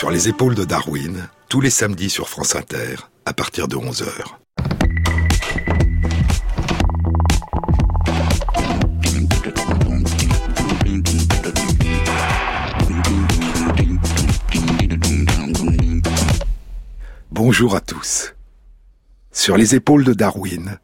Sur 0.00 0.10
les 0.10 0.30
épaules 0.30 0.54
de 0.54 0.64
Darwin, 0.64 1.28
tous 1.50 1.60
les 1.60 1.68
samedis 1.68 2.08
sur 2.08 2.30
France 2.30 2.56
Inter, 2.56 2.96
à 3.26 3.34
partir 3.34 3.68
de 3.68 3.76
11h. 3.76 4.08
Bonjour 17.30 17.76
à 17.76 17.82
tous. 17.82 18.32
Sur 19.32 19.58
les 19.58 19.74
épaules 19.74 20.04
de 20.04 20.14
Darwin, 20.14 20.78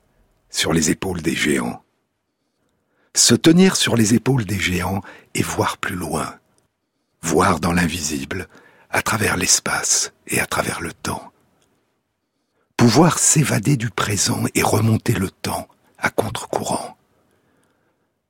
sur 0.51 0.75
les 0.75 0.91
épaules 0.91 1.23
des 1.23 1.35
géants. 1.35 1.83
Se 3.15 3.35
tenir 3.35 3.77
sur 3.77 3.97
les 3.97 4.13
épaules 4.13 4.45
des 4.45 4.59
géants 4.59 5.01
et 5.35 5.43
voir 5.43 5.79
plus 5.79 5.97
loin. 5.97 6.35
Voir 7.23 7.61
dans 7.61 7.73
l'invisible, 7.73 8.47
à 8.97 9.03
travers 9.03 9.37
l'espace 9.37 10.15
et 10.27 10.41
à 10.41 10.47
travers 10.47 10.81
le 10.81 10.91
temps. 10.95 11.31
Pouvoir 12.79 13.19
s'évader 13.19 13.77
du 13.77 13.91
présent 13.91 14.45
et 14.55 14.63
remonter 14.63 15.13
le 15.13 15.31
temps 15.31 15.69
à 15.99 16.09
contre-courant. 16.09 16.97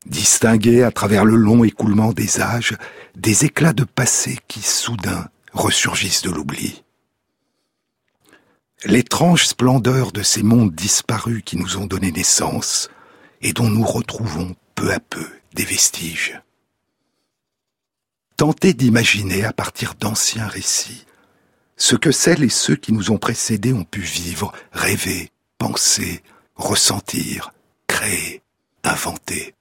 Distinguer 0.07 0.83
à 0.83 0.91
travers 0.91 1.25
le 1.25 1.37
long 1.37 1.63
écoulement 1.63 2.13
des 2.13 2.41
âges 2.41 2.77
des 3.15 3.45
éclats 3.45 3.75
de 3.75 3.85
passé 3.85 4.41
qui 4.49 4.61
soudain 4.61 5.29
ressurgissent 5.53 6.23
de 6.23 6.31
l'oubli. 6.31 6.83
L'étrange 8.85 9.47
splendeur 9.47 10.11
de 10.11 10.25
ces 10.25 10.43
mondes 10.43 10.75
disparus 10.75 11.45
qui 11.45 11.57
nous 11.57 11.77
ont 11.77 11.87
donné 11.87 12.11
naissance 12.11 12.91
et 13.41 13.53
dont 13.53 13.71
nous 13.71 13.87
retrouvons 13.87 14.57
peu 14.75 14.93
à 14.93 14.99
peu 14.99 15.29
des 15.55 15.65
vestiges. 15.65 16.41
Tenter 18.37 18.75
d'imaginer 18.75 19.45
à 19.45 19.53
partir 19.55 19.95
d'anciens 19.95 20.47
récits 20.47 21.07
ce 21.79 21.97
que 21.97 22.11
celles 22.11 22.43
et 22.43 22.51
ceux 22.51 22.77
qui 22.77 22.93
nous 22.93 23.11
ont 23.11 23.17
précédés 23.17 23.73
ont 23.73 23.85
pu 23.85 24.01
vivre, 24.01 24.53
rêver, 24.73 25.31
penser, 25.59 26.23
ressentir, 26.55 27.53
créer, 27.87 28.43
inventer. 28.85 29.55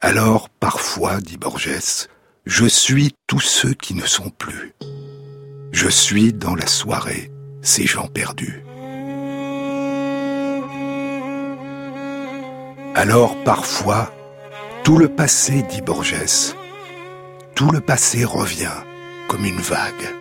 Alors, 0.00 0.48
parfois, 0.48 1.20
dit 1.20 1.36
Borges, 1.36 2.08
je 2.46 2.66
suis 2.66 3.14
tous 3.26 3.40
ceux 3.40 3.74
qui 3.74 3.94
ne 3.94 4.06
sont 4.06 4.30
plus. 4.30 4.74
Je 5.72 5.88
suis 5.88 6.32
dans 6.32 6.54
la 6.54 6.66
soirée 6.66 7.30
ces 7.62 7.86
gens 7.86 8.08
perdus. 8.08 8.62
Alors 12.94 13.36
parfois, 13.44 14.12
tout 14.82 14.96
le 14.96 15.08
passé, 15.08 15.62
dit 15.62 15.82
Borges, 15.82 16.54
tout 17.60 17.70
le 17.70 17.82
passé 17.82 18.24
revient 18.24 18.72
comme 19.28 19.44
une 19.44 19.60
vague, 19.60 20.16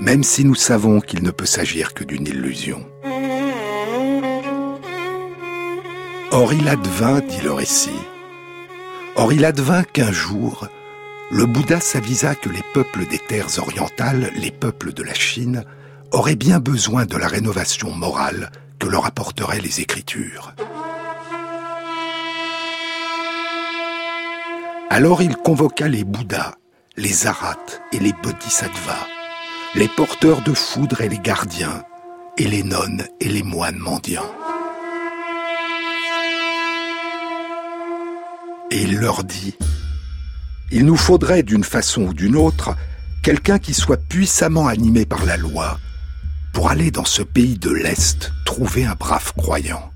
même 0.00 0.24
si 0.24 0.44
nous 0.44 0.56
savons 0.56 1.00
qu'il 1.00 1.22
ne 1.22 1.30
peut 1.30 1.46
s'agir 1.46 1.94
que 1.94 2.02
d'une 2.02 2.26
illusion. 2.26 2.84
Or 6.32 6.52
il 6.52 6.68
advint, 6.68 7.20
dit 7.20 7.40
le 7.44 7.52
récit, 7.52 8.02
or 9.14 9.32
il 9.32 9.44
advint 9.44 9.84
qu'un 9.84 10.10
jour, 10.10 10.66
le 11.30 11.46
Bouddha 11.46 11.78
s'avisa 11.78 12.34
que 12.34 12.48
les 12.48 12.64
peuples 12.74 13.06
des 13.06 13.20
terres 13.20 13.56
orientales, 13.60 14.32
les 14.34 14.50
peuples 14.50 14.94
de 14.94 15.04
la 15.04 15.14
Chine, 15.14 15.64
auraient 16.10 16.34
bien 16.34 16.58
besoin 16.58 17.06
de 17.06 17.16
la 17.16 17.28
rénovation 17.28 17.92
morale 17.92 18.50
que 18.80 18.88
leur 18.88 19.06
apporteraient 19.06 19.60
les 19.60 19.80
Écritures. 19.80 20.56
Alors 24.90 25.22
il 25.22 25.36
convoqua 25.36 25.88
les 25.88 26.04
Bouddhas, 26.04 26.54
les 26.96 27.26
Arhats 27.26 27.56
et 27.92 27.98
les 27.98 28.12
Bodhisattvas, 28.22 29.06
les 29.74 29.88
porteurs 29.88 30.42
de 30.42 30.52
foudre 30.52 31.00
et 31.00 31.08
les 31.08 31.18
gardiens, 31.18 31.82
et 32.36 32.46
les 32.46 32.62
nonnes 32.62 33.04
et 33.20 33.28
les 33.28 33.42
moines 33.42 33.78
mendiants. 33.78 34.30
Et 38.70 38.82
il 38.82 38.98
leur 38.98 39.24
dit, 39.24 39.54
Il 40.70 40.84
nous 40.84 40.96
faudrait 40.96 41.42
d'une 41.42 41.64
façon 41.64 42.02
ou 42.02 42.14
d'une 42.14 42.36
autre 42.36 42.76
quelqu'un 43.22 43.58
qui 43.58 43.72
soit 43.72 43.96
puissamment 43.96 44.66
animé 44.66 45.06
par 45.06 45.24
la 45.24 45.36
loi 45.36 45.78
pour 46.52 46.70
aller 46.70 46.90
dans 46.90 47.04
ce 47.04 47.22
pays 47.22 47.58
de 47.58 47.70
l'Est 47.70 48.32
trouver 48.44 48.84
un 48.84 48.94
brave 48.94 49.32
croyant. 49.36 49.93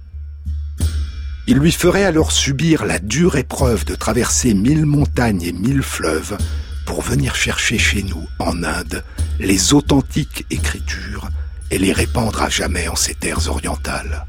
Il 1.51 1.57
lui 1.57 1.73
ferait 1.73 2.05
alors 2.05 2.31
subir 2.31 2.85
la 2.85 2.99
dure 2.99 3.37
épreuve 3.37 3.87
de 3.87 3.95
traverser 3.95 4.53
mille 4.53 4.85
montagnes 4.85 5.41
et 5.41 5.53
mille 5.53 5.83
fleuves 5.83 6.37
pour 6.85 7.01
venir 7.01 7.35
chercher 7.35 7.79
chez 7.79 8.03
nous, 8.03 8.29
en 8.39 8.63
Inde, 8.63 9.03
les 9.41 9.73
authentiques 9.73 10.45
écritures 10.51 11.31
et 11.71 11.79
les 11.79 11.95
répandre 11.95 12.43
à 12.43 12.51
jamais 12.51 12.87
en 12.89 12.97
ces 12.97 13.15
terres 13.15 13.49
orientales. 13.49 14.27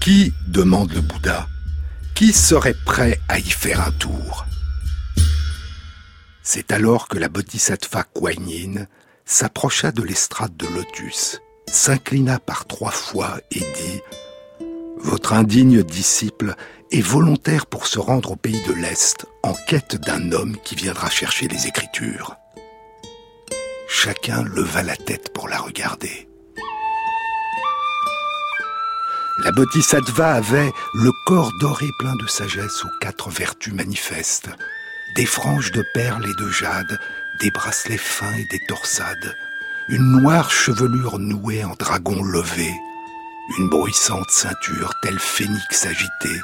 Qui, 0.00 0.34
demande 0.46 0.92
le 0.92 1.00
Bouddha, 1.00 1.48
qui 2.14 2.34
serait 2.34 2.76
prêt 2.84 3.18
à 3.30 3.38
y 3.38 3.48
faire 3.48 3.80
un 3.80 3.92
tour? 3.92 4.44
C'est 6.42 6.72
alors 6.72 7.08
que 7.08 7.16
la 7.16 7.30
bodhisattva 7.30 8.04
Kuan 8.04 8.86
s'approcha 9.24 9.92
de 9.92 10.02
l'estrade 10.02 10.54
de 10.58 10.66
lotus, 10.66 11.40
s'inclina 11.72 12.38
par 12.38 12.66
trois 12.66 12.90
fois 12.90 13.40
et 13.50 13.60
dit 13.60 14.02
Votre 15.00 15.32
indigne 15.32 15.82
disciple 15.82 16.54
est 16.90 17.00
volontaire 17.00 17.66
pour 17.66 17.86
se 17.86 17.98
rendre 17.98 18.32
au 18.32 18.36
pays 18.36 18.62
de 18.66 18.72
l'Est 18.72 19.26
en 19.42 19.54
quête 19.66 19.96
d'un 19.96 20.32
homme 20.32 20.56
qui 20.64 20.74
viendra 20.74 21.08
chercher 21.10 21.48
les 21.48 21.66
Écritures. 21.66 22.36
Chacun 23.88 24.42
leva 24.42 24.82
la 24.82 24.96
tête 24.96 25.32
pour 25.32 25.48
la 25.48 25.58
regarder. 25.58 26.28
La 29.44 29.52
bodhisattva 29.52 30.34
avait 30.34 30.72
le 30.94 31.10
corps 31.26 31.52
doré 31.60 31.86
plein 32.00 32.16
de 32.16 32.26
sagesse 32.26 32.84
aux 32.84 32.98
quatre 33.00 33.30
vertus 33.30 33.72
manifestes, 33.72 34.50
des 35.14 35.26
franges 35.26 35.70
de 35.70 35.84
perles 35.94 36.26
et 36.28 36.42
de 36.42 36.50
jade 36.50 36.98
des 37.40 37.50
bracelets 37.50 37.98
fins 37.98 38.34
et 38.34 38.46
des 38.50 38.60
torsades, 38.66 39.36
une 39.88 40.20
noire 40.20 40.50
chevelure 40.50 41.18
nouée 41.18 41.64
en 41.64 41.74
dragon 41.74 42.22
levé, 42.22 42.74
une 43.56 43.68
bruissante 43.68 44.30
ceinture 44.30 44.92
telle 45.02 45.18
phénix 45.18 45.86
agitée. 45.86 46.40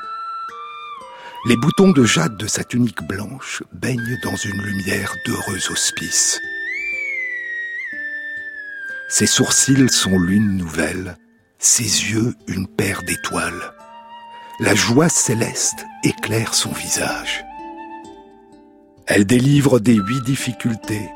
Les 1.46 1.56
boutons 1.56 1.90
de 1.90 2.04
jade 2.04 2.38
de 2.38 2.46
sa 2.46 2.64
tunique 2.64 3.02
blanche 3.02 3.62
baignent 3.72 4.18
dans 4.22 4.36
une 4.36 4.62
lumière 4.62 5.14
d'heureux 5.26 5.70
auspice. 5.70 6.40
Ses 9.10 9.26
sourcils 9.26 9.90
sont 9.90 10.18
lune 10.18 10.56
nouvelle, 10.56 11.16
ses 11.58 11.82
yeux 11.82 12.34
une 12.46 12.66
paire 12.66 13.02
d'étoiles. 13.02 13.74
La 14.60 14.74
joie 14.74 15.10
céleste 15.10 15.84
éclaire 16.02 16.54
son 16.54 16.72
visage. 16.72 17.44
Elle 19.06 19.26
délivre 19.26 19.80
des 19.80 19.96
huit 19.96 20.22
difficultés, 20.22 21.10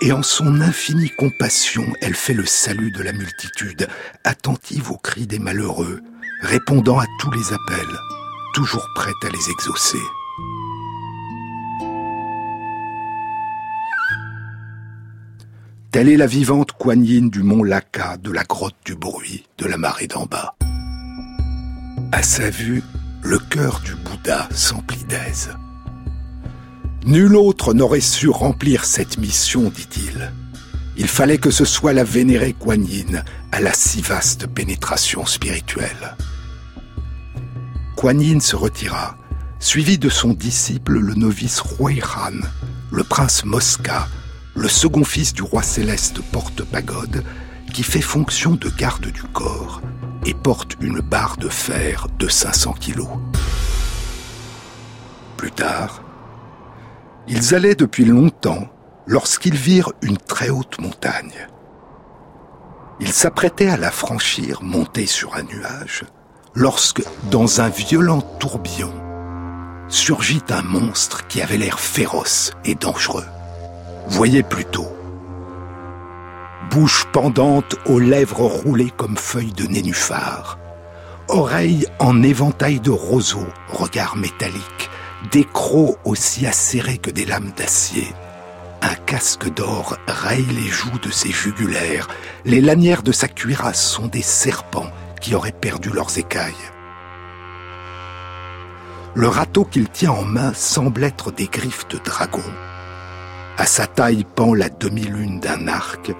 et 0.00 0.12
en 0.12 0.22
son 0.22 0.60
infinie 0.60 1.10
compassion, 1.10 1.84
elle 2.00 2.14
fait 2.14 2.34
le 2.34 2.46
salut 2.46 2.90
de 2.90 3.02
la 3.02 3.12
multitude, 3.12 3.88
attentive 4.24 4.90
aux 4.90 4.98
cris 4.98 5.26
des 5.26 5.38
malheureux, 5.38 6.02
répondant 6.42 6.98
à 6.98 7.06
tous 7.18 7.30
les 7.30 7.52
appels, 7.52 7.96
toujours 8.54 8.86
prête 8.94 9.14
à 9.22 9.30
les 9.30 9.50
exaucer. 9.50 9.98
Telle 15.92 16.10
est 16.10 16.18
la 16.18 16.26
vivante 16.26 16.72
Kuan 16.72 17.30
du 17.30 17.42
mont 17.42 17.62
Laka, 17.62 18.18
de 18.18 18.30
la 18.30 18.44
grotte 18.44 18.76
du 18.84 18.94
bruit, 18.94 19.46
de 19.56 19.64
la 19.64 19.78
marée 19.78 20.08
d'en 20.08 20.26
bas. 20.26 20.54
À 22.12 22.22
sa 22.22 22.50
vue, 22.50 22.82
le 23.22 23.38
cœur 23.38 23.80
du 23.80 23.94
Bouddha 23.94 24.48
s'emplit 24.52 25.04
d'aise. 25.04 25.56
Nul 27.06 27.36
autre 27.36 27.72
n'aurait 27.72 28.00
su 28.00 28.28
remplir 28.28 28.84
cette 28.84 29.18
mission, 29.18 29.70
dit-il. 29.70 30.32
Il 30.96 31.06
fallait 31.06 31.38
que 31.38 31.52
ce 31.52 31.64
soit 31.64 31.92
la 31.92 32.02
vénérée 32.02 32.52
Kuan 32.52 32.84
Yin 32.84 33.22
à 33.52 33.60
la 33.60 33.72
si 33.72 34.02
vaste 34.02 34.48
pénétration 34.48 35.24
spirituelle. 35.24 36.16
Kuan 37.94 38.20
Yin 38.20 38.40
se 38.40 38.56
retira, 38.56 39.16
suivi 39.60 39.98
de 39.98 40.08
son 40.08 40.32
disciple 40.32 40.98
le 40.98 41.14
novice 41.14 41.62
Han, 41.78 42.44
le 42.90 43.04
prince 43.04 43.44
Mosca, 43.44 44.08
le 44.56 44.68
second 44.68 45.04
fils 45.04 45.32
du 45.32 45.42
roi 45.42 45.62
céleste 45.62 46.18
porte-pagode, 46.32 47.22
qui 47.72 47.84
fait 47.84 48.00
fonction 48.00 48.56
de 48.56 48.68
garde 48.68 49.06
du 49.06 49.22
corps 49.22 49.80
et 50.24 50.34
porte 50.34 50.76
une 50.80 50.98
barre 50.98 51.36
de 51.36 51.48
fer 51.48 52.08
de 52.18 52.26
500 52.26 52.72
kilos. 52.80 53.06
Plus 55.36 55.52
tard, 55.52 56.02
ils 57.28 57.54
allaient 57.54 57.74
depuis 57.74 58.04
longtemps 58.04 58.68
lorsqu'ils 59.06 59.56
virent 59.56 59.92
une 60.02 60.18
très 60.18 60.48
haute 60.50 60.80
montagne. 60.80 61.48
Ils 63.00 63.12
s'apprêtaient 63.12 63.68
à 63.68 63.76
la 63.76 63.90
franchir, 63.90 64.62
montés 64.62 65.06
sur 65.06 65.34
un 65.36 65.42
nuage, 65.42 66.04
lorsque, 66.54 67.02
dans 67.30 67.60
un 67.60 67.68
violent 67.68 68.22
tourbillon, 68.22 68.92
surgit 69.88 70.42
un 70.48 70.62
monstre 70.62 71.26
qui 71.26 71.42
avait 71.42 71.58
l'air 71.58 71.78
féroce 71.78 72.52
et 72.64 72.74
dangereux. 72.74 73.26
Voyez 74.08 74.42
plutôt 74.42 74.96
bouche 76.70 77.06
pendante 77.12 77.76
aux 77.86 77.98
lèvres 77.98 78.44
roulées 78.46 78.92
comme 78.96 79.16
feuilles 79.16 79.52
de 79.52 79.66
nénuphar. 79.66 80.58
Oreilles 81.28 81.86
en 81.98 82.22
éventail 82.22 82.80
de 82.80 82.90
roseaux, 82.90 83.48
regard 83.68 84.16
métallique, 84.16 84.90
des 85.32 85.44
crocs 85.44 85.98
aussi 86.04 86.46
acérés 86.46 86.98
que 86.98 87.10
des 87.10 87.24
lames 87.24 87.52
d'acier. 87.56 88.06
Un 88.82 88.94
casque 88.94 89.52
d'or 89.54 89.96
raye 90.06 90.44
les 90.44 90.68
joues 90.68 90.98
de 91.02 91.10
ses 91.10 91.30
jugulaires. 91.30 92.08
Les 92.44 92.60
lanières 92.60 93.02
de 93.02 93.12
sa 93.12 93.26
cuirasse 93.26 93.82
sont 93.82 94.06
des 94.06 94.22
serpents 94.22 94.90
qui 95.20 95.34
auraient 95.34 95.52
perdu 95.52 95.90
leurs 95.90 96.18
écailles. 96.18 96.54
Le 99.14 99.28
râteau 99.28 99.64
qu'il 99.64 99.88
tient 99.88 100.12
en 100.12 100.24
main 100.24 100.52
semble 100.52 101.02
être 101.02 101.32
des 101.32 101.46
griffes 101.46 101.88
de 101.88 101.98
dragon. 101.98 102.44
À 103.56 103.64
sa 103.64 103.86
taille 103.86 104.26
pend 104.34 104.52
la 104.52 104.68
demi-lune 104.68 105.40
d'un 105.40 105.66
arc, 105.68 106.12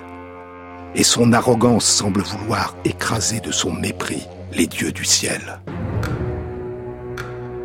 et 0.95 1.05
son 1.05 1.35
arrogance 1.35 1.85
semble 1.85 2.23
vouloir 2.23 2.75
écraser 2.87 3.41
de 3.41 3.53
son 3.53 3.71
mépris 3.71 4.27
les 4.53 4.67
dieux 4.67 4.93
du 4.93 5.05
ciel. 5.05 5.61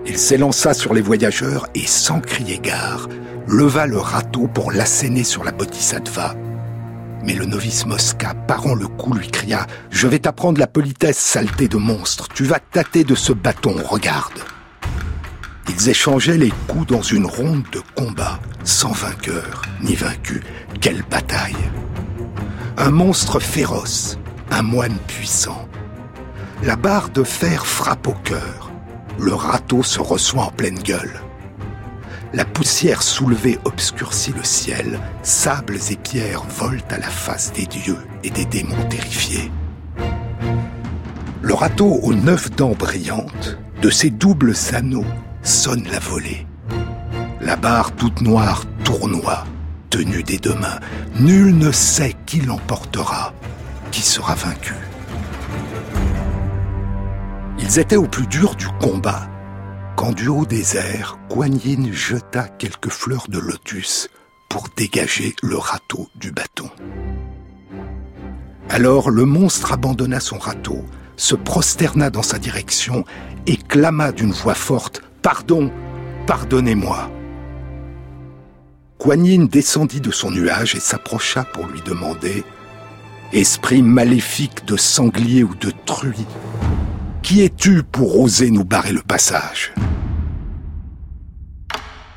Il 0.06 0.18
s'élança 0.18 0.74
sur 0.74 0.94
les 0.94 1.01
voyageurs 1.01 1.68
et, 1.75 1.86
sans 1.86 2.19
crier 2.19 2.59
gare, 2.59 3.07
leva 3.48 3.86
le 3.86 4.00
râteau 4.00 4.48
pour 4.48 4.71
l'asséner 4.71 5.24
sur 5.24 5.44
la 5.44 5.51
bodhisattva. 5.51 6.36
Mais 7.24 7.33
le 7.33 7.45
novice 7.45 7.86
Mosca, 7.86 8.33
parant 8.48 8.74
le 8.74 8.88
coup, 8.88 9.13
lui 9.13 9.27
cria 9.27 9.68
«Je 9.92 10.07
vais 10.07 10.19
t'apprendre 10.19 10.59
la 10.59 10.68
politesse, 10.68 11.19
saleté 11.19 11.68
de 11.68 11.77
monstre. 11.77 12.27
Tu 12.30 12.45
vas 12.45 12.59
tâter 12.59 13.03
de 13.03 13.13
ce 13.13 13.31
bâton, 13.31 13.75
regarde!» 13.83 14.39
Ils 15.69 15.89
échangeaient 15.89 16.38
les 16.38 16.51
coups 16.68 16.88
dans 16.88 17.03
une 17.03 17.27
ronde 17.27 17.63
de 17.71 17.81
combat, 17.95 18.39
sans 18.63 18.92
vainqueur 18.92 19.62
ni 19.83 19.94
vaincu. 19.94 20.42
Quelle 20.81 21.03
bataille 21.09 21.56
Un 22.77 22.89
monstre 22.89 23.39
féroce, 23.39 24.18
un 24.50 24.63
moine 24.63 24.98
puissant. 25.07 25.68
La 26.63 26.75
barre 26.75 27.09
de 27.09 27.24
fer 27.24 27.65
frappe 27.68 28.07
au 28.07 28.13
cœur. 28.24 28.71
Le 29.19 29.34
râteau 29.34 29.84
se 29.84 30.00
reçoit 30.00 30.44
en 30.44 30.52
pleine 30.52 30.80
gueule. 30.80 31.22
La 32.34 32.46
poussière 32.46 33.04
soulevée 33.04 33.60
obscurcit 33.66 34.34
le 34.36 34.44
ciel. 34.44 35.00
Sables 35.22 35.80
et 35.90 35.98
pierres 35.98 36.44
volent 36.44 36.81
à 36.90 36.98
la 36.98 37.10
face 37.10 37.52
des 37.52 37.66
dieux 37.66 37.98
et 38.24 38.30
des 38.30 38.46
démons 38.46 38.88
terrifiés. 38.90 39.52
Le 41.42 41.54
râteau 41.54 42.00
aux 42.04 42.13
neuf 42.13 42.50
dents 42.52 42.75
brillantes, 42.78 43.58
de 43.81 43.90
ses 43.90 44.12
doubles 44.12 44.54
anneaux, 44.74 45.06
sonne 45.44 45.86
la 45.92 46.00
volée. 46.00 46.48
La 47.42 47.58
barre 47.58 47.92
toute 47.96 48.22
noire 48.22 48.63
tournoie, 48.84 49.44
tenue 49.90 50.24
des 50.24 50.38
deux 50.38 50.56
mains. 50.56 50.80
Nul 51.19 51.58
ne 51.58 51.72
sait 51.72 52.16
qui 52.25 52.40
l'emportera, 52.40 53.34
qui 53.92 54.02
sera 54.02 54.36
vaincu. 54.36 54.75
Ils 57.62 57.80
étaient 57.80 57.96
au 57.96 58.08
plus 58.08 58.28
dur 58.28 58.56
du 58.56 58.68
combat, 58.80 59.30
quand 59.96 60.13
du 60.13 60.28
haut 60.28 60.46
des 60.46 60.78
airs, 60.78 61.18
Kuan 61.30 61.58
Yin 61.63 61.94
jeta 61.94 62.48
quelques 62.48 62.90
fleurs 62.90 63.28
de 63.30 63.38
lotus 63.38 64.10
pour 64.50 64.68
dégager 64.75 65.36
le 65.44 65.58
râteau 65.58 66.10
du 66.16 66.31
bâton. 66.31 66.69
Alors 68.69 69.10
le 69.10 69.25
monstre 69.25 69.74
abandonna 69.74 70.19
son 70.19 70.38
râteau, 70.38 70.84
se 71.18 71.36
prosterna 71.36 72.10
dans 72.10 72.24
sa 72.24 72.40
direction 72.40 73.06
et 73.46 73.58
clama 73.58 74.12
d'une 74.12 74.31
voix 74.31 74.56
forte 74.56 75.04
Pardon, 75.22 75.72
pardonnez-moi. 76.25 77.12
Kuan 78.98 79.24
Yin 79.24 79.46
descendit 79.46 80.02
de 80.02 80.10
son 80.10 80.31
nuage 80.31 80.75
et 80.75 80.80
s'approcha 80.80 81.44
pour 81.44 81.68
lui 81.68 81.81
demander 81.81 82.44
Esprit 83.34 83.81
maléfique 83.81 84.66
de 84.66 84.75
sanglier 84.75 85.44
ou 85.44 85.56
de 85.56 85.72
truie, 85.86 86.25
qui 87.22 87.42
es-tu 87.42 87.84
pour 87.84 88.20
oser 88.20 88.52
nous 88.52 88.66
barrer 88.66 88.92
le 88.92 89.02
passage? 89.02 89.74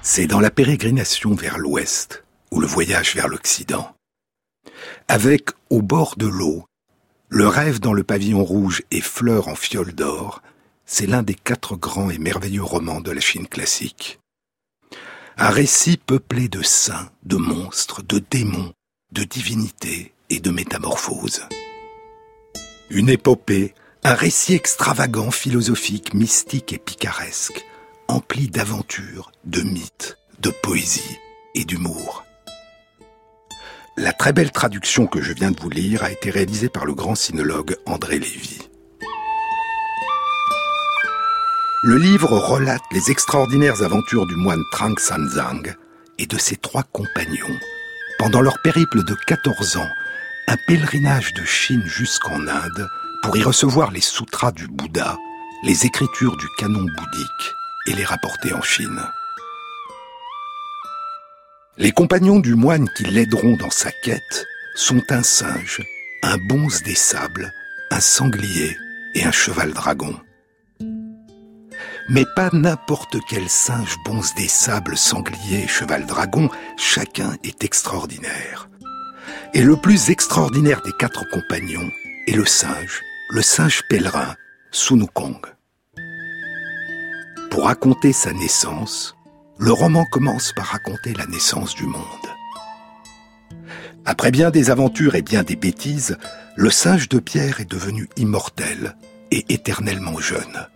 C'est 0.02 0.26
dans 0.26 0.40
la 0.40 0.50
pérégrination 0.50 1.34
vers 1.34 1.58
l'ouest 1.58 2.24
ou 2.50 2.60
le 2.60 2.66
voyage 2.66 3.14
vers 3.14 3.28
l'occident. 3.28 3.94
Avec, 5.08 5.50
au 5.70 5.82
bord 5.82 6.16
de 6.16 6.26
l'eau, 6.26 6.64
le 7.28 7.46
rêve 7.46 7.80
dans 7.80 7.92
le 7.92 8.04
pavillon 8.04 8.44
rouge 8.44 8.82
et 8.90 9.00
fleurs 9.00 9.48
en 9.48 9.54
fiole 9.54 9.92
d'or, 9.92 10.42
c'est 10.86 11.06
l'un 11.06 11.22
des 11.22 11.34
quatre 11.34 11.76
grands 11.76 12.10
et 12.10 12.18
merveilleux 12.18 12.62
romans 12.62 13.00
de 13.00 13.10
la 13.10 13.20
Chine 13.20 13.48
classique. 13.48 14.20
Un 15.36 15.50
récit 15.50 15.96
peuplé 15.96 16.48
de 16.48 16.62
saints, 16.62 17.10
de 17.24 17.36
monstres, 17.36 18.02
de 18.02 18.18
démons, 18.30 18.72
de 19.12 19.24
divinités 19.24 20.12
et 20.30 20.40
de 20.40 20.50
métamorphoses. 20.50 21.46
Une 22.90 23.08
épopée, 23.08 23.74
un 24.06 24.14
récit 24.14 24.52
extravagant, 24.52 25.30
philosophique, 25.30 26.12
mystique 26.12 26.74
et 26.74 26.78
picaresque, 26.78 27.64
empli 28.06 28.48
d'aventures, 28.48 29.32
de 29.44 29.62
mythes, 29.62 30.18
de 30.40 30.50
poésie 30.50 31.18
et 31.54 31.64
d'humour. 31.64 32.26
La 33.96 34.12
très 34.12 34.34
belle 34.34 34.52
traduction 34.52 35.06
que 35.06 35.22
je 35.22 35.32
viens 35.32 35.52
de 35.52 35.60
vous 35.60 35.70
lire 35.70 36.04
a 36.04 36.10
été 36.10 36.30
réalisée 36.30 36.68
par 36.68 36.84
le 36.84 36.92
grand 36.92 37.14
sinologue 37.14 37.76
André 37.86 38.18
Lévy. 38.18 38.58
Le 41.82 41.96
livre 41.96 42.32
relate 42.32 42.82
les 42.92 43.10
extraordinaires 43.10 43.82
aventures 43.82 44.26
du 44.26 44.36
moine 44.36 44.62
Trang 44.70 44.98
Sanzang 44.98 45.74
et 46.18 46.26
de 46.26 46.36
ses 46.36 46.56
trois 46.56 46.82
compagnons 46.82 47.58
pendant 48.18 48.42
leur 48.42 48.60
périple 48.60 49.02
de 49.02 49.16
14 49.26 49.78
ans, 49.78 49.90
un 50.48 50.56
pèlerinage 50.66 51.32
de 51.34 51.44
Chine 51.44 51.84
jusqu'en 51.86 52.46
Inde 52.46 52.86
pour 53.24 53.38
y 53.38 53.42
recevoir 53.42 53.90
les 53.90 54.02
sutras 54.02 54.52
du 54.52 54.68
Bouddha, 54.68 55.16
les 55.62 55.86
écritures 55.86 56.36
du 56.36 56.46
canon 56.58 56.82
bouddhique 56.82 57.54
et 57.86 57.94
les 57.94 58.04
rapporter 58.04 58.52
en 58.52 58.60
Chine. 58.60 59.00
Les 61.78 61.90
compagnons 61.90 62.38
du 62.38 62.54
moine 62.54 62.86
qui 62.94 63.04
l'aideront 63.04 63.56
dans 63.56 63.70
sa 63.70 63.90
quête 64.02 64.44
sont 64.76 65.02
un 65.08 65.22
singe, 65.22 65.82
un 66.22 66.36
bonze 66.36 66.82
des 66.82 66.94
sables, 66.94 67.50
un 67.90 68.00
sanglier 68.00 68.76
et 69.14 69.24
un 69.24 69.32
cheval 69.32 69.72
dragon 69.72 70.14
mais 72.10 72.26
pas 72.36 72.50
n'importe 72.52 73.16
quel 73.30 73.48
singe 73.48 73.96
bonze 74.04 74.34
des 74.34 74.46
sables, 74.46 74.94
sanglier, 74.94 75.66
cheval 75.66 76.04
dragon, 76.04 76.50
chacun 76.76 77.34
est 77.42 77.64
extraordinaire. 77.64 78.68
Et 79.54 79.62
le 79.62 79.74
plus 79.76 80.10
extraordinaire 80.10 80.82
des 80.82 80.92
quatre 80.92 81.24
compagnons 81.30 81.90
est 82.26 82.36
le 82.36 82.44
singe, 82.44 83.00
le 83.30 83.42
singe 83.42 83.82
pèlerin, 83.88 84.34
Sunukong. 84.70 85.40
Pour 87.50 87.64
raconter 87.64 88.12
sa 88.12 88.32
naissance, 88.32 89.14
le 89.58 89.72
roman 89.72 90.04
commence 90.12 90.52
par 90.54 90.66
raconter 90.66 91.14
la 91.14 91.26
naissance 91.26 91.74
du 91.74 91.86
monde. 91.86 92.02
Après 94.04 94.30
bien 94.30 94.50
des 94.50 94.70
aventures 94.70 95.14
et 95.14 95.22
bien 95.22 95.42
des 95.42 95.56
bêtises, 95.56 96.18
le 96.56 96.70
singe 96.70 97.08
de 97.08 97.18
pierre 97.18 97.60
est 97.60 97.70
devenu 97.70 98.08
immortel 98.16 98.94
et 99.30 99.46
éternellement 99.48 100.18
jeune. 100.18 100.68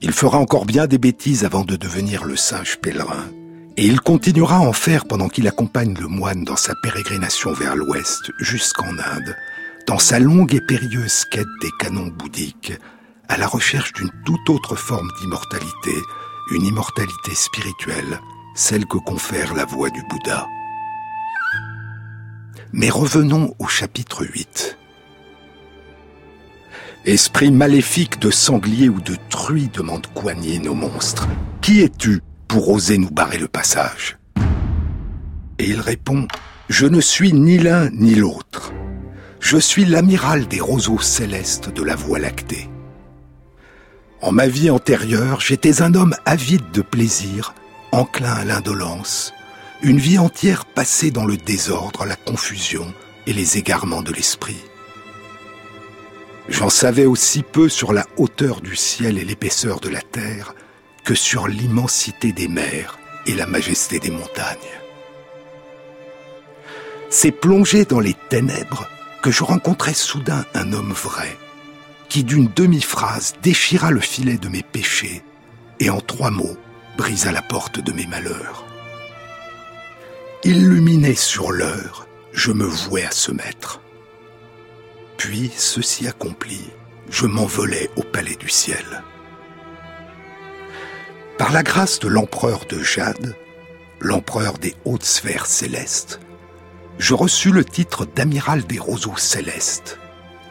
Il 0.00 0.12
fera 0.12 0.38
encore 0.38 0.66
bien 0.66 0.88
des 0.88 0.98
bêtises 0.98 1.44
avant 1.44 1.64
de 1.64 1.76
devenir 1.76 2.24
le 2.24 2.36
singe 2.36 2.78
pèlerin, 2.78 3.30
et 3.76 3.86
il 3.86 4.00
continuera 4.00 4.56
à 4.56 4.60
en 4.60 4.72
faire 4.72 5.06
pendant 5.06 5.28
qu'il 5.28 5.46
accompagne 5.46 5.94
le 5.98 6.08
moine 6.08 6.44
dans 6.44 6.56
sa 6.56 6.74
pérégrination 6.82 7.52
vers 7.52 7.76
l'ouest 7.76 8.32
jusqu'en 8.40 8.98
Inde, 8.98 9.36
dans 9.86 9.98
sa 9.98 10.18
longue 10.18 10.54
et 10.54 10.60
périlleuse 10.60 11.24
quête 11.30 11.46
des 11.60 11.70
canons 11.78 12.08
bouddhiques, 12.08 12.72
à 13.28 13.36
la 13.36 13.46
recherche 13.46 13.92
d'une 13.92 14.10
toute 14.24 14.50
autre 14.50 14.76
forme 14.76 15.10
d'immortalité, 15.20 15.94
une 16.52 16.64
immortalité 16.64 17.34
spirituelle, 17.34 18.20
celle 18.54 18.86
que 18.86 18.98
confère 18.98 19.54
la 19.54 19.64
voix 19.64 19.90
du 19.90 20.02
Bouddha. 20.08 20.46
Mais 22.72 22.90
revenons 22.90 23.54
au 23.58 23.66
chapitre 23.66 24.24
8. 24.24 24.78
Esprit 27.04 27.50
maléfique 27.50 28.20
de 28.20 28.30
sanglier 28.30 28.88
ou 28.88 29.00
de 29.00 29.16
truie, 29.28 29.68
demande 29.72 30.06
Kuan 30.14 30.42
Yin 30.42 30.68
au 30.68 30.74
monstre. 30.74 31.28
Qui 31.60 31.80
es-tu 31.80 32.20
pour 32.48 32.68
oser 32.68 32.98
nous 32.98 33.10
barrer 33.10 33.38
le 33.38 33.48
passage? 33.48 34.18
Et 35.58 35.68
il 35.68 35.80
répond, 35.80 36.28
Je 36.68 36.86
ne 36.86 37.00
suis 37.00 37.32
ni 37.32 37.58
l'un 37.58 37.90
ni 37.90 38.14
l'autre. 38.14 38.72
Je 39.42 39.58
suis 39.58 39.84
l'amiral 39.84 40.46
des 40.46 40.60
roseaux 40.60 41.00
célestes 41.00 41.68
de 41.68 41.82
la 41.82 41.96
Voie 41.96 42.20
lactée. 42.20 42.70
En 44.20 44.30
ma 44.30 44.46
vie 44.46 44.70
antérieure, 44.70 45.40
j'étais 45.40 45.82
un 45.82 45.94
homme 45.94 46.14
avide 46.24 46.70
de 46.70 46.80
plaisir, 46.80 47.52
enclin 47.90 48.32
à 48.32 48.44
l'indolence, 48.44 49.34
une 49.82 49.98
vie 49.98 50.20
entière 50.20 50.64
passée 50.64 51.10
dans 51.10 51.26
le 51.26 51.36
désordre, 51.36 52.04
la 52.04 52.14
confusion 52.14 52.94
et 53.26 53.32
les 53.32 53.58
égarements 53.58 54.00
de 54.02 54.12
l'esprit. 54.12 54.62
J'en 56.48 56.70
savais 56.70 57.04
aussi 57.04 57.42
peu 57.42 57.68
sur 57.68 57.92
la 57.92 58.06
hauteur 58.16 58.60
du 58.60 58.76
ciel 58.76 59.18
et 59.18 59.24
l'épaisseur 59.24 59.80
de 59.80 59.88
la 59.88 60.02
terre 60.02 60.54
que 61.04 61.16
sur 61.16 61.48
l'immensité 61.48 62.32
des 62.32 62.48
mers 62.48 62.96
et 63.26 63.34
la 63.34 63.48
majesté 63.48 63.98
des 63.98 64.12
montagnes. 64.12 64.56
C'est 67.10 67.32
plonger 67.32 67.84
dans 67.84 68.00
les 68.00 68.14
ténèbres 68.30 68.88
que 69.22 69.30
je 69.30 69.44
rencontrai 69.44 69.94
soudain 69.94 70.44
un 70.52 70.72
homme 70.72 70.92
vrai, 70.92 71.38
qui 72.08 72.24
d'une 72.24 72.48
demi-phrase 72.48 73.34
déchira 73.42 73.90
le 73.90 74.00
filet 74.00 74.36
de 74.36 74.48
mes 74.48 74.62
péchés 74.62 75.22
et 75.78 75.88
en 75.90 76.00
trois 76.00 76.30
mots 76.30 76.56
brisa 76.98 77.32
la 77.32 77.40
porte 77.40 77.80
de 77.80 77.92
mes 77.92 78.06
malheurs. 78.06 78.66
Illuminé 80.44 81.14
sur 81.14 81.52
l'heure, 81.52 82.08
je 82.32 82.50
me 82.50 82.64
vouais 82.64 83.04
à 83.04 83.12
ce 83.12 83.30
maître. 83.30 83.80
Puis, 85.16 85.52
ceci 85.56 86.08
accompli, 86.08 86.70
je 87.08 87.26
m'envolais 87.26 87.90
au 87.96 88.02
palais 88.02 88.34
du 88.34 88.48
ciel. 88.48 89.04
Par 91.38 91.52
la 91.52 91.62
grâce 91.62 92.00
de 92.00 92.08
l'empereur 92.08 92.66
de 92.68 92.82
Jade, 92.82 93.36
l'empereur 94.00 94.58
des 94.58 94.74
hautes 94.84 95.04
sphères 95.04 95.46
célestes, 95.46 96.20
je 96.98 97.14
reçus 97.14 97.50
le 97.50 97.64
titre 97.64 98.06
d'amiral 98.06 98.64
des 98.64 98.78
roseaux 98.78 99.16
célestes, 99.16 99.98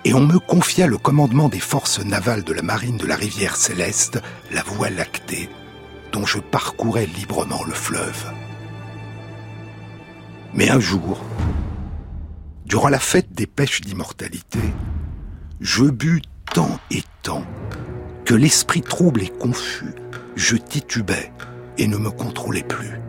et 0.04 0.14
on 0.14 0.22
me 0.22 0.40
confia 0.40 0.88
le 0.88 0.98
commandement 0.98 1.50
des 1.50 1.60
forces 1.60 2.00
navales 2.04 2.44
de 2.44 2.54
la 2.54 2.62
marine 2.62 2.98
de 2.98 3.06
la 3.06 3.16
rivière 3.16 3.56
céleste, 3.56 4.22
la 4.52 4.64
voie 4.64 4.90
lactée, 4.90 5.50
dont 6.12 6.26
je 6.26 6.40
parcourais 6.40 7.06
librement 7.06 7.64
le 7.64 7.74
fleuve. 7.74 8.32
Mais 10.54 10.70
un 10.70 10.80
jour, 10.80 11.22
durant 12.66 12.90
la 12.90 13.00
fête 13.00 13.32
des 13.32 13.48
pêches 13.48 13.82
d'immortalité, 13.82 14.60
je 15.62 15.84
bus 15.84 16.22
tant 16.54 16.80
et 16.90 17.04
tant 17.22 17.46
que 18.26 18.34
l'esprit 18.34 18.82
trouble 18.82 19.22
et 19.22 19.30
confus, 19.30 19.94
je 20.36 20.56
titubais 20.56 21.32
et 21.78 21.88
ne 21.88 21.98
me 21.98 22.10
contrôlais 22.10 22.64
plus. 22.64 23.00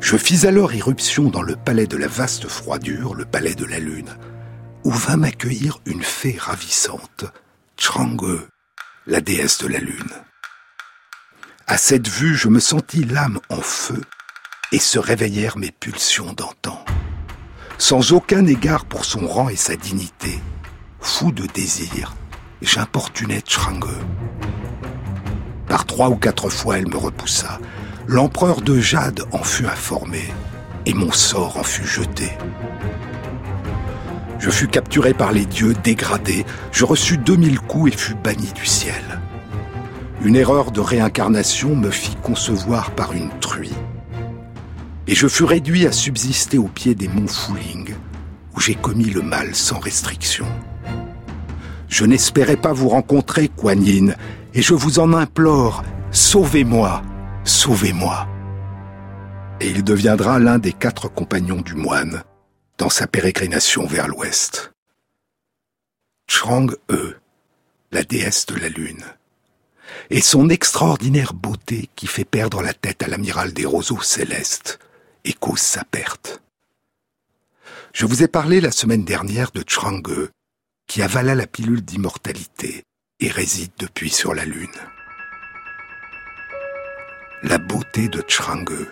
Je 0.00 0.16
fis 0.16 0.46
alors 0.46 0.72
irruption 0.72 1.24
dans 1.24 1.42
le 1.42 1.56
palais 1.56 1.86
de 1.86 1.96
la 1.96 2.06
vaste 2.06 2.48
froidure, 2.48 3.14
le 3.14 3.24
palais 3.24 3.54
de 3.54 3.64
la 3.64 3.78
lune, 3.78 4.16
où 4.84 4.90
vint 4.90 5.16
m'accueillir 5.16 5.80
une 5.86 6.02
fée 6.02 6.36
ravissante, 6.38 7.24
Chrangue, 7.76 8.40
la 9.06 9.20
déesse 9.20 9.58
de 9.58 9.68
la 9.68 9.78
lune. 9.78 10.12
À 11.66 11.76
cette 11.76 12.08
vue, 12.08 12.34
je 12.34 12.48
me 12.48 12.60
sentis 12.60 13.04
l'âme 13.04 13.40
en 13.50 13.60
feu 13.60 14.00
et 14.72 14.78
se 14.78 14.98
réveillèrent 14.98 15.58
mes 15.58 15.72
pulsions 15.72 16.32
d'antan. 16.32 16.84
Sans 17.76 18.12
aucun 18.12 18.46
égard 18.46 18.84
pour 18.84 19.04
son 19.04 19.26
rang 19.26 19.48
et 19.48 19.56
sa 19.56 19.76
dignité, 19.76 20.40
fou 21.00 21.32
de 21.32 21.46
désir, 21.46 22.14
j'importunais 22.62 23.42
Chrangue. 23.42 23.90
Par 25.68 25.84
trois 25.84 26.08
ou 26.08 26.16
quatre 26.16 26.48
fois, 26.48 26.78
elle 26.78 26.88
me 26.88 26.96
repoussa. 26.96 27.60
L'empereur 28.08 28.62
de 28.62 28.80
Jade 28.80 29.20
en 29.30 29.44
fut 29.44 29.66
informé, 29.66 30.22
et 30.86 30.94
mon 30.94 31.12
sort 31.12 31.56
en 31.58 31.62
fut 31.62 31.86
jeté. 31.86 32.32
Je 34.40 34.50
fus 34.50 34.66
capturé 34.66 35.14
par 35.14 35.30
les 35.30 35.46
dieux, 35.46 35.74
dégradé, 35.84 36.44
je 36.72 36.84
reçus 36.84 37.18
deux 37.18 37.36
mille 37.36 37.60
coups 37.60 37.92
et 37.92 37.96
fus 37.96 38.14
banni 38.14 38.50
du 38.52 38.66
ciel. 38.66 39.20
Une 40.24 40.34
erreur 40.34 40.72
de 40.72 40.80
réincarnation 40.80 41.76
me 41.76 41.90
fit 41.90 42.16
concevoir 42.22 42.90
par 42.92 43.12
une 43.12 43.30
truie 43.38 43.76
et 45.08 45.14
je 45.14 45.26
fus 45.26 45.44
réduit 45.44 45.86
à 45.86 45.92
subsister 45.92 46.58
au 46.58 46.68
pied 46.68 46.94
des 46.94 47.08
monts 47.08 47.26
Fuling, 47.26 47.94
où 48.54 48.60
j'ai 48.60 48.74
commis 48.74 49.08
le 49.08 49.22
mal 49.22 49.54
sans 49.54 49.78
restriction. 49.78 50.44
Je 51.88 52.04
n'espérais 52.04 52.58
pas 52.58 52.74
vous 52.74 52.90
rencontrer, 52.90 53.48
Kuan 53.48 53.82
Yin, 53.82 54.14
et 54.52 54.60
je 54.60 54.74
vous 54.74 54.98
en 54.98 55.14
implore, 55.14 55.82
sauvez-moi, 56.10 57.02
sauvez-moi. 57.48 58.28
Et 59.60 59.68
il 59.70 59.82
deviendra 59.82 60.38
l'un 60.38 60.58
des 60.58 60.72
quatre 60.72 61.08
compagnons 61.08 61.60
du 61.60 61.74
moine 61.74 62.22
dans 62.76 62.90
sa 62.90 63.06
pérégrination 63.06 63.86
vers 63.86 64.06
l'ouest. 64.06 64.72
Chang-e, 66.28 67.16
la 67.90 68.02
déesse 68.04 68.46
de 68.46 68.56
la 68.56 68.68
lune, 68.68 69.04
et 70.10 70.20
son 70.20 70.50
extraordinaire 70.50 71.32
beauté 71.32 71.88
qui 71.96 72.06
fait 72.06 72.26
perdre 72.26 72.62
la 72.62 72.74
tête 72.74 73.02
à 73.02 73.08
l'amiral 73.08 73.52
des 73.52 73.66
roseaux 73.66 74.02
célestes, 74.02 74.78
et 75.24 75.32
cause 75.32 75.60
sa 75.60 75.84
perte. 75.84 76.42
Je 77.92 78.06
vous 78.06 78.22
ai 78.22 78.28
parlé 78.28 78.60
la 78.60 78.70
semaine 78.70 79.04
dernière 79.04 79.50
de 79.50 79.62
Chrangue, 79.62 80.28
qui 80.86 81.02
avala 81.02 81.34
la 81.34 81.46
pilule 81.46 81.82
d'immortalité 81.82 82.84
et 83.20 83.30
réside 83.30 83.72
depuis 83.78 84.10
sur 84.10 84.34
la 84.34 84.44
Lune. 84.44 84.68
La 87.44 87.58
beauté 87.58 88.08
de 88.08 88.20
Chrangue. 88.20 88.88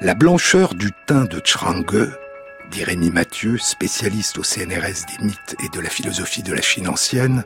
La 0.00 0.14
blancheur 0.14 0.74
du 0.74 0.90
teint 1.06 1.26
de 1.26 1.38
Chrangue, 1.38 2.10
dit 2.70 2.82
Rémi 2.82 3.10
Mathieu, 3.10 3.58
spécialiste 3.58 4.38
au 4.38 4.42
CNRS 4.42 5.04
des 5.06 5.24
mythes 5.24 5.54
et 5.62 5.68
de 5.68 5.80
la 5.80 5.90
philosophie 5.90 6.42
de 6.42 6.54
la 6.54 6.62
Chine 6.62 6.88
ancienne, 6.88 7.44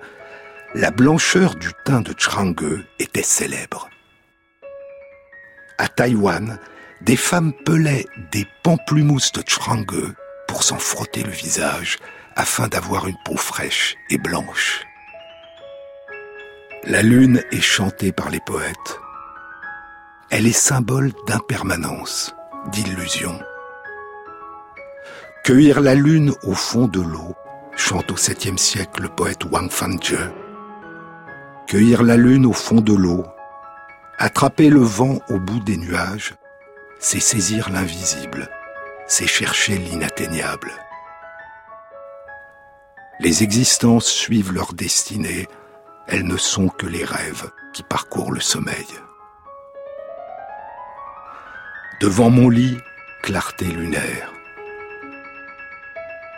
la 0.77 0.93
blancheur 0.93 1.57
du 1.57 1.71
teint 1.85 2.03
de 2.03 2.13
Chrangue 2.13 2.85
était 3.01 3.25
célèbre. 3.25 3.91
À 5.79 5.89
Taïwan, 5.89 6.61
des 7.01 7.17
femmes 7.17 7.53
pelaient 7.65 8.07
des 8.31 8.47
pamplemousses 8.63 9.33
de 9.33 9.43
Chrangue 9.43 10.15
pour 10.47 10.63
s'en 10.63 10.79
frotter 10.79 11.25
le 11.25 11.33
visage 11.33 11.99
afin 12.37 12.69
d'avoir 12.69 13.09
une 13.09 13.19
peau 13.25 13.37
fraîche 13.37 13.97
et 14.09 14.19
blanche. 14.19 14.85
La 16.85 17.03
lune 17.03 17.43
est 17.53 17.61
chantée 17.61 18.11
par 18.11 18.31
les 18.31 18.41
poètes. 18.41 19.01
Elle 20.31 20.47
est 20.47 20.53
symbole 20.53 21.13
d'impermanence, 21.27 22.35
d'illusion. 22.73 23.39
Cueillir 25.45 25.83
la 25.83 25.95
lune 25.95 26.33
au 26.43 26.55
fond 26.55 26.89
de 26.89 27.03
l'eau, 27.03 27.35
chante 27.77 28.11
au 28.11 28.15
7e 28.15 28.57
siècle 28.57 29.03
le 29.03 29.09
poète 29.11 29.45
Wang 29.45 29.71
Fanzhe. 29.71 30.31
Cueillir 31.67 32.03
la 32.03 32.17
lune 32.17 32.47
au 32.47 32.55
fond 32.55 32.81
de 32.81 32.95
l'eau, 32.95 33.27
attraper 34.19 34.71
le 34.71 34.81
vent 34.81 35.19
au 35.29 35.39
bout 35.39 35.61
des 35.61 35.77
nuages, 35.77 36.35
c'est 36.99 37.21
saisir 37.21 37.69
l'invisible, 37.69 38.49
c'est 39.07 39.27
chercher 39.27 39.77
l'inatteignable. 39.77 40.73
Les 43.21 43.43
existences 43.43 44.07
suivent 44.07 44.55
leur 44.55 44.73
destinée, 44.73 45.47
elles 46.11 46.27
ne 46.27 46.37
sont 46.37 46.69
que 46.69 46.87
les 46.87 47.05
rêves 47.05 47.51
qui 47.73 47.83
parcourent 47.83 48.33
le 48.33 48.41
sommeil. 48.41 48.87
Devant 52.01 52.31
mon 52.31 52.49
lit, 52.49 52.79
clarté 53.23 53.65
lunaire. 53.65 54.33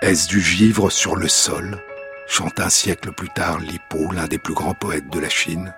Est-ce 0.02 0.29
du 0.29 0.41
givre 0.41 0.91
sur 0.91 1.17
le 1.17 1.29
sol 1.29 1.81
chante 2.26 2.61
un 2.61 2.69
siècle 2.69 3.12
plus 3.12 3.29
tard 3.31 3.59
Lippo, 3.61 4.11
l'un 4.12 4.26
des 4.26 4.38
plus 4.38 4.55
grands 4.55 4.75
poètes 4.75 5.11
de 5.11 5.21
la 5.21 5.29
Chine. 5.29 5.75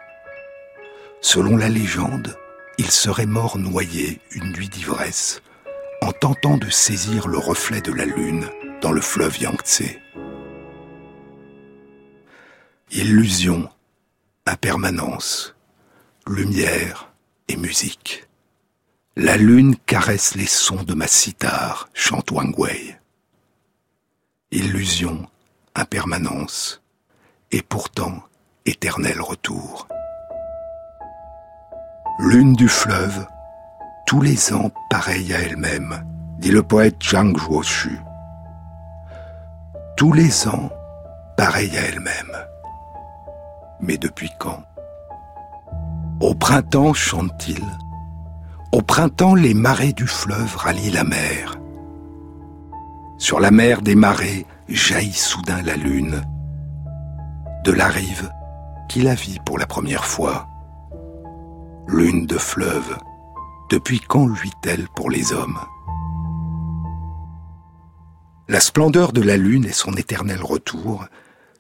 Selon 1.21 1.57
la 1.57 1.69
légende, 1.69 2.37
il 2.79 2.91
serait 2.91 3.27
mort 3.27 3.59
noyé 3.59 4.21
une 4.33 4.53
nuit 4.53 4.69
d'ivresse 4.69 5.43
en 6.01 6.13
tentant 6.13 6.57
de 6.57 6.69
saisir 6.71 7.29
le 7.29 7.39
reflet 7.39 7.81
de 7.81 7.93
la 7.93 8.05
lune 8.05 8.49
dans 8.83 8.93
le 8.93 9.01
fleuve 9.01 9.41
Yangtze. 9.41 9.83
Illusion, 12.93 13.69
impermanence, 14.47 15.55
lumière 16.27 17.11
et 17.49 17.57
musique. 17.57 18.29
La 19.17 19.39
lune 19.39 19.75
caresse 19.87 20.35
les 20.35 20.47
sons 20.47 20.83
de 20.83 20.93
ma 20.93 21.07
cithare, 21.07 21.89
chante 21.95 22.31
Wang 22.31 22.55
Wei. 22.59 22.95
Illusion, 24.51 25.27
impermanence, 25.75 26.83
et 27.53 27.63
pourtant 27.63 28.23
éternel 28.67 29.21
retour. 29.21 29.89
Lune 32.19 32.53
du 32.53 32.69
fleuve, 32.69 33.27
tous 34.07 34.21
les 34.21 34.53
ans 34.53 34.71
pareille 34.91 35.33
à 35.33 35.41
elle-même, 35.41 36.05
dit 36.39 36.51
le 36.51 36.63
poète 36.63 37.03
Zhang 37.03 37.35
Zhuoshu. 37.39 37.99
Tous 39.97 40.13
les 40.13 40.49
ans 40.49 40.71
pareille 41.39 41.77
à 41.79 41.83
elle-même. 41.83 42.45
Mais 43.81 43.97
depuis 43.97 44.31
quand? 44.39 44.63
Au 46.21 46.35
printemps, 46.35 46.95
chante-t-il, 46.95 47.63
au 48.73 48.83
printemps 48.83 49.35
les 49.35 49.55
marées 49.55 49.93
du 49.93 50.07
fleuve 50.07 50.57
rallient 50.57 50.91
la 50.91 51.05
mer. 51.05 51.57
Sur 53.19 53.41
la 53.41 53.51
mer 53.51 53.83
des 53.83 53.95
marées 53.95 54.47
jaillit 54.69 55.13
soudain 55.13 55.63
la 55.63 55.77
lune. 55.77 56.23
De 57.65 57.73
la 57.73 57.87
rive, 57.87 58.31
qui 58.89 59.03
la 59.03 59.15
vit 59.15 59.39
pour 59.45 59.59
la 59.59 59.67
première 59.67 60.05
fois 60.05 60.49
lune 61.87 62.27
de 62.27 62.39
fleuve, 62.39 62.99
depuis 63.71 64.01
quand 64.01 64.27
luit-elle 64.27 64.89
pour 64.97 65.11
les 65.11 65.33
hommes? 65.33 65.59
La 68.49 68.61
splendeur 68.61 69.13
de 69.13 69.23
la 69.23 69.37
lune 69.37 69.67
et 69.67 69.73
son 69.73 69.93
éternel 69.95 70.43
retour 70.43 71.05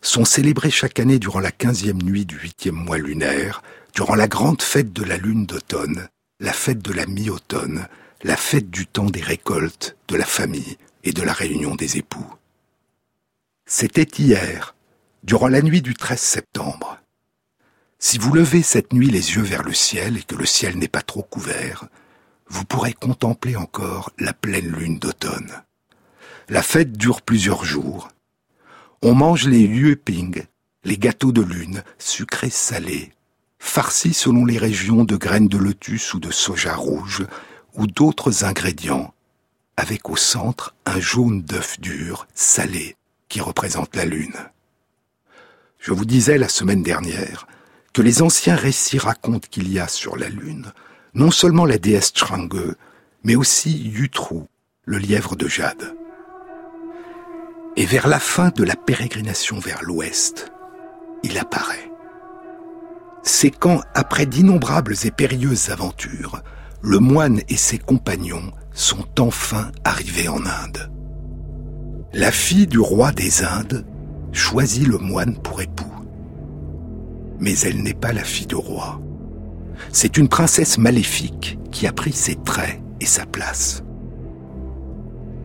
sont 0.06 0.25
célébrés 0.25 0.70
chaque 0.70 1.00
année 1.00 1.18
durant 1.18 1.40
la 1.40 1.50
quinzième 1.50 2.02
nuit 2.02 2.26
du 2.26 2.37
huitième 2.37 2.75
mois 2.75 2.99
lunaire, 2.99 3.62
durant 3.94 4.14
la 4.14 4.28
grande 4.28 4.62
fête 4.62 4.92
de 4.92 5.02
la 5.04 5.16
lune 5.16 5.46
d'automne, 5.46 6.08
la 6.40 6.52
fête 6.52 6.82
de 6.82 6.92
la 6.92 7.06
mi-automne, 7.06 7.88
la 8.23 8.37
fête 8.37 8.70
du 8.70 8.87
temps 8.87 9.11
des 9.11 9.23
récoltes, 9.23 9.96
de 10.08 10.16
la 10.16 10.25
famille 10.25 10.76
et 11.04 11.12
de 11.12 11.23
la 11.23 11.32
réunion 11.32 11.75
des 11.75 11.99
époux. 11.99 12.26
C'était 13.66 14.08
hier, 14.18 14.75
durant 15.23 15.49
la 15.49 15.62
nuit 15.62 15.82
du 15.82 15.94
13 15.94 16.20
septembre. 16.20 16.99
Si 17.99 18.18
vous 18.18 18.32
levez 18.34 18.62
cette 18.62 18.92
nuit 18.92 19.11
les 19.11 19.34
yeux 19.34 19.42
vers 19.42 19.62
le 19.62 19.73
ciel 19.73 20.18
et 20.18 20.23
que 20.23 20.34
le 20.34 20.44
ciel 20.44 20.76
n'est 20.76 20.88
pas 20.88 21.02
trop 21.02 21.23
couvert, 21.23 21.87
vous 22.49 22.64
pourrez 22.64 22.92
contempler 22.92 23.56
encore 23.56 24.11
la 24.18 24.34
pleine 24.34 24.70
lune 24.70 24.99
d'automne. 24.99 25.62
La 26.50 26.62
fête 26.62 26.92
dure 26.92 27.23
plusieurs 27.23 27.64
jours. 27.64 28.11
On 29.06 29.14
mange 29.14 29.46
les 29.46 29.61
yueping, 29.61 30.44
les 30.82 30.96
gâteaux 30.96 31.30
de 31.30 31.42
lune, 31.42 31.82
sucrés 31.99 32.49
salés, 32.49 33.12
farcis 33.58 34.14
selon 34.14 34.46
les 34.46 34.56
régions 34.56 35.04
de 35.04 35.16
graines 35.16 35.49
de 35.49 35.58
lotus 35.58 36.14
ou 36.14 36.20
de 36.20 36.30
soja 36.30 36.75
rouge, 36.75 37.26
ou 37.75 37.87
d'autres 37.87 38.46
ingrédients, 38.46 39.12
avec 39.76 40.08
au 40.08 40.16
centre 40.16 40.75
un 40.87 41.00
jaune 41.00 41.42
d'œuf 41.42 41.78
dur, 41.80 42.26
salé, 42.32 42.96
qui 43.28 43.42
représente 43.42 43.94
la 43.94 44.06
lune. 44.06 44.38
Je 45.78 45.92
vous 45.92 46.06
disais 46.06 46.38
la 46.38 46.49
semaine 46.49 46.82
dernière 46.82 47.46
que 47.92 48.00
les 48.00 48.23
anciens 48.23 48.56
récits 48.56 48.99
racontent 48.99 49.49
qu'il 49.50 49.70
y 49.70 49.78
a 49.78 49.87
sur 49.87 50.16
la 50.16 50.30
lune 50.30 50.73
non 51.12 51.30
seulement 51.30 51.66
la 51.66 51.76
déesse 51.76 52.12
Chang'e, 52.14 52.75
mais 53.23 53.37
aussi 53.37 53.70
Yutru, 53.87 54.44
le 54.87 54.96
lièvre 54.96 55.37
de 55.37 55.46
jade. 55.46 55.94
Et 57.76 57.86
vers 57.86 58.06
la 58.08 58.20
fin 58.20 58.50
de 58.50 58.62
la 58.62 58.76
pérégrination 58.76 59.58
vers 59.58 59.82
l'ouest, 59.82 60.52
il 61.22 61.38
apparaît. 61.38 61.90
C'est 63.24 63.50
quand, 63.50 63.80
après 63.94 64.26
d'innombrables 64.26 64.94
et 65.04 65.10
périlleuses 65.10 65.70
aventures, 65.70 66.42
le 66.82 66.98
moine 66.98 67.40
et 67.48 67.56
ses 67.56 67.78
compagnons 67.78 68.52
sont 68.72 69.06
enfin 69.18 69.72
arrivés 69.84 70.28
en 70.28 70.44
Inde. 70.44 70.90
La 72.12 72.30
fille 72.30 72.66
du 72.66 72.78
roi 72.78 73.12
des 73.12 73.42
Indes 73.42 73.84
choisit 74.32 74.86
le 74.86 74.98
moine 74.98 75.36
pour 75.38 75.62
époux. 75.62 75.94
Mais 77.40 77.58
elle 77.60 77.82
n'est 77.82 77.94
pas 77.94 78.12
la 78.12 78.24
fille 78.24 78.46
du 78.46 78.54
roi. 78.54 79.00
C'est 79.90 80.16
une 80.16 80.28
princesse 80.28 80.78
maléfique 80.78 81.58
qui 81.72 81.86
a 81.86 81.92
pris 81.92 82.12
ses 82.12 82.36
traits 82.36 82.80
et 83.00 83.06
sa 83.06 83.26
place. 83.26 83.83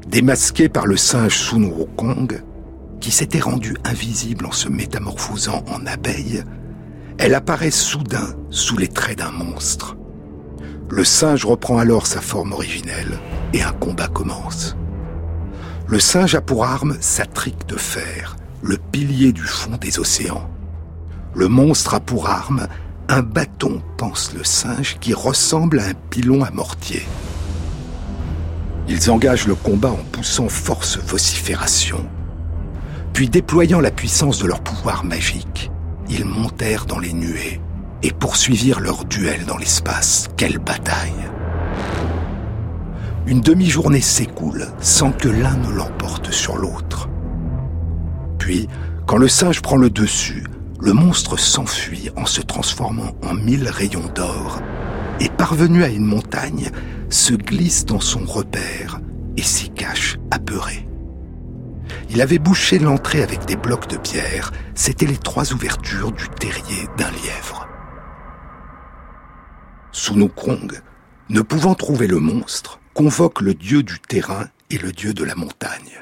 Démasquée 0.09 0.69
par 0.69 0.87
le 0.87 0.97
singe 0.97 1.37
Sun 1.37 1.65
Wukong, 1.65 2.41
qui 2.99 3.11
s'était 3.11 3.39
rendu 3.39 3.75
invisible 3.83 4.47
en 4.47 4.51
se 4.51 4.67
métamorphosant 4.67 5.63
en 5.71 5.85
abeille, 5.85 6.43
elle 7.19 7.35
apparaît 7.35 7.69
soudain 7.69 8.33
sous 8.49 8.75
les 8.75 8.87
traits 8.87 9.19
d'un 9.19 9.29
monstre. 9.29 9.95
Le 10.89 11.03
singe 11.03 11.45
reprend 11.45 11.77
alors 11.77 12.07
sa 12.07 12.21
forme 12.21 12.53
originelle 12.53 13.19
et 13.53 13.61
un 13.61 13.71
combat 13.71 14.07
commence. 14.07 14.75
Le 15.85 15.99
singe 15.99 16.33
a 16.33 16.41
pour 16.41 16.65
arme 16.65 16.97
sa 17.01 17.27
trique 17.27 17.67
de 17.67 17.77
fer, 17.77 18.35
le 18.63 18.77
pilier 18.77 19.31
du 19.31 19.43
fond 19.43 19.77
des 19.79 19.99
océans. 19.99 20.49
Le 21.35 21.47
monstre 21.47 21.93
a 21.93 21.99
pour 21.99 22.29
arme 22.29 22.65
un 23.09 23.21
bâton, 23.21 23.83
pense 23.97 24.33
le 24.33 24.43
singe, 24.43 24.97
qui 24.99 25.13
ressemble 25.13 25.79
à 25.79 25.85
un 25.85 25.93
pilon 26.09 26.43
à 26.43 26.49
mortier. 26.49 27.03
Ils 28.89 29.11
engagent 29.11 29.45
le 29.45 29.53
combat 29.53 29.91
en 29.91 30.03
poussant 30.11 30.49
force 30.49 30.97
vocifération. 30.97 32.09
Puis 33.13 33.29
déployant 33.29 33.81
la 33.81 33.91
puissance 33.91 34.39
de 34.39 34.47
leur 34.47 34.61
pouvoir 34.61 35.05
magique, 35.05 35.69
ils 36.09 36.25
montèrent 36.25 36.87
dans 36.87 36.97
les 36.97 37.13
nuées 37.13 37.61
et 38.01 38.11
poursuivirent 38.11 38.79
leur 38.79 39.05
duel 39.05 39.45
dans 39.45 39.57
l'espace. 39.57 40.27
Quelle 40.37 40.57
bataille 40.57 41.29
Une 43.27 43.41
demi-journée 43.41 44.01
s'écoule 44.01 44.67
sans 44.79 45.11
que 45.11 45.29
l'un 45.29 45.55
ne 45.57 45.69
l'emporte 45.69 46.31
sur 46.31 46.57
l'autre. 46.57 47.09
Puis, 48.39 48.67
quand 49.05 49.17
le 49.17 49.27
singe 49.27 49.61
prend 49.61 49.77
le 49.77 49.91
dessus, 49.91 50.45
le 50.79 50.93
monstre 50.93 51.37
s'enfuit 51.37 52.09
en 52.15 52.25
se 52.25 52.41
transformant 52.41 53.11
en 53.21 53.35
mille 53.35 53.67
rayons 53.69 54.09
d'or 54.15 54.61
et 55.19 55.29
parvenu 55.29 55.83
à 55.83 55.89
une 55.89 56.05
montagne, 56.05 56.71
se 57.09 57.33
glisse 57.33 57.85
dans 57.85 57.99
son 57.99 58.25
repère 58.25 58.99
et 59.37 59.41
s'y 59.41 59.69
cache 59.69 60.17
apeuré. 60.31 60.87
Il 62.09 62.21
avait 62.21 62.39
bouché 62.39 62.79
l'entrée 62.79 63.23
avec 63.23 63.45
des 63.45 63.55
blocs 63.55 63.87
de 63.87 63.97
pierre, 63.97 64.51
c'étaient 64.75 65.05
les 65.05 65.17
trois 65.17 65.53
ouvertures 65.53 66.11
du 66.11 66.27
terrier 66.29 66.87
d'un 66.97 67.11
lièvre. 67.11 67.67
Sunukong, 69.91 70.81
ne 71.29 71.41
pouvant 71.41 71.75
trouver 71.75 72.07
le 72.07 72.19
monstre, 72.19 72.79
convoque 72.93 73.41
le 73.41 73.53
dieu 73.53 73.83
du 73.83 73.99
terrain 73.99 74.47
et 74.69 74.77
le 74.77 74.91
dieu 74.91 75.13
de 75.13 75.23
la 75.23 75.35
montagne. 75.35 76.01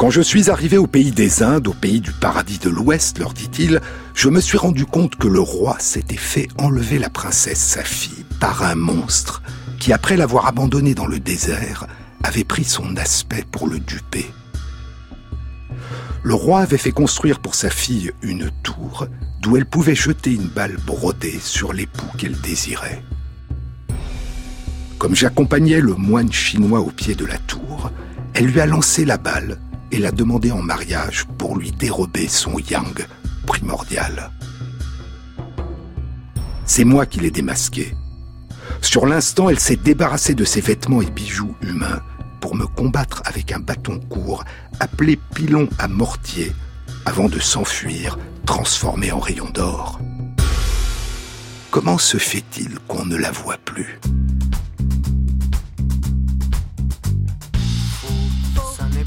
Quand 0.00 0.08
je 0.08 0.22
suis 0.22 0.48
arrivé 0.48 0.78
au 0.78 0.86
pays 0.86 1.10
des 1.10 1.42
Indes, 1.42 1.68
au 1.68 1.74
pays 1.74 2.00
du 2.00 2.10
paradis 2.10 2.58
de 2.58 2.70
l'Ouest, 2.70 3.18
leur 3.18 3.34
dit-il, 3.34 3.82
je 4.14 4.30
me 4.30 4.40
suis 4.40 4.56
rendu 4.56 4.86
compte 4.86 5.16
que 5.16 5.28
le 5.28 5.40
roi 5.40 5.76
s'était 5.78 6.16
fait 6.16 6.48
enlever 6.56 6.98
la 6.98 7.10
princesse, 7.10 7.58
sa 7.58 7.84
fille, 7.84 8.24
par 8.40 8.62
un 8.62 8.76
monstre 8.76 9.42
qui, 9.78 9.92
après 9.92 10.16
l'avoir 10.16 10.46
abandonnée 10.46 10.94
dans 10.94 11.04
le 11.04 11.20
désert, 11.20 11.86
avait 12.22 12.44
pris 12.44 12.64
son 12.64 12.96
aspect 12.96 13.44
pour 13.52 13.68
le 13.68 13.78
duper. 13.78 14.24
Le 16.22 16.32
roi 16.32 16.60
avait 16.60 16.78
fait 16.78 16.92
construire 16.92 17.38
pour 17.38 17.54
sa 17.54 17.68
fille 17.68 18.10
une 18.22 18.50
tour 18.62 19.06
d'où 19.42 19.58
elle 19.58 19.66
pouvait 19.66 19.94
jeter 19.94 20.32
une 20.32 20.48
balle 20.48 20.78
brodée 20.86 21.38
sur 21.42 21.74
l'époux 21.74 22.08
qu'elle 22.16 22.40
désirait. 22.40 23.04
Comme 24.96 25.14
j'accompagnais 25.14 25.82
le 25.82 25.92
moine 25.92 26.32
chinois 26.32 26.80
au 26.80 26.90
pied 26.90 27.14
de 27.14 27.26
la 27.26 27.36
tour, 27.36 27.90
elle 28.32 28.46
lui 28.46 28.60
a 28.60 28.66
lancé 28.66 29.04
la 29.04 29.18
balle 29.18 29.58
et 29.92 29.98
l'a 29.98 30.12
demandé 30.12 30.50
en 30.50 30.62
mariage 30.62 31.26
pour 31.38 31.56
lui 31.56 31.72
dérober 31.72 32.28
son 32.28 32.58
yang 32.58 33.06
primordial. 33.46 34.30
C'est 36.64 36.84
moi 36.84 37.06
qui 37.06 37.20
l'ai 37.20 37.30
démasqué. 37.30 37.94
Sur 38.80 39.06
l'instant, 39.06 39.48
elle 39.48 39.58
s'est 39.58 39.76
débarrassée 39.76 40.34
de 40.34 40.44
ses 40.44 40.60
vêtements 40.60 41.02
et 41.02 41.10
bijoux 41.10 41.54
humains 41.62 42.00
pour 42.40 42.54
me 42.54 42.66
combattre 42.66 43.22
avec 43.24 43.52
un 43.52 43.60
bâton 43.60 44.00
court 44.08 44.44
appelé 44.78 45.18
pilon 45.34 45.68
à 45.78 45.88
mortier 45.88 46.52
avant 47.04 47.28
de 47.28 47.38
s'enfuir 47.38 48.18
transformée 48.46 49.12
en 49.12 49.20
rayon 49.20 49.48
d'or. 49.52 50.00
Comment 51.70 51.98
se 51.98 52.16
fait-il 52.16 52.78
qu'on 52.88 53.04
ne 53.04 53.16
la 53.16 53.30
voit 53.30 53.58
plus? 53.58 54.00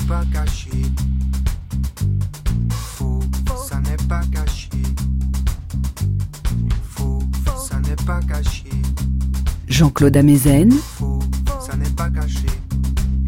Pas 0.08 0.24
caché. 0.32 0.70
Faux, 2.70 3.20
ça 3.68 3.80
n'est 3.80 4.08
pas 4.08 4.22
caché. 4.32 4.70
Faux, 6.90 7.20
ça 7.58 7.80
n'est 7.80 7.96
pas 8.06 8.20
caché. 8.22 8.70
Jean-Claude 9.68 10.18
Amezen. 10.18 10.72
Faux, 10.72 11.20
ça 11.66 11.76
n'est 11.76 11.90
pas 11.92 12.10
caché. 12.10 12.48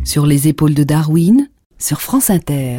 Sur 0.04 0.26
les 0.26 0.48
épaules 0.48 0.74
de 0.74 0.84
Darwin, 0.84 1.50
sur 1.78 2.02
France 2.02 2.30
Inter. 2.30 2.78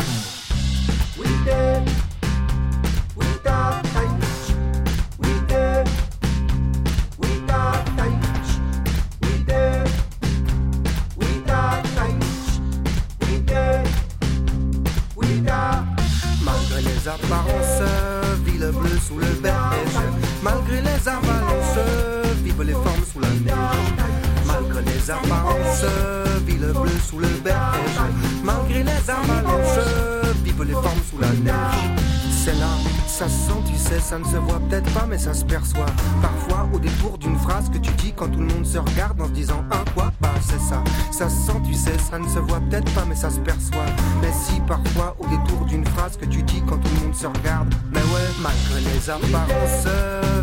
Ça 34.06 34.18
ne 34.18 34.24
se 34.24 34.36
voit 34.36 34.60
peut-être 34.60 34.92
pas, 34.94 35.04
mais 35.08 35.18
ça 35.18 35.34
se 35.34 35.44
perçoit. 35.44 35.86
Parfois, 36.22 36.68
au 36.72 36.78
détour 36.78 37.18
d'une 37.18 37.36
phrase 37.36 37.68
que 37.68 37.78
tu 37.78 37.90
dis 37.94 38.12
quand 38.14 38.28
tout 38.28 38.38
le 38.38 38.46
monde 38.46 38.64
se 38.64 38.78
regarde 38.78 39.20
en 39.20 39.26
se 39.26 39.32
disant 39.32 39.64
un 39.70 39.84
quoi, 39.92 40.12
bah 40.20 40.32
c'est 40.40 40.60
ça. 40.60 40.82
Ça 41.10 41.28
se 41.28 41.46
sent, 41.46 41.60
tu 41.66 41.74
sais, 41.74 41.98
ça 41.98 42.18
ne 42.18 42.28
se 42.28 42.38
voit 42.38 42.60
peut-être 42.60 42.92
pas, 42.94 43.04
mais 43.08 43.16
ça 43.16 43.30
se 43.30 43.40
perçoit. 43.40 43.86
Mais 44.22 44.30
si, 44.32 44.60
parfois, 44.60 45.16
au 45.18 45.26
détour 45.26 45.64
d'une 45.66 45.84
phrase 45.86 46.16
que 46.16 46.26
tu 46.26 46.42
dis 46.42 46.62
quand 46.68 46.78
tout 46.78 46.88
le 46.94 47.06
monde 47.06 47.14
se 47.14 47.26
regarde, 47.26 47.74
mais 47.92 48.00
ouais, 48.00 48.28
malgré 48.40 48.80
les 48.92 49.10
apparences, 49.10 49.86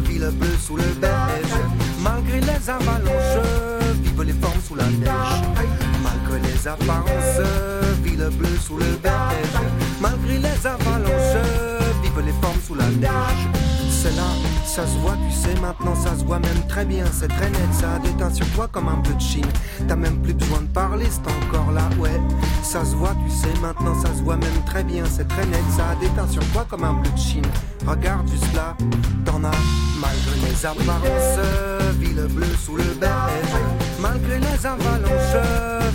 ville 0.04 0.30
bleue 0.34 0.58
sous 0.60 0.76
le 0.76 0.84
beige. 1.00 1.56
Malgré 2.04 2.42
les 2.42 2.70
avalanches, 2.70 3.83
les 4.24 4.34
formes 4.34 4.62
sous 4.68 4.76
la 4.76 4.86
neige. 4.86 5.68
Malgré 6.02 6.40
les 6.48 6.68
apparences, 6.68 7.42
ville 8.04 8.30
bleue 8.38 8.58
sous 8.66 8.78
le 8.78 8.86
beige. 9.02 9.62
Malgré 10.02 10.38
les 10.38 10.68
avalanches, 10.68 11.46
vive 12.02 12.26
les 12.26 12.34
formes 12.42 12.60
sous 12.66 12.76
la 12.76 12.88
neige 12.88 13.64
c'est 14.04 14.16
là, 14.18 14.28
ça 14.66 14.86
se 14.86 14.98
voit, 14.98 15.16
tu 15.30 15.34
sais, 15.34 15.56
maintenant 15.62 15.96
ça 15.96 16.18
se 16.18 16.26
voit 16.26 16.40
même 16.40 16.68
très 16.68 16.84
bien, 16.84 17.06
c'est 17.14 17.30
très 17.30 17.50
net, 17.50 17.74
ça 17.80 18.00
déteint 18.04 18.34
sur 18.34 18.46
toi 18.50 18.68
comme 18.70 18.90
un 18.90 18.98
peu 19.02 19.14
de 19.14 19.22
chine. 19.22 19.46
T'as 19.88 19.96
même 19.96 20.22
plus 20.22 20.34
besoin 20.34 20.62
de 20.62 20.68
parler, 20.68 21.06
c'est 21.10 21.26
encore 21.46 21.72
là, 21.72 21.88
ouais. 21.98 22.20
Ça 22.64 22.84
se 22.84 22.96
voit, 22.96 23.16
tu 23.26 23.34
sais, 23.34 23.54
maintenant 23.62 23.96
ça 24.02 24.10
se 24.14 24.22
voit 24.22 24.36
même 24.36 24.62
très 24.66 24.84
bien, 24.84 25.06
c'est 25.06 25.28
très 25.28 25.46
net, 25.46 25.64
ça 25.78 25.96
déteint 26.02 26.28
sur 26.28 26.44
toi 26.52 26.66
comme 26.70 26.84
un 26.84 26.96
peu 26.96 27.10
de 27.10 27.18
chine. 27.18 27.46
Regarde 27.88 28.28
juste 28.30 28.54
là, 28.54 28.76
t'en 29.24 29.42
as, 29.46 29.62
malgré 30.02 30.50
les 30.50 30.66
apparences, 30.66 31.98
ville 31.98 32.28
bleue 32.30 32.56
sous 32.66 32.76
le 32.76 32.84
beige. 33.00 33.83
Malgré 34.04 34.38
les 34.38 34.66
avalanches, 34.66 35.48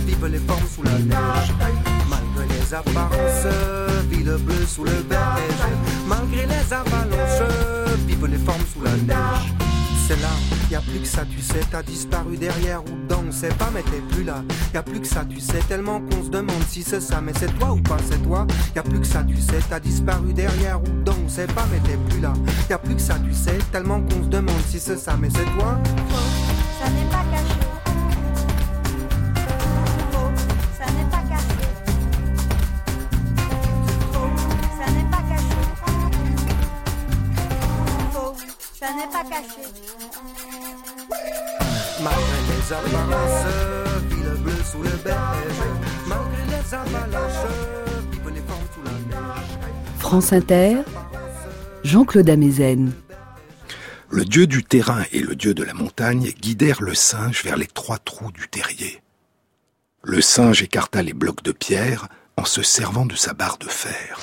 vive 0.07 0.25
les 0.25 0.39
formes 0.39 0.67
sous 0.75 0.81
la 0.81 0.97
neige. 0.97 1.53
Malgré 2.09 2.55
les 2.55 2.73
apparences, 2.73 3.45
ville 4.09 4.35
bleue 4.39 4.65
sous 4.65 4.83
le 4.83 5.03
beige. 5.03 5.63
Malgré 6.07 6.47
les 6.47 6.73
avalanches, 6.73 7.53
vive 8.07 8.25
les 8.25 8.37
formes 8.39 8.65
sous 8.73 8.81
la 8.83 8.93
neige. 8.93 9.53
C'est 10.07 10.19
là, 10.23 10.29
y 10.71 10.75
a 10.75 10.81
plus 10.81 11.01
que 11.01 11.05
ça, 11.05 11.21
tu 11.23 11.39
sais, 11.39 11.59
t'as 11.69 11.83
disparu 11.83 12.35
derrière 12.35 12.83
ou 12.83 12.97
dedans, 13.03 13.25
on 13.27 13.31
sait 13.31 13.49
pas, 13.49 13.69
mais 13.71 13.83
t'es 13.83 14.01
plus 14.11 14.23
là. 14.23 14.43
Y 14.73 14.77
a 14.77 14.81
plus 14.81 15.01
que 15.01 15.07
ça, 15.07 15.23
tu 15.23 15.39
sais, 15.39 15.59
tellement 15.67 16.01
qu'on 16.01 16.23
se 16.23 16.29
demande 16.29 16.63
si 16.67 16.81
c'est 16.81 17.01
ça, 17.01 17.21
mais 17.21 17.33
c'est 17.39 17.55
toi 17.59 17.73
ou 17.73 17.79
pas, 17.79 17.97
c'est 18.09 18.17
toi. 18.23 18.47
Y 18.75 18.79
a 18.79 18.81
plus 18.81 19.01
que 19.01 19.05
ça, 19.05 19.23
tu 19.23 19.37
sais, 19.37 19.59
t'as 19.69 19.79
disparu 19.79 20.33
derrière 20.33 20.81
ou 20.81 20.87
dedans, 20.87 21.13
on 21.23 21.29
sait 21.29 21.45
pas, 21.45 21.67
mais 21.71 21.79
t'es 21.87 21.97
plus 22.09 22.21
là. 22.21 22.33
Y 22.71 22.73
a 22.73 22.79
plus 22.79 22.95
que 22.95 23.01
ça, 23.01 23.17
tu 23.23 23.35
sais, 23.35 23.59
tellement 23.71 24.01
qu'on 24.01 24.23
se 24.23 24.29
demande 24.29 24.61
si 24.67 24.79
c'est 24.79 24.97
ça, 24.97 25.15
mais 25.15 25.29
c'est 25.29 25.45
toi. 25.55 25.79
ça 26.81 26.89
n'est 26.89 27.05
pas 27.11 27.23
caché. 27.31 27.68
Ça 38.79 38.93
n'est 38.93 39.11
pas 39.11 39.23
caché. 39.29 39.61
Malgré 42.01 42.39
les 42.47 42.73
apparences, 42.73 43.45
ville 44.09 44.41
bleue 44.41 44.63
sous 44.63 44.81
le 44.81 44.95
beige. 45.03 45.59
Malgré 46.07 46.45
les 46.45 46.73
avalanches, 46.73 47.47
vive 48.11 48.29
les 48.33 48.41
formes 48.41 48.67
sous 48.73 48.83
la 48.83 48.91
neige. 48.91 49.49
France 49.97 50.31
Inter, 50.31 50.77
Jean-Claude 51.83 52.29
Amezen. 52.29 52.93
Le 54.11 54.23
dieu 54.23 54.47
du 54.47 54.63
terrain 54.63 55.03
et 55.11 55.19
le 55.19 55.35
dieu 55.35 55.53
de 55.53 55.63
la 55.63 55.73
montagne 55.73 56.31
guidèrent 56.39 56.81
le 56.81 56.95
singe 56.95 57.43
vers 57.43 57.57
les 57.57 57.67
trois 57.67 57.97
trous 57.97 58.31
du 58.31 58.47
terrier. 58.47 59.01
Le 60.03 60.21
singe 60.21 60.63
écarta 60.63 61.03
les 61.03 61.13
blocs 61.13 61.43
de 61.43 61.51
pierre 61.51 62.07
en 62.37 62.45
se 62.45 62.63
servant 62.63 63.05
de 63.05 63.15
sa 63.15 63.33
barre 63.33 63.57
de 63.57 63.67
fer. 63.67 64.19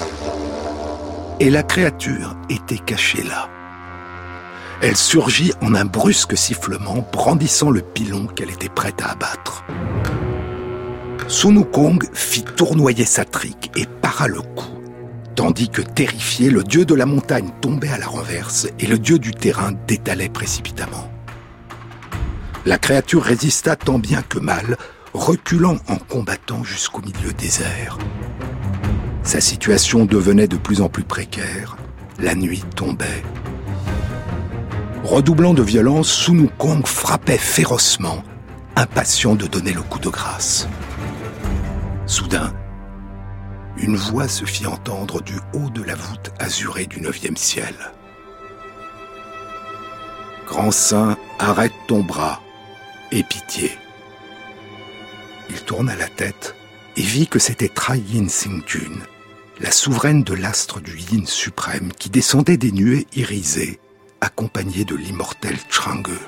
Et 1.40 1.50
la 1.50 1.62
créature 1.62 2.34
était 2.48 2.78
cachée 2.78 3.22
là. 3.22 3.50
Elle 4.82 4.96
surgit 4.96 5.52
en 5.62 5.74
un 5.74 5.86
brusque 5.86 6.36
sifflement, 6.36 7.06
brandissant 7.12 7.70
le 7.70 7.80
pilon 7.80 8.26
qu'elle 8.26 8.50
était 8.50 8.68
prête 8.68 9.00
à 9.00 9.12
abattre. 9.12 9.64
Sunu 11.28 11.64
Kong 11.64 12.04
fit 12.12 12.44
tournoyer 12.44 13.06
sa 13.06 13.24
trique 13.24 13.70
et 13.74 13.86
para 14.02 14.28
le 14.28 14.42
coup, 14.42 14.78
tandis 15.34 15.70
que, 15.70 15.80
terrifié, 15.80 16.50
le 16.50 16.62
dieu 16.62 16.84
de 16.84 16.94
la 16.94 17.06
montagne 17.06 17.50
tombait 17.62 17.88
à 17.88 17.98
la 17.98 18.06
renverse 18.06 18.68
et 18.78 18.86
le 18.86 18.98
dieu 18.98 19.18
du 19.18 19.32
terrain 19.32 19.72
détalait 19.86 20.28
précipitamment. 20.28 21.10
La 22.66 22.78
créature 22.78 23.22
résista 23.22 23.76
tant 23.76 23.98
bien 23.98 24.22
que 24.22 24.38
mal, 24.38 24.76
reculant 25.14 25.78
en 25.88 25.96
combattant 25.96 26.64
jusqu'au 26.64 27.00
milieu 27.00 27.32
désert. 27.32 27.96
Sa 29.22 29.40
situation 29.40 30.04
devenait 30.04 30.48
de 30.48 30.56
plus 30.56 30.82
en 30.82 30.88
plus 30.88 31.04
précaire. 31.04 31.76
La 32.18 32.34
nuit 32.34 32.62
tombait. 32.76 33.22
Redoublant 35.06 35.54
de 35.54 35.62
violence, 35.62 36.12
Sunu 36.12 36.48
Kong 36.58 36.84
frappait 36.84 37.38
férocement, 37.38 38.24
impatient 38.74 39.36
de 39.36 39.46
donner 39.46 39.72
le 39.72 39.82
coup 39.82 40.00
de 40.00 40.08
grâce. 40.08 40.66
Soudain, 42.06 42.52
une 43.76 43.94
voix 43.94 44.26
se 44.26 44.44
fit 44.44 44.66
entendre 44.66 45.22
du 45.22 45.34
haut 45.54 45.70
de 45.70 45.84
la 45.84 45.94
voûte 45.94 46.32
azurée 46.40 46.86
du 46.86 47.00
neuvième 47.00 47.36
ciel. 47.36 47.72
Grand 50.44 50.72
saint, 50.72 51.16
arrête 51.38 51.72
ton 51.86 52.02
bras, 52.02 52.42
aie 53.12 53.22
pitié. 53.22 53.70
Il 55.50 55.62
tourna 55.62 55.94
la 55.94 56.08
tête 56.08 56.56
et 56.96 57.02
vit 57.02 57.28
que 57.28 57.38
c'était 57.38 57.68
Tra 57.68 57.96
Yin 57.96 58.28
Sing-Jun, 58.28 58.98
la 59.60 59.70
souveraine 59.70 60.24
de 60.24 60.34
l'astre 60.34 60.80
du 60.80 60.98
Yin 60.98 61.26
suprême 61.26 61.92
qui 61.96 62.10
descendait 62.10 62.56
des 62.56 62.72
nuées 62.72 63.06
irisées, 63.14 63.78
accompagnée 64.26 64.84
de 64.84 64.96
l'immortel 64.96 65.56
Chang'e. 65.70 66.18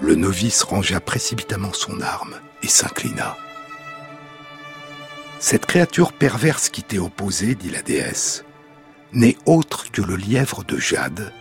Le 0.00 0.14
novice 0.14 0.62
rangea 0.62 1.00
précipitamment 1.00 1.72
son 1.72 2.02
arme 2.02 2.34
et 2.62 2.68
s'inclina. 2.68 3.36
Cette 5.40 5.64
créature 5.64 6.12
perverse 6.12 6.68
qui 6.68 6.82
t'est 6.82 6.98
opposée, 6.98 7.54
dit 7.54 7.70
la 7.70 7.80
déesse, 7.80 8.44
n'est 9.14 9.38
autre 9.46 9.90
que 9.90 10.02
le 10.02 10.14
lièvre 10.14 10.62
de 10.62 10.76
jade 10.76 11.32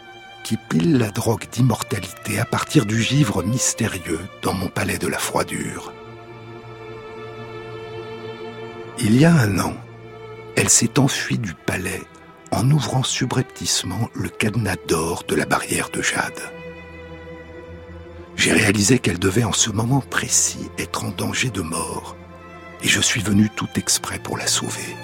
qui 0.45 0.55
pile 0.69 0.97
la 0.97 1.09
drogue 1.09 1.45
d'immortalité 1.51 2.39
à 2.39 2.45
partir 2.45 2.85
du 2.85 3.01
givre 3.01 3.43
mystérieux 3.43 4.21
dans 4.43 4.53
mon 4.53 4.69
palais 4.69 4.97
de 4.97 5.07
la 5.07 5.19
froidure. 5.19 5.91
Il 8.99 9.19
y 9.19 9.25
a 9.25 9.33
un 9.33 9.59
an, 9.59 9.73
elle 10.55 10.69
s'est 10.69 10.99
enfuie 10.99 11.37
du 11.37 11.53
palais 11.53 12.03
en 12.51 12.69
ouvrant 12.71 13.03
subrepticement 13.03 14.09
le 14.13 14.29
cadenas 14.29 14.75
d'or 14.87 15.23
de 15.27 15.35
la 15.35 15.45
barrière 15.45 15.89
de 15.89 16.01
jade. 16.01 16.41
J'ai 18.35 18.53
réalisé 18.53 18.99
qu'elle 18.99 19.19
devait 19.19 19.43
en 19.43 19.53
ce 19.53 19.69
moment 19.69 20.01
précis 20.01 20.69
être 20.77 21.03
en 21.03 21.09
danger 21.09 21.49
de 21.49 21.61
mort, 21.61 22.15
et 22.83 22.87
je 22.87 23.01
suis 23.01 23.21
venu 23.21 23.49
tout 23.55 23.67
exprès 23.75 24.19
pour 24.19 24.37
la 24.37 24.47
sauver. 24.47 24.95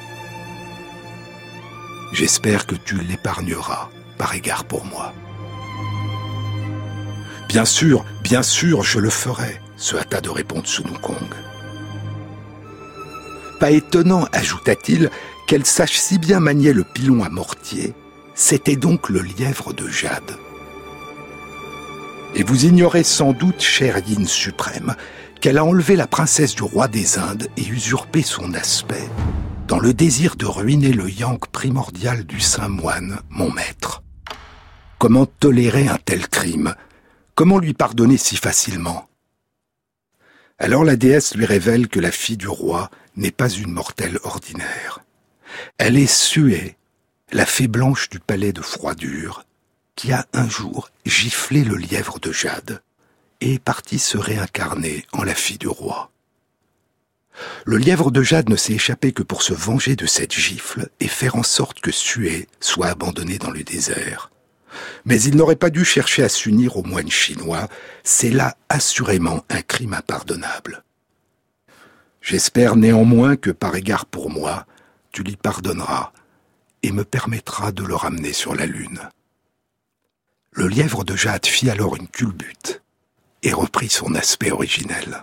J'espère 2.13 2.67
que 2.67 2.75
tu 2.75 2.99
l'épargneras 2.99 3.89
par 4.17 4.36
égard 4.36 4.65
pour 4.65 4.86
moi. 4.86 5.13
Bien 7.49 7.65
sûr, 7.65 8.06
bien 8.23 8.43
sûr, 8.43 8.84
je 8.84 8.99
le 8.99 9.10
ferai, 9.10 9.60
se 9.77 9.95
hâta 9.95 10.21
de 10.21 10.29
répondre 10.29 10.67
Sunu 10.67 10.93
Kong. 11.01 11.17
Pas 13.60 13.71
étonnant, 13.71 14.27
ajouta-t-il, 14.32 15.10
qu'elle 15.47 15.65
sache 15.65 15.97
si 15.97 16.17
bien 16.17 16.39
manier 16.39 16.73
le 16.73 16.84
pilon 16.84 17.23
à 17.23 17.29
mortier, 17.29 17.93
c'était 18.36 18.75
donc 18.75 19.10
le 19.10 19.21
lièvre 19.21 19.73
de 19.73 19.88
Jade. 19.88 20.38
Et 22.36 22.43
vous 22.43 22.65
ignorez 22.65 23.03
sans 23.03 23.34
doute, 23.34 23.62
chère 23.62 23.99
Yin 24.08 24.25
suprême, 24.25 24.95
qu'elle 25.39 25.58
a 25.58 25.65
enlevé 25.65 25.95
la 25.95 26.08
princesse 26.08 26.56
du 26.56 26.63
roi 26.63 26.88
des 26.88 27.19
Indes 27.19 27.47
et 27.58 27.67
usurpé 27.67 28.21
son 28.21 28.53
aspect, 28.53 29.08
dans 29.67 29.79
le 29.79 29.93
désir 29.93 30.36
de 30.36 30.45
ruiner 30.45 30.93
le 30.93 31.10
yang 31.10 31.39
primordial 31.51 32.23
du 32.23 32.39
saint 32.39 32.69
moine, 32.69 33.19
mon 33.29 33.51
maître. 33.51 34.01
Comment 34.97 35.25
tolérer 35.25 35.88
un 35.88 35.97
tel 36.03 36.27
crime? 36.27 36.75
Comment 37.36 37.60
lui 37.60 37.73
pardonner 37.73 38.17
si 38.17 38.38
facilement? 38.38 39.08
Alors 40.60 40.86
la 40.86 40.95
déesse 40.95 41.36
lui 41.36 41.45
révèle 41.45 41.88
que 41.88 41.99
la 41.99 42.12
fille 42.12 42.38
du 42.38 42.47
roi 42.47 42.89
n'est 43.17 43.32
pas 43.32 43.49
une 43.49 43.71
mortelle 43.71 44.19
ordinaire. 44.23 45.02
Elle 45.77 45.97
est 45.97 46.11
Sué, 46.11 46.77
la 47.31 47.45
fée 47.45 47.67
blanche 47.67 48.09
du 48.09 48.19
palais 48.19 48.53
de 48.53 48.61
froidure, 48.61 49.45
qui 49.95 50.11
a 50.11 50.25
un 50.33 50.47
jour 50.47 50.89
giflé 51.05 51.63
le 51.63 51.75
lièvre 51.75 52.19
de 52.19 52.31
Jade 52.31 52.81
et 53.41 53.55
est 53.55 53.59
partie 53.59 53.99
se 53.99 54.17
réincarner 54.17 55.05
en 55.11 55.23
la 55.23 55.35
fille 55.35 55.57
du 55.57 55.67
roi. 55.67 56.11
Le 57.65 57.77
lièvre 57.77 58.11
de 58.11 58.21
Jade 58.21 58.49
ne 58.49 58.55
s'est 58.55 58.73
échappé 58.73 59.11
que 59.11 59.23
pour 59.23 59.41
se 59.41 59.53
venger 59.53 59.95
de 59.95 60.05
cette 60.05 60.33
gifle 60.33 60.89
et 60.99 61.07
faire 61.07 61.35
en 61.35 61.43
sorte 61.43 61.79
que 61.79 61.91
Sué 61.91 62.47
soit 62.59 62.87
abandonné 62.87 63.37
dans 63.37 63.51
le 63.51 63.63
désert. 63.63 64.29
Mais 65.05 65.21
il 65.21 65.35
n'aurait 65.35 65.55
pas 65.55 65.69
dû 65.69 65.85
chercher 65.85 66.23
à 66.23 66.29
s'unir 66.29 66.77
aux 66.77 66.83
moines 66.83 67.11
chinois, 67.11 67.67
c'est 68.03 68.29
là 68.29 68.57
assurément 68.69 69.43
un 69.49 69.61
crime 69.61 69.93
impardonnable. 69.93 70.83
J'espère 72.21 72.75
néanmoins 72.75 73.35
que 73.35 73.51
par 73.51 73.75
égard 73.75 74.05
pour 74.05 74.29
moi, 74.29 74.65
tu 75.13 75.23
lui 75.23 75.38
pardonneras 75.38 76.12
et 76.82 76.91
me 76.91 77.06
permettras 77.06 77.71
de 77.71 77.84
le 77.84 77.95
ramener 77.95 78.34
sur 78.34 78.56
la 78.56 78.65
lune. 78.65 78.99
Le 80.52 80.67
lièvre 80.67 81.06
de 81.06 81.15
Jade 81.15 81.45
fit 81.45 81.69
alors 81.69 81.95
une 81.95 82.08
culbute 82.08 82.82
et 83.43 83.54
reprit 83.54 83.89
son 83.89 84.15
aspect 84.15 84.52
originel. 84.52 85.21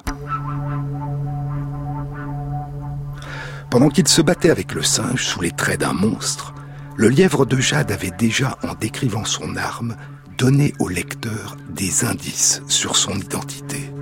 Pendant 3.71 3.89
qu'il 3.89 4.09
se 4.09 4.23
battait 4.23 4.51
avec 4.51 4.75
le 4.75 4.83
singe 4.83 5.25
sous 5.25 5.41
les 5.41 5.53
traits 5.53 5.81
d'un 5.81 5.93
monstre, 5.93 6.55
le 6.97 7.09
lièvre 7.09 7.45
de 7.45 7.59
Jade 7.59 7.93
avait 7.93 8.11
déjà, 8.11 8.59
en 8.63 8.75
décrivant 8.75 9.25
son 9.25 9.57
arme, 9.57 9.97
donné 10.39 10.73
au 10.79 10.89
lecteur 10.89 11.57
des 11.69 12.05
indices 12.05 12.63
sur 12.69 12.97
son 12.97 13.15
identité. 13.15 13.93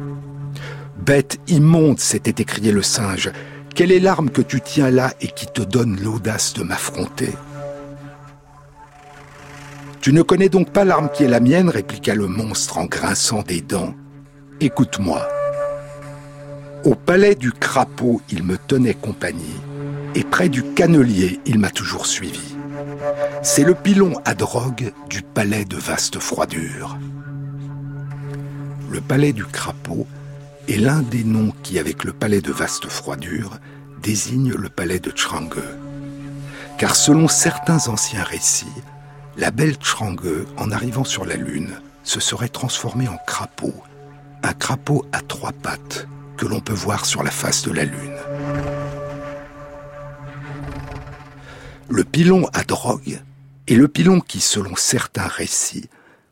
Bête 0.98 1.38
immonde, 1.48 2.00
s'était 2.00 2.42
écrié 2.42 2.72
le 2.72 2.82
singe, 2.82 3.30
quelle 3.78 3.92
est 3.92 4.00
l'arme 4.00 4.28
que 4.28 4.42
tu 4.42 4.60
tiens 4.60 4.90
là 4.90 5.12
et 5.20 5.28
qui 5.28 5.46
te 5.46 5.62
donne 5.62 6.00
l'audace 6.02 6.52
de 6.52 6.64
m'affronter 6.64 7.32
Tu 10.00 10.12
ne 10.12 10.22
connais 10.22 10.48
donc 10.48 10.72
pas 10.72 10.84
l'arme 10.84 11.08
qui 11.14 11.22
est 11.22 11.28
la 11.28 11.38
mienne 11.38 11.68
répliqua 11.68 12.16
le 12.16 12.26
monstre 12.26 12.78
en 12.78 12.86
grinçant 12.86 13.42
des 13.42 13.60
dents. 13.60 13.94
Écoute-moi. 14.58 15.28
Au 16.82 16.96
palais 16.96 17.36
du 17.36 17.52
crapaud, 17.52 18.20
il 18.30 18.42
me 18.42 18.58
tenait 18.58 18.94
compagnie, 18.94 19.60
et 20.16 20.24
près 20.24 20.48
du 20.48 20.64
cannelier, 20.64 21.38
il 21.46 21.60
m'a 21.60 21.70
toujours 21.70 22.06
suivi. 22.06 22.56
C'est 23.42 23.62
le 23.62 23.76
pilon 23.76 24.14
à 24.24 24.34
drogue 24.34 24.92
du 25.08 25.22
palais 25.22 25.64
de 25.64 25.76
vaste 25.76 26.18
froidure. 26.18 26.98
Le 28.90 29.00
palais 29.00 29.32
du 29.32 29.44
crapaud 29.44 30.08
est 30.68 30.76
l'un 30.76 31.00
des 31.00 31.24
noms 31.24 31.52
qui, 31.62 31.78
avec 31.78 32.04
le 32.04 32.12
palais 32.12 32.42
de 32.42 32.52
vaste 32.52 32.88
froidure, 32.88 33.58
désigne 34.02 34.52
le 34.52 34.68
palais 34.68 35.00
de 35.00 35.10
Chrangue. 35.10 35.62
Car 36.78 36.94
selon 36.94 37.26
certains 37.26 37.88
anciens 37.88 38.22
récits, 38.22 38.66
la 39.36 39.50
belle 39.50 39.78
Chrangue, 39.78 40.46
en 40.56 40.70
arrivant 40.70 41.04
sur 41.04 41.24
la 41.24 41.36
Lune, 41.36 41.80
se 42.02 42.20
serait 42.20 42.48
transformée 42.48 43.08
en 43.08 43.18
crapaud, 43.26 43.74
un 44.42 44.52
crapaud 44.52 45.06
à 45.12 45.20
trois 45.22 45.52
pattes 45.52 46.06
que 46.36 46.46
l'on 46.46 46.60
peut 46.60 46.74
voir 46.74 47.06
sur 47.06 47.22
la 47.22 47.30
face 47.30 47.62
de 47.62 47.72
la 47.72 47.84
Lune. 47.84 48.18
Le 51.88 52.04
pilon 52.04 52.48
à 52.52 52.64
drogue 52.64 53.20
est 53.66 53.74
le 53.74 53.88
pilon 53.88 54.20
qui, 54.20 54.40
selon 54.40 54.76
certains 54.76 55.26
récits, 55.26 55.88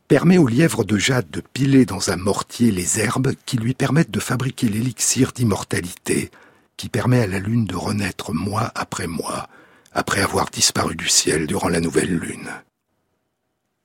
permet 0.07 0.37
au 0.37 0.47
lièvre 0.47 0.83
de 0.83 0.97
jade 0.97 1.29
de 1.29 1.41
piler 1.41 1.85
dans 1.85 2.11
un 2.11 2.15
mortier 2.15 2.71
les 2.71 2.99
herbes 2.99 3.33
qui 3.45 3.57
lui 3.57 3.73
permettent 3.73 4.11
de 4.11 4.19
fabriquer 4.19 4.69
l'élixir 4.69 5.31
d'immortalité, 5.33 6.31
qui 6.77 6.89
permet 6.89 7.21
à 7.21 7.27
la 7.27 7.39
lune 7.39 7.65
de 7.65 7.75
renaître 7.75 8.33
mois 8.33 8.71
après 8.75 9.07
mois, 9.07 9.49
après 9.91 10.21
avoir 10.21 10.49
disparu 10.49 10.95
du 10.95 11.09
ciel 11.09 11.47
durant 11.47 11.69
la 11.69 11.81
nouvelle 11.81 12.15
lune. 12.15 12.49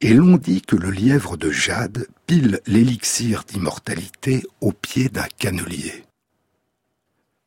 Et 0.00 0.14
l'on 0.14 0.36
dit 0.36 0.62
que 0.62 0.76
le 0.76 0.90
lièvre 0.90 1.36
de 1.36 1.50
jade 1.50 2.06
pile 2.26 2.60
l'élixir 2.66 3.44
d'immortalité 3.46 4.44
au 4.60 4.72
pied 4.72 5.08
d'un 5.08 5.28
cannelier. 5.38 6.04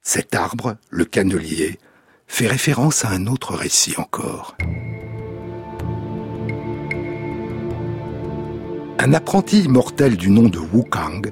Cet 0.01 0.35
arbre, 0.35 0.77
le 0.89 1.05
cannelier, 1.05 1.79
fait 2.27 2.47
référence 2.47 3.05
à 3.05 3.09
un 3.09 3.27
autre 3.27 3.55
récit 3.55 3.95
encore. 3.97 4.55
Un 8.97 9.13
apprenti 9.13 9.59
immortel 9.59 10.15
du 10.15 10.29
nom 10.29 10.47
de 10.47 10.57
Wukang 10.57 11.31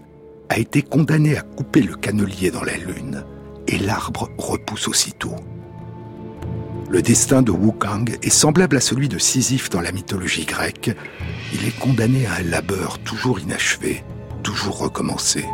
a 0.50 0.60
été 0.60 0.82
condamné 0.82 1.38
à 1.38 1.42
couper 1.42 1.82
le 1.82 1.96
cannelier 1.96 2.52
dans 2.52 2.64
la 2.64 2.76
lune, 2.76 3.24
et 3.68 3.78
l'arbre 3.78 4.30
repousse 4.38 4.88
aussitôt. 4.88 5.36
Le 6.90 7.02
destin 7.02 7.42
de 7.42 7.52
Wukang 7.52 8.18
est 8.22 8.30
semblable 8.30 8.78
à 8.78 8.82
celui 8.82 9.08
de 9.08 9.18
Sisyphe 9.18 9.70
dans 9.70 9.82
la 9.82 9.94
mythologie 9.94 10.46
grecque. 10.46 10.92
Il 11.54 11.66
est 11.66 11.80
condamné 11.80 12.28
à 12.28 12.36
un 12.36 12.44
labeur 12.44 13.00
toujours 13.00 13.40
inachevé, 13.40 14.04
toujours 14.44 14.80
recommencé. 14.80 15.46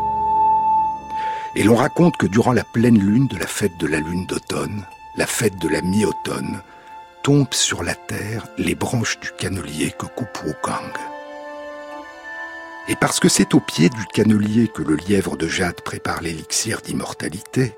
Et 1.56 1.64
l'on 1.64 1.76
raconte 1.76 2.18
que 2.18 2.28
durant 2.28 2.54
la 2.54 2.64
pleine 2.64 3.00
lune 3.00 3.28
de 3.28 3.38
la 3.38 3.48
fête 3.48 3.78
de 3.80 3.88
la 3.88 4.00
lune 4.00 4.26
d'automne, 4.26 4.84
la 5.16 5.28
fête 5.28 5.58
de 5.62 5.70
la 5.70 5.82
mi-automne, 5.82 6.62
tombent 7.24 7.54
sur 7.54 7.84
la 7.84 7.96
terre 7.96 8.48
les 8.58 8.76
branches 8.76 9.20
du 9.20 9.30
cannelier 9.38 9.94
que 9.98 10.08
coupe 10.08 10.44
Wukang. 10.44 11.09
Et 12.90 12.96
parce 12.96 13.20
que 13.20 13.30
c'est 13.30 13.54
au 13.54 13.60
pied 13.60 13.90
du 13.90 14.04
cannelier 14.08 14.68
que 14.68 14.82
le 14.82 14.96
lièvre 14.96 15.38
de 15.38 15.48
jade 15.48 15.80
prépare 15.82 16.22
l'élixir 16.22 16.82
d'immortalité, 16.82 17.76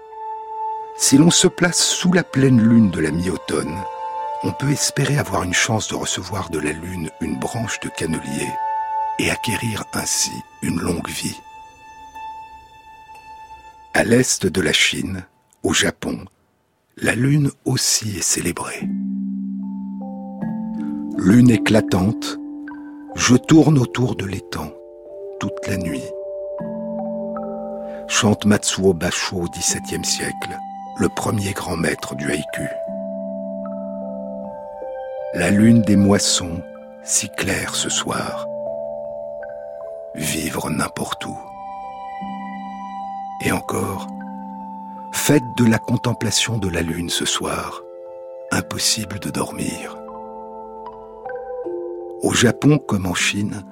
si 0.95 1.17
l'on 1.17 1.30
se 1.30 1.47
place 1.47 1.84
sous 1.84 2.13
la 2.13 2.24
pleine 2.24 2.62
lune 2.62 2.91
de 2.91 3.02
la 3.02 3.12
mi-automne, 3.12 3.78
on 4.43 4.54
peut 4.54 4.71
espérer 4.71 5.17
avoir 5.17 5.43
une 5.43 5.54
chance 5.54 5.89
de 5.89 5.95
recevoir 5.95 6.50
de 6.50 6.60
la 6.60 6.71
lune 6.71 7.10
une 7.19 7.38
branche 7.38 7.82
de 7.82 7.89
cannelier 7.89 8.47
et 9.19 9.30
acquérir 9.30 9.84
ainsi 9.93 10.32
une 10.62 10.80
longue 10.80 11.10
vie. 11.10 11.38
À 13.93 14.06
l'est 14.06 14.45
de 14.45 14.62
la 14.62 14.71
Chine, 14.71 15.26
au 15.63 15.74
Japon, 15.74 16.24
la 16.95 17.15
lune 17.15 17.52
aussi 17.65 18.17
est 18.17 18.24
célébrée. 18.24 18.88
Lune 21.17 21.52
éclatante, 21.52 22.39
je 23.15 23.36
tourne 23.36 23.78
autour 23.78 24.15
de 24.15 24.26
l'étang 24.26 24.71
la 25.67 25.77
nuit. 25.77 26.04
Chante 28.08 28.45
Matsuo 28.45 28.93
Basho 28.93 29.38
au 29.38 29.49
XVIIe 29.49 30.06
siècle, 30.06 30.58
le 30.97 31.10
premier 31.10 31.54
grand 31.54 31.77
maître 31.77 32.15
du 32.15 32.30
haïku. 32.30 32.67
La 35.34 35.49
lune 35.49 35.82
des 35.82 35.95
moissons, 35.95 36.62
si 37.04 37.30
claire 37.30 37.73
ce 37.73 37.89
soir. 37.89 38.45
Vivre 40.13 40.69
n'importe 40.69 41.25
où. 41.25 41.38
Et 43.43 43.51
encore, 43.51 44.08
faites 45.13 45.56
de 45.58 45.65
la 45.65 45.80
contemplation 45.80 46.58
de 46.58 46.69
la 46.69 46.82
lune 46.82 47.10
ce 47.10 47.25
soir. 47.25 47.82
Impossible 48.51 49.19
de 49.19 49.30
dormir. 49.30 49.97
Au 52.21 52.34
Japon 52.34 52.77
comme 52.77 53.08
en 53.08 53.15
Chine, 53.15 53.63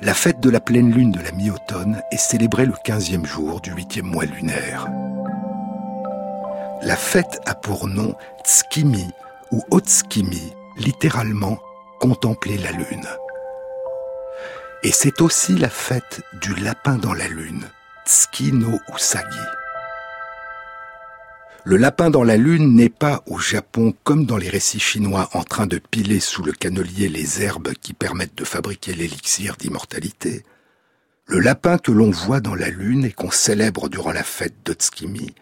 la 0.00 0.14
fête 0.14 0.40
de 0.40 0.50
la 0.50 0.60
pleine 0.60 0.92
lune 0.92 1.12
de 1.12 1.20
la 1.20 1.32
mi-automne 1.32 2.02
est 2.10 2.18
célébrée 2.18 2.66
le 2.66 2.72
15e 2.72 3.24
jour 3.24 3.60
du 3.60 3.72
8e 3.72 4.02
mois 4.02 4.24
lunaire. 4.24 4.86
La 6.82 6.96
fête 6.96 7.40
a 7.46 7.54
pour 7.54 7.88
nom 7.88 8.14
Tsukimi 8.44 9.10
ou 9.50 9.62
Otsukimi, 9.70 10.52
littéralement 10.76 11.58
contempler 12.00 12.58
la 12.58 12.72
lune. 12.72 13.06
Et 14.82 14.92
c'est 14.92 15.22
aussi 15.22 15.56
la 15.56 15.70
fête 15.70 16.20
du 16.42 16.54
lapin 16.56 16.96
dans 16.96 17.14
la 17.14 17.28
lune, 17.28 17.64
Tsuki 18.06 18.52
no 18.52 18.78
Usagi. 18.94 19.63
Le 21.66 21.78
lapin 21.78 22.10
dans 22.10 22.24
la 22.24 22.36
lune 22.36 22.74
n'est 22.74 22.90
pas 22.90 23.22
au 23.26 23.38
Japon 23.38 23.94
comme 24.04 24.26
dans 24.26 24.36
les 24.36 24.50
récits 24.50 24.80
chinois 24.80 25.30
en 25.32 25.42
train 25.44 25.66
de 25.66 25.78
piler 25.78 26.20
sous 26.20 26.42
le 26.42 26.52
cannelier 26.52 27.08
les 27.08 27.40
herbes 27.40 27.72
qui 27.80 27.94
permettent 27.94 28.36
de 28.36 28.44
fabriquer 28.44 28.92
l'élixir 28.92 29.56
d'immortalité. 29.56 30.44
Le 31.24 31.40
lapin 31.40 31.78
que 31.78 31.90
l'on 31.90 32.10
voit 32.10 32.40
dans 32.40 32.54
la 32.54 32.68
lune 32.68 33.06
et 33.06 33.12
qu'on 33.12 33.30
célèbre 33.30 33.88
durant 33.88 34.12
la 34.12 34.22
fête 34.22 34.56
d'Otsukimi 34.66 35.34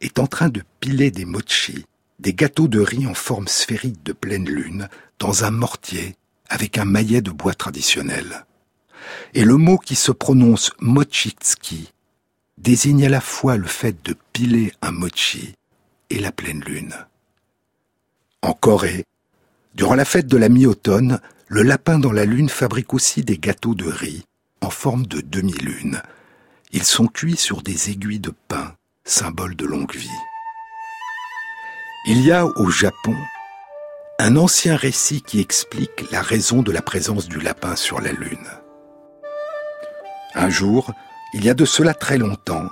est 0.00 0.20
en 0.20 0.28
train 0.28 0.48
de 0.48 0.62
piler 0.78 1.10
des 1.10 1.24
mochi, 1.24 1.84
des 2.20 2.34
gâteaux 2.34 2.68
de 2.68 2.78
riz 2.78 3.08
en 3.08 3.14
forme 3.14 3.48
sphérique 3.48 4.04
de 4.04 4.12
pleine 4.12 4.48
lune, 4.48 4.88
dans 5.18 5.42
un 5.42 5.50
mortier 5.50 6.14
avec 6.48 6.78
un 6.78 6.84
maillet 6.84 7.20
de 7.20 7.32
bois 7.32 7.54
traditionnel. 7.54 8.46
Et 9.34 9.44
le 9.44 9.56
mot 9.56 9.78
qui 9.78 9.96
se 9.96 10.12
prononce 10.12 10.70
mochitsuki 10.78 11.90
désigne 12.58 13.06
à 13.06 13.08
la 13.08 13.20
fois 13.20 13.56
le 13.56 13.66
fait 13.66 13.96
de 14.04 14.14
piler 14.32 14.72
un 14.80 14.92
mochi 14.92 15.56
et 16.10 16.18
la 16.18 16.32
pleine 16.32 16.62
lune. 16.64 16.94
En 18.42 18.52
Corée, 18.52 19.04
durant 19.74 19.94
la 19.94 20.04
fête 20.04 20.26
de 20.26 20.36
la 20.36 20.48
mi-automne, 20.48 21.20
le 21.48 21.62
lapin 21.62 21.98
dans 21.98 22.12
la 22.12 22.24
lune 22.24 22.48
fabrique 22.48 22.94
aussi 22.94 23.22
des 23.22 23.38
gâteaux 23.38 23.74
de 23.74 23.86
riz 23.86 24.24
en 24.60 24.70
forme 24.70 25.06
de 25.06 25.20
demi-lune. 25.20 26.00
Ils 26.72 26.84
sont 26.84 27.06
cuits 27.06 27.36
sur 27.36 27.62
des 27.62 27.90
aiguilles 27.90 28.20
de 28.20 28.32
pain, 28.48 28.74
symbole 29.04 29.56
de 29.56 29.66
longue 29.66 29.94
vie. 29.94 30.08
Il 32.06 32.20
y 32.20 32.32
a 32.32 32.46
au 32.46 32.70
Japon 32.70 33.16
un 34.18 34.36
ancien 34.36 34.76
récit 34.76 35.22
qui 35.22 35.40
explique 35.40 36.10
la 36.10 36.22
raison 36.22 36.62
de 36.62 36.72
la 36.72 36.82
présence 36.82 37.28
du 37.28 37.40
lapin 37.40 37.76
sur 37.76 38.00
la 38.00 38.12
lune. 38.12 38.48
Un 40.34 40.50
jour, 40.50 40.92
il 41.32 41.44
y 41.44 41.50
a 41.50 41.54
de 41.54 41.64
cela 41.64 41.94
très 41.94 42.18
longtemps, 42.18 42.68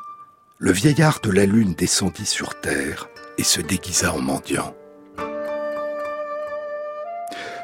le 0.58 0.72
vieillard 0.72 1.20
de 1.20 1.30
la 1.30 1.46
lune 1.46 1.74
descendit 1.74 2.26
sur 2.26 2.60
terre 2.60 3.08
se 3.44 3.60
déguisa 3.60 4.12
en 4.12 4.20
mendiant. 4.20 4.74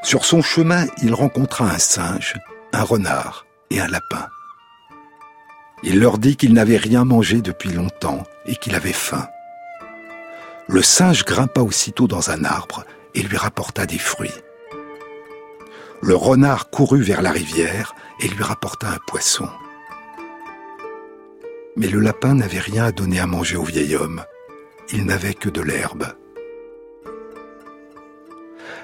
Sur 0.02 0.24
son 0.24 0.42
chemin, 0.42 0.86
il 1.02 1.12
rencontra 1.12 1.70
un 1.70 1.78
singe, 1.78 2.34
un 2.72 2.82
renard 2.82 3.46
et 3.70 3.80
un 3.80 3.88
lapin. 3.88 4.28
Il 5.82 6.00
leur 6.00 6.18
dit 6.18 6.36
qu'il 6.36 6.54
n'avait 6.54 6.76
rien 6.76 7.04
mangé 7.04 7.40
depuis 7.40 7.70
longtemps 7.70 8.24
et 8.46 8.56
qu'il 8.56 8.74
avait 8.74 8.92
faim. 8.92 9.28
Le 10.66 10.82
singe 10.82 11.24
grimpa 11.24 11.60
aussitôt 11.60 12.06
dans 12.06 12.30
un 12.30 12.44
arbre 12.44 12.84
et 13.14 13.22
lui 13.22 13.36
rapporta 13.36 13.86
des 13.86 13.98
fruits. 13.98 14.34
Le 16.02 16.14
renard 16.14 16.70
courut 16.70 17.02
vers 17.02 17.22
la 17.22 17.30
rivière 17.30 17.94
et 18.20 18.28
lui 18.28 18.42
rapporta 18.42 18.88
un 18.88 18.98
poisson. 19.06 19.48
Mais 21.76 21.88
le 21.88 22.00
lapin 22.00 22.34
n'avait 22.34 22.58
rien 22.58 22.84
à 22.84 22.92
donner 22.92 23.20
à 23.20 23.26
manger 23.26 23.56
au 23.56 23.62
vieil 23.64 23.96
homme, 23.96 24.24
il 24.92 25.04
n'avait 25.04 25.34
que 25.34 25.48
de 25.48 25.60
l'herbe. 25.60 26.06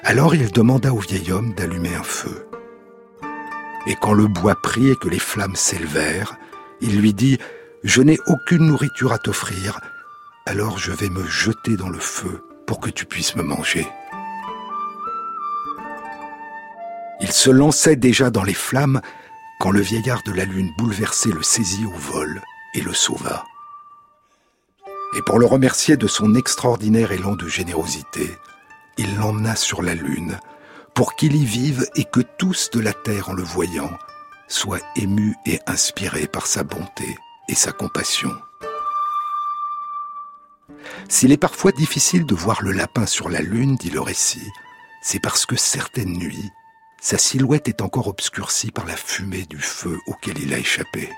Alors 0.03 0.35
il 0.35 0.53
demanda 0.53 0.93
au 0.93 0.99
vieil 0.99 1.33
homme 1.33 1.55
d'allumer 1.55 1.95
un 1.95 2.03
feu. 2.03 2.47
Et 3.87 3.97
quand 4.01 4.13
le 4.13 4.27
bois 4.27 4.55
prit 4.55 4.91
et 4.91 4.97
que 4.97 5.09
les 5.09 5.19
flammes 5.19 5.57
s'élevèrent, 5.57 6.37
il 6.81 7.01
lui 7.01 7.15
dit⁇ 7.15 7.37
Je 7.85 8.03
n'ai 8.03 8.19
aucune 8.27 8.67
nourriture 8.67 9.13
à 9.13 9.19
t'offrir, 9.19 9.81
alors 10.47 10.79
je 10.79 10.93
vais 10.93 11.09
me 11.09 11.27
jeter 11.27 11.77
dans 11.77 11.89
le 11.89 11.99
feu 11.99 12.43
pour 12.67 12.81
que 12.81 12.91
tu 12.91 13.07
puisses 13.07 13.37
me 13.37 13.43
manger.⁇ 13.43 13.83
Il 17.21 17.33
se 17.33 17.51
lançait 17.51 17.97
déjà 17.97 18.31
dans 18.31 18.45
les 18.45 18.55
flammes 18.55 19.01
quand 19.61 19.71
le 19.71 19.81
vieillard 19.81 20.23
de 20.27 20.33
la 20.33 20.45
lune 20.45 20.73
bouleversé 20.77 21.31
le 21.31 21.43
saisit 21.43 21.87
au 21.87 21.97
vol 21.97 22.43
et 22.75 22.81
le 22.81 22.93
sauva. 22.93 23.45
Et 25.17 25.23
pour 25.23 25.39
le 25.39 25.47
remercier 25.47 25.97
de 25.97 26.09
son 26.09 26.35
extraordinaire 26.35 27.13
élan 27.13 27.37
de 27.37 27.47
générosité, 27.47 28.37
il 28.99 29.17
l'emmena 29.17 29.55
sur 29.55 29.83
la 29.83 29.95
lune 29.95 30.39
pour 30.93 31.15
qu'il 31.15 31.37
y 31.37 31.45
vive 31.45 31.87
et 31.95 32.05
que 32.05 32.21
tous 32.21 32.71
de 32.71 32.81
la 32.81 32.93
terre 32.93 33.29
en 33.29 33.33
le 33.33 33.43
voyant 33.43 33.91
soient 34.49 34.81
émus 34.97 35.37
et 35.47 35.61
inspirés 35.67 36.27
par 36.27 36.47
sa 36.47 36.65
bonté 36.65 37.17
et 37.49 37.55
sa 37.55 37.73
compassion. 37.73 38.31
S'il 41.09 41.33
est 41.33 41.37
parfois 41.37 41.73
difficile 41.73 42.27
de 42.27 42.35
voir 42.35 42.63
le 42.63 42.73
lapin 42.73 43.07
sur 43.07 43.29
la 43.29 43.41
lune, 43.41 43.77
dit 43.77 43.91
le 43.91 44.01
récit, 44.01 44.51
c'est 45.03 45.21
parce 45.21 45.47
que 45.47 45.57
certaines 45.57 46.17
nuits, 46.17 46.51
sa 47.01 47.19
silhouette 47.19 47.69
est 47.69 47.83
encore 47.83 48.09
obscurcie 48.09 48.71
par 48.71 48.87
la 48.87 48.97
fumée 48.97 49.45
du 49.45 49.59
feu 49.59 49.99
auquel 50.07 50.39
il 50.39 50.55
a 50.55 50.59
échappé. 50.59 51.11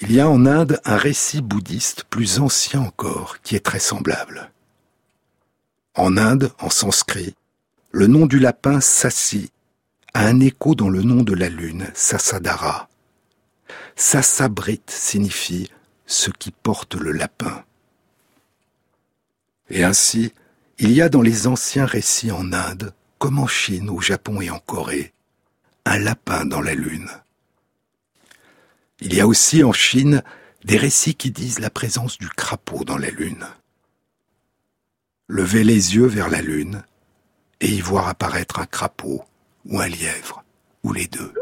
Il 0.00 0.12
y 0.12 0.20
a 0.20 0.28
en 0.28 0.44
Inde 0.44 0.78
un 0.84 0.98
récit 0.98 1.40
bouddhiste 1.40 2.04
plus 2.04 2.38
ancien 2.38 2.82
encore 2.82 3.40
qui 3.40 3.56
est 3.56 3.64
très 3.64 3.78
semblable. 3.78 4.50
En 5.94 6.18
Inde, 6.18 6.52
en 6.58 6.68
sanskrit, 6.68 7.34
le 7.92 8.06
nom 8.06 8.26
du 8.26 8.38
lapin 8.38 8.82
Sassi 8.82 9.50
a 10.12 10.26
un 10.26 10.40
écho 10.40 10.74
dans 10.74 10.90
le 10.90 11.02
nom 11.02 11.22
de 11.22 11.32
la 11.32 11.48
lune, 11.48 11.90
Sasadara. 11.94 12.90
Sasabrit 13.96 14.82
signifie 14.86 15.70
ce 16.04 16.30
qui 16.30 16.50
porte 16.50 16.94
le 16.94 17.12
lapin. 17.12 17.64
Et 19.70 19.82
ainsi, 19.82 20.34
il 20.78 20.92
y 20.92 21.00
a 21.00 21.08
dans 21.08 21.22
les 21.22 21.46
anciens 21.46 21.86
récits 21.86 22.30
en 22.30 22.52
Inde, 22.52 22.92
comme 23.18 23.38
en 23.38 23.46
Chine, 23.46 23.88
au 23.88 24.02
Japon 24.02 24.42
et 24.42 24.50
en 24.50 24.58
Corée, 24.58 25.14
un 25.86 25.98
lapin 25.98 26.44
dans 26.44 26.60
la 26.60 26.74
lune. 26.74 27.08
Il 29.00 29.14
y 29.14 29.20
a 29.20 29.26
aussi 29.26 29.62
en 29.62 29.72
Chine 29.72 30.22
des 30.64 30.78
récits 30.78 31.14
qui 31.14 31.30
disent 31.30 31.58
la 31.58 31.70
présence 31.70 32.18
du 32.18 32.28
crapaud 32.28 32.84
dans 32.84 32.96
la 32.96 33.10
lune. 33.10 33.46
Levez 35.28 35.64
les 35.64 35.96
yeux 35.96 36.06
vers 36.06 36.30
la 36.30 36.40
lune 36.40 36.82
et 37.60 37.68
y 37.68 37.80
voir 37.80 38.08
apparaître 38.08 38.58
un 38.58 38.66
crapaud 38.66 39.22
ou 39.66 39.80
un 39.80 39.88
lièvre, 39.88 40.44
ou 40.82 40.92
les 40.92 41.06
deux. 41.06 41.32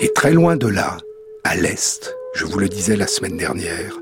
Et 0.00 0.12
très 0.12 0.32
loin 0.32 0.56
de 0.56 0.66
là, 0.66 0.96
à 1.44 1.54
l'est, 1.54 2.14
je 2.34 2.44
vous 2.44 2.58
le 2.58 2.68
disais 2.68 2.96
la 2.96 3.06
semaine 3.06 3.36
dernière, 3.36 3.96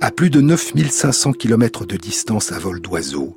à 0.00 0.10
plus 0.10 0.30
de 0.30 0.40
9500 0.40 1.32
km 1.32 1.86
de 1.86 1.96
distance 1.96 2.52
à 2.52 2.58
vol 2.58 2.80
d'oiseau, 2.80 3.36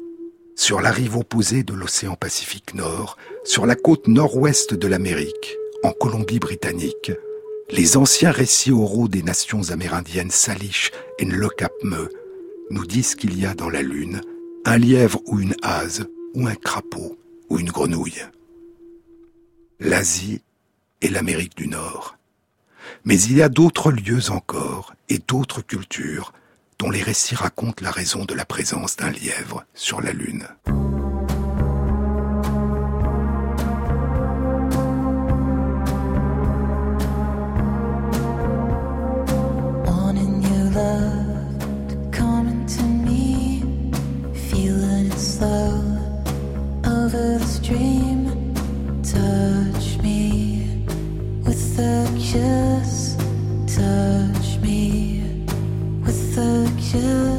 sur 0.56 0.82
la 0.82 0.92
rive 0.92 1.16
opposée 1.16 1.64
de 1.64 1.74
l'océan 1.74 2.16
Pacifique 2.16 2.74
Nord, 2.74 3.18
sur 3.44 3.66
la 3.66 3.76
côte 3.76 4.08
nord-ouest 4.08 4.74
de 4.74 4.88
l'Amérique, 4.88 5.58
en 5.84 5.92
Colombie-Britannique, 5.92 7.12
les 7.70 7.98
anciens 7.98 8.32
récits 8.32 8.72
oraux 8.72 9.08
des 9.08 9.24
nations 9.24 9.70
amérindiennes 9.70 10.32
Salish 10.32 10.92
et 11.20 11.26
Nlokapme 11.26 12.10
nous 12.70 12.86
disent 12.86 13.16
qu'il 13.16 13.40
y 13.40 13.46
a 13.46 13.54
dans 13.54 13.70
la 13.70 13.82
Lune 13.82 14.22
un 14.66 14.78
lièvre 14.78 15.22
ou 15.26 15.40
une 15.40 15.56
hase, 15.64 16.08
ou 16.36 16.48
un 16.48 16.56
crapaud, 16.56 17.18
ou 17.50 17.58
une 17.58 17.72
grenouille. 17.72 18.22
L'Asie 19.80 20.42
et 21.02 21.10
l'Amérique 21.10 21.58
du 21.58 21.68
Nord. 21.68 22.18
Mais 23.06 23.20
il 23.20 23.38
y 23.38 23.42
a 23.42 23.50
d'autres 23.50 23.92
lieux 23.92 24.30
encore 24.30 24.94
et 25.10 25.18
d'autres 25.18 25.62
cultures 25.62 26.34
dont 26.78 26.92
les 26.92 27.02
récits 27.02 27.36
racontent 27.36 27.84
la 27.84 27.92
raison 27.92 28.26
de 28.26 28.34
la 28.34 28.46
présence 28.46 28.98
d'un 28.98 29.12
lièvre 29.12 29.66
sur 29.74 30.02
la 30.02 30.14
Lune. 30.14 30.48
over 47.14 47.40
dream. 47.62 48.54
Touch 49.04 49.98
me 50.02 50.86
with 51.44 51.80
a 51.80 52.08
kiss. 52.18 53.16
Touch 53.68 54.58
me 54.60 55.46
with 56.04 56.38
a 56.38 56.72
kiss. 56.80 57.31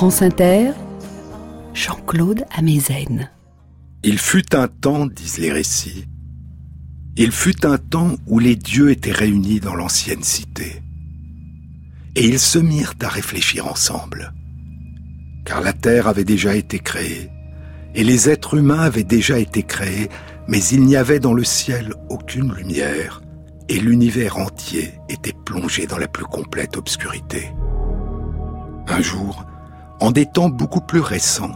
France 0.00 0.22
Inter, 0.22 0.70
Jean-Claude 1.74 2.46
Amezen. 2.56 3.28
Il 4.02 4.18
fut 4.18 4.56
un 4.56 4.66
temps, 4.66 5.04
disent 5.04 5.36
les 5.36 5.52
récits, 5.52 6.06
il 7.18 7.32
fut 7.32 7.66
un 7.66 7.76
temps 7.76 8.12
où 8.26 8.38
les 8.38 8.56
dieux 8.56 8.92
étaient 8.92 9.12
réunis 9.12 9.60
dans 9.60 9.74
l'ancienne 9.74 10.22
cité. 10.22 10.82
Et 12.16 12.26
ils 12.26 12.38
se 12.38 12.58
mirent 12.58 12.94
à 13.02 13.08
réfléchir 13.08 13.66
ensemble. 13.66 14.32
Car 15.44 15.60
la 15.60 15.74
terre 15.74 16.08
avait 16.08 16.24
déjà 16.24 16.56
été 16.56 16.78
créée, 16.78 17.28
et 17.94 18.02
les 18.02 18.30
êtres 18.30 18.56
humains 18.56 18.80
avaient 18.80 19.04
déjà 19.04 19.38
été 19.38 19.64
créés, 19.64 20.08
mais 20.48 20.64
il 20.64 20.80
n'y 20.86 20.96
avait 20.96 21.20
dans 21.20 21.34
le 21.34 21.44
ciel 21.44 21.92
aucune 22.08 22.54
lumière, 22.54 23.20
et 23.68 23.78
l'univers 23.78 24.38
entier 24.38 24.94
était 25.10 25.36
plongé 25.44 25.86
dans 25.86 25.98
la 25.98 26.08
plus 26.08 26.24
complète 26.24 26.78
obscurité. 26.78 27.52
Un 28.88 29.02
jour, 29.02 29.44
en 30.00 30.10
des 30.10 30.26
temps 30.26 30.48
beaucoup 30.48 30.80
plus 30.80 31.00
récents, 31.00 31.52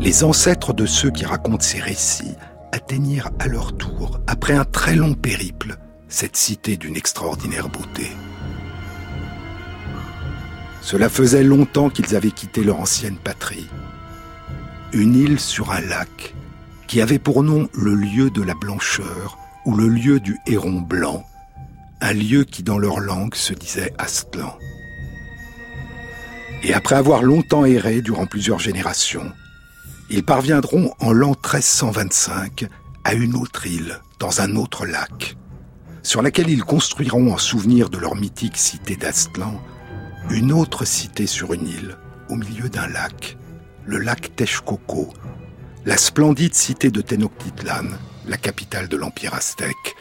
les 0.00 0.24
ancêtres 0.24 0.72
de 0.72 0.86
ceux 0.86 1.10
qui 1.10 1.26
racontent 1.26 1.64
ces 1.64 1.80
récits 1.80 2.34
atteignirent 2.72 3.30
à 3.38 3.46
leur 3.46 3.76
tour, 3.76 4.20
après 4.26 4.54
un 4.54 4.64
très 4.64 4.94
long 4.94 5.14
périple, 5.14 5.76
cette 6.08 6.36
cité 6.36 6.76
d'une 6.76 6.96
extraordinaire 6.96 7.68
beauté. 7.68 8.10
Cela 10.80 11.10
faisait 11.10 11.44
longtemps 11.44 11.90
qu'ils 11.90 12.16
avaient 12.16 12.30
quitté 12.30 12.64
leur 12.64 12.80
ancienne 12.80 13.16
patrie. 13.16 13.68
Une 14.92 15.14
île 15.14 15.38
sur 15.38 15.70
un 15.70 15.82
lac, 15.82 16.34
qui 16.86 17.02
avait 17.02 17.18
pour 17.18 17.42
nom 17.42 17.68
le 17.74 17.94
lieu 17.94 18.30
de 18.30 18.42
la 18.42 18.54
blancheur 18.54 19.36
ou 19.66 19.76
le 19.76 19.88
lieu 19.88 20.20
du 20.20 20.38
héron 20.46 20.80
blanc, 20.80 21.26
un 22.00 22.14
lieu 22.14 22.44
qui 22.44 22.62
dans 22.62 22.78
leur 22.78 23.00
langue 23.00 23.34
se 23.34 23.52
disait 23.52 23.92
Astlan. 23.98 24.56
Et 26.62 26.74
après 26.74 26.96
avoir 26.96 27.22
longtemps 27.22 27.64
erré 27.64 28.02
durant 28.02 28.26
plusieurs 28.26 28.58
générations, 28.58 29.32
ils 30.10 30.24
parviendront 30.24 30.92
en 31.00 31.12
l'an 31.12 31.30
1325 31.30 32.66
à 33.04 33.14
une 33.14 33.36
autre 33.36 33.66
île, 33.66 34.00
dans 34.18 34.40
un 34.40 34.56
autre 34.56 34.84
lac, 34.84 35.36
sur 36.02 36.22
laquelle 36.22 36.50
ils 36.50 36.64
construiront 36.64 37.32
en 37.32 37.38
souvenir 37.38 37.90
de 37.90 37.98
leur 37.98 38.16
mythique 38.16 38.56
cité 38.56 38.96
d'Astlan, 38.96 39.60
une 40.30 40.52
autre 40.52 40.84
cité 40.84 41.26
sur 41.26 41.52
une 41.52 41.68
île, 41.68 41.96
au 42.28 42.34
milieu 42.34 42.68
d'un 42.68 42.88
lac, 42.88 43.36
le 43.84 43.98
lac 43.98 44.34
Texcoco, 44.34 45.12
la 45.86 45.96
splendide 45.96 46.54
cité 46.54 46.90
de 46.90 47.00
Tenochtitlan, 47.00 47.86
la 48.26 48.36
capitale 48.36 48.88
de 48.88 48.96
l'Empire 48.96 49.34
aztèque, 49.34 49.96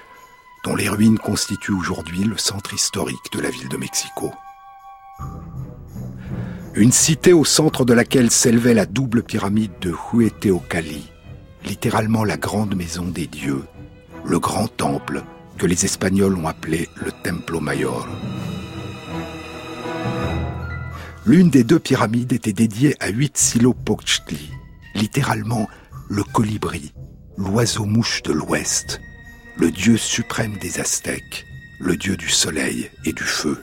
dont 0.66 0.76
les 0.76 0.89
ruines 0.89 1.20
constituent 1.20 1.78
aujourd'hui 1.78 2.24
le 2.24 2.38
centre 2.38 2.74
historique 2.74 3.32
de 3.32 3.39
la 3.39 3.49
ville 3.49 3.70
de 3.70 3.78
Mexico. 3.78 4.34
Une 6.78 6.91
cité 6.91 7.34
au 7.34 7.43
centre 7.43 7.86
de 7.86 7.93
laquelle 7.93 8.30
s'élevait 8.30 8.75
la 8.75 8.86
double 8.86 9.23
pyramide 9.23 9.71
de 9.82 9.95
Hueteocali, 10.13 11.09
littéralement 11.65 12.23
la 12.23 12.38
grande 12.38 12.75
maison 12.75 13.05
des 13.05 13.25
dieux, 13.25 13.63
le 14.23 14.38
grand 14.38 14.67
temple 14.67 15.23
que 15.57 15.65
les 15.65 15.86
Espagnols 15.86 16.38
ont 16.38 16.47
appelé 16.47 16.88
le 17.03 17.11
Templo 17.11 17.59
Mayor. 17.59 18.07
L'une 21.25 21.49
des 21.49 21.63
deux 21.63 21.80
pyramides 21.80 22.34
était 22.34 22.53
dédiée 22.53 22.95
à 22.99 23.09
Huitzilopochtli, 23.09 24.51
littéralement 24.93 25.67
le 26.09 26.23
colibri, 26.23 26.93
l'oiseau-mouche 27.38 28.21
de 28.21 28.34
l'Ouest, 28.34 29.01
le 29.57 29.71
dieu 29.71 29.97
suprême 29.97 30.57
des 30.61 30.80
Aztèques, 30.80 31.43
le 31.80 31.97
dieu 31.97 32.15
du 32.15 32.30
soleil 32.30 32.91
et 33.03 33.13
du 33.13 33.23
feu. 33.23 33.57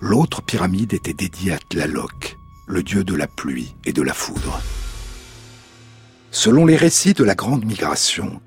L'autre 0.00 0.42
pyramide 0.42 0.92
était 0.92 1.12
dédiée 1.12 1.52
à 1.52 1.58
Tlaloc, 1.58 2.36
le 2.68 2.84
dieu 2.84 3.02
de 3.02 3.14
la 3.14 3.26
pluie 3.26 3.74
et 3.84 3.92
de 3.92 4.02
la 4.02 4.14
foudre. 4.14 4.60
Selon 6.30 6.66
les 6.66 6.76
récits 6.76 7.14
de 7.14 7.24
la 7.24 7.34
Grande 7.34 7.64
Migration, 7.64 8.40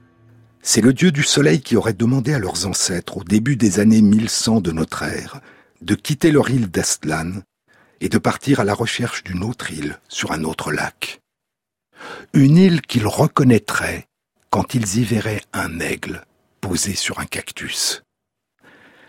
c'est 0.62 0.80
le 0.80 0.94
dieu 0.94 1.12
du 1.12 1.24
soleil 1.24 1.60
qui 1.62 1.76
aurait 1.76 1.92
demandé 1.92 2.34
à 2.34 2.40
leurs 2.40 2.68
ancêtres 2.68 3.18
au 3.18 3.24
début 3.26 3.58
des 3.58 3.82
années 3.82 4.02
1100 4.02 4.62
de 4.62 4.72
notre 4.72 5.04
ère 5.04 5.42
de 5.82 5.96
quitter 5.96 6.32
leur 6.32 6.50
île 6.50 6.70
d'Astlan 6.70 7.42
et 8.00 8.08
de 8.08 8.18
partir 8.18 8.62
à 8.62 8.64
la 8.64 8.74
recherche 8.74 9.24
d'une 9.26 9.44
autre 9.44 9.72
île 9.72 10.00
sur 10.08 10.32
un 10.32 10.46
autre 10.46 10.72
lac. 10.72 11.20
Une 12.34 12.56
île 12.56 12.82
qu'ils 12.82 13.08
reconnaîtraient 13.08 14.08
quand 14.52 14.74
ils 14.74 15.00
y 15.00 15.04
verraient 15.04 15.44
un 15.52 15.82
aigle 15.82 16.26
posé 16.62 16.96
sur 16.96 17.20
un 17.20 17.26
cactus. 17.26 18.04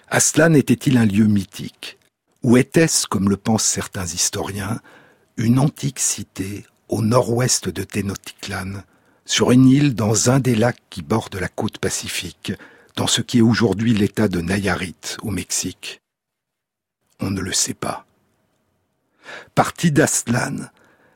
Aslan 0.09 0.55
était-il 0.55 0.97
un 0.97 1.07
lieu 1.07 1.27
mythique? 1.27 1.99
Ou 2.43 2.57
était-ce, 2.57 3.07
comme 3.07 3.29
le 3.29 3.37
pensent 3.37 3.65
certains 3.65 4.07
historiens, 4.07 4.81
une 5.37 5.59
antique 5.59 6.01
cité 6.01 6.67
au 6.89 7.01
nord-ouest 7.03 7.69
de 7.69 7.85
Tenochtitlan, 7.85 8.83
sur 9.25 9.53
une 9.53 9.69
île 9.69 9.95
dans 9.95 10.31
un 10.31 10.41
des 10.41 10.57
lacs 10.57 10.83
qui 10.91 11.03
bordent 11.03 11.37
la 11.37 11.49
côte 11.49 11.79
pacifique, 11.79 12.53
dans 12.97 13.07
ce 13.07 13.23
qui 13.23 13.39
est 13.39 13.43
aujourd'hui 13.43 13.95
l'état 13.95 14.29
de 14.29 14.41
Nayarit 14.41 15.17
au 15.23 15.31
Mexique? 15.31 16.03
On 17.21 17.31
ne 17.31 17.41
le 17.41 17.53
sait 17.53 17.75
pas. 17.75 18.07
Partis 19.55 19.93
d'Astlan, 19.93 20.69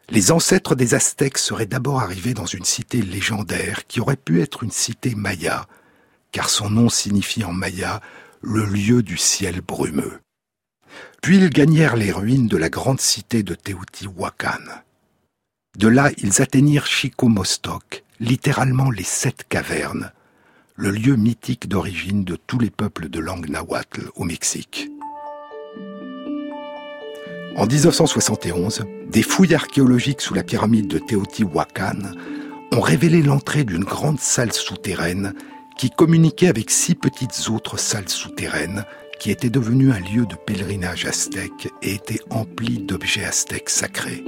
les 0.09 0.31
ancêtres 0.31 0.77
des 0.77 0.95
Aztèques 0.95 1.39
seraient 1.39 1.67
d'abord 1.67 2.01
arrivés 2.01 2.35
dans 2.35 2.47
une 2.47 2.65
cité 2.65 3.03
légendaire 3.03 3.87
qui 3.89 4.01
aurait 4.01 4.17
pu 4.17 4.41
être 4.41 4.63
une 4.63 4.71
cité 4.71 5.17
maya, 5.17 5.67
car 6.31 6.49
son 6.49 6.71
nom 6.71 6.89
signifie 6.89 7.45
en 7.45 7.53
maya 7.53 8.01
le 8.41 8.65
lieu 8.65 9.03
du 9.03 9.17
ciel 9.17 9.61
brumeux. 9.61 10.21
Puis 11.23 11.39
ils 11.39 11.51
gagnèrent 11.51 11.97
les 11.97 12.13
ruines 12.13 12.49
de 12.49 12.57
la 12.57 12.69
grande 12.69 13.01
cité 13.01 13.43
de 13.43 13.55
Teotihuacan. 13.55 14.83
De 15.77 15.89
là, 15.89 16.11
ils 16.19 16.41
atteignirent 16.41 16.87
Chicomostoc, 16.87 18.05
littéralement 18.21 18.91
les 18.91 19.03
sept 19.03 19.45
cavernes, 19.49 20.13
le 20.75 20.91
lieu 20.91 21.17
mythique 21.17 21.69
d'origine 21.69 22.25
de 22.25 22.37
tous 22.37 22.59
les 22.59 22.71
peuples 22.71 23.09
de 23.09 23.21
langue 23.21 23.49
nahuatl 23.49 24.11
au 24.15 24.25
Mexique. 24.25 24.89
En 27.57 27.67
1971, 27.67 28.85
des 29.11 29.23
fouilles 29.23 29.55
archéologiques 29.55 30.21
sous 30.21 30.35
la 30.35 30.43
pyramide 30.43 30.89
de 30.89 30.99
Teotihuacan 30.99 32.13
ont 32.73 32.81
révélé 32.81 33.23
l'entrée 33.23 33.65
d'une 33.65 33.85
grande 33.85 34.21
salle 34.21 34.53
souterraine 34.53 35.33
qui 35.79 35.91
communiquait 35.91 36.49
avec 36.49 36.71
six 36.71 36.95
petites 36.95 37.49
autres 37.51 37.79
salles 37.79 38.09
souterraines 38.09 38.85
qui 39.19 39.31
étaient 39.31 39.51
devenues 39.51 39.93
un 39.93 40.01
lieu 40.01 40.27
de 40.27 40.35
pèlerinage 40.35 41.07
aztèque 41.07 41.69
et 41.83 41.95
étaient 41.95 42.21
emplies 42.31 42.79
d'objets 42.79 43.25
aztèques 43.25 43.71
sacrés. 43.71 44.23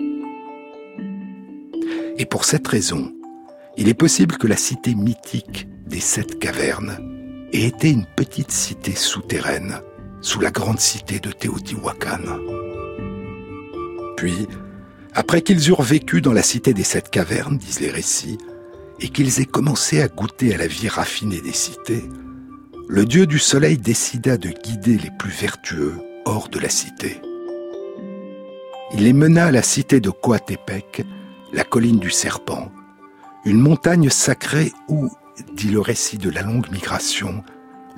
Et 2.17 2.27
pour 2.27 2.45
cette 2.45 2.67
raison, 2.67 3.13
il 3.77 3.89
est 3.89 3.95
possible 3.95 4.37
que 4.39 4.47
la 4.47 4.57
cité 4.57 4.95
mythique 4.95 5.69
des 5.87 6.01
sept 6.01 6.39
cavernes 6.39 6.99
ait 7.53 7.67
été 7.67 7.91
une 7.91 8.07
petite 8.17 8.51
cité 8.51 8.95
souterraine 8.95 9.81
sous 10.21 10.41
la 10.41 10.51
grande 10.51 10.81
cité 10.81 11.21
de 11.21 11.31
Teotihuacan. 11.31 12.41
Puis, 14.17 14.49
après 15.15 15.43
qu'ils 15.43 15.69
eurent 15.69 15.83
vécu 15.83 16.21
dans 16.21 16.33
la 16.33 16.43
cité 16.43 16.75
des 16.75 16.83
sept 16.83 17.09
cavernes, 17.09 17.57
disent 17.57 17.81
les 17.81 17.91
récits, 17.91 18.39
et 19.01 19.11
qu'ils 19.11 19.41
aient 19.41 19.47
commencé 19.47 20.01
à 20.01 20.09
goûter 20.09 20.55
à 20.55 20.59
la 20.59 20.67
vie 20.67 20.89
raffinée 20.89 21.41
des 21.41 21.53
cités, 21.53 22.03
le 22.91 23.05
dieu 23.05 23.27
du 23.27 23.39
soleil 23.39 23.77
décida 23.77 24.39
de 24.39 24.49
guider 24.49 24.97
les 24.97 25.11
plus 25.11 25.31
vertueux 25.31 25.95
hors 26.25 26.49
de 26.49 26.59
la 26.59 26.71
cité. 26.71 27.21
Il 28.95 29.05
les 29.05 29.13
mena 29.13 29.47
à 29.47 29.51
la 29.51 29.63
cité 29.63 30.01
de 30.01 30.09
Coatepec, 30.09 31.05
la 31.53 31.65
colline 31.65 31.99
du 31.99 32.11
serpent, 32.11 32.73
une 33.45 33.61
montagne 33.61 34.09
sacrée 34.09 34.73
où, 34.89 35.11
dit 35.53 35.69
le 35.69 35.81
récit 35.81 36.17
de 36.17 36.31
la 36.31 36.41
longue 36.41 36.71
migration, 36.71 37.45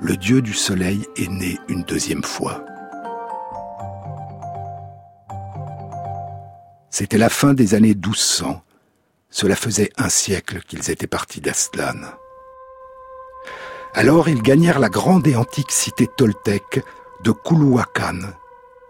le 0.01 0.17
dieu 0.17 0.41
du 0.41 0.53
soleil 0.53 1.05
est 1.15 1.29
né 1.29 1.57
une 1.69 1.83
deuxième 1.83 2.23
fois. 2.23 2.65
C'était 6.89 7.17
la 7.17 7.29
fin 7.29 7.53
des 7.53 7.75
années 7.75 7.95
1200. 7.95 8.61
Cela 9.29 9.55
faisait 9.55 9.91
un 9.97 10.09
siècle 10.09 10.59
qu'ils 10.67 10.91
étaient 10.91 11.07
partis 11.07 11.39
d'Astlan. 11.39 11.95
Alors 13.93 14.29
ils 14.29 14.41
gagnèrent 14.41 14.79
la 14.79 14.89
grande 14.89 15.27
et 15.27 15.35
antique 15.35 15.71
cité 15.71 16.07
toltèque 16.07 16.83
de 17.23 17.31
Kuluakan, 17.31 18.19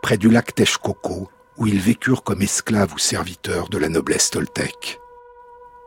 près 0.02 0.18
du 0.18 0.30
lac 0.30 0.54
Texcoco, 0.54 1.30
où 1.58 1.68
ils 1.68 1.80
vécurent 1.80 2.24
comme 2.24 2.42
esclaves 2.42 2.94
ou 2.94 3.00
serviteurs 3.00 3.70
de 3.70 3.78
la 3.78 3.90
noblesse 3.90 4.30
toltèque. 4.30 5.00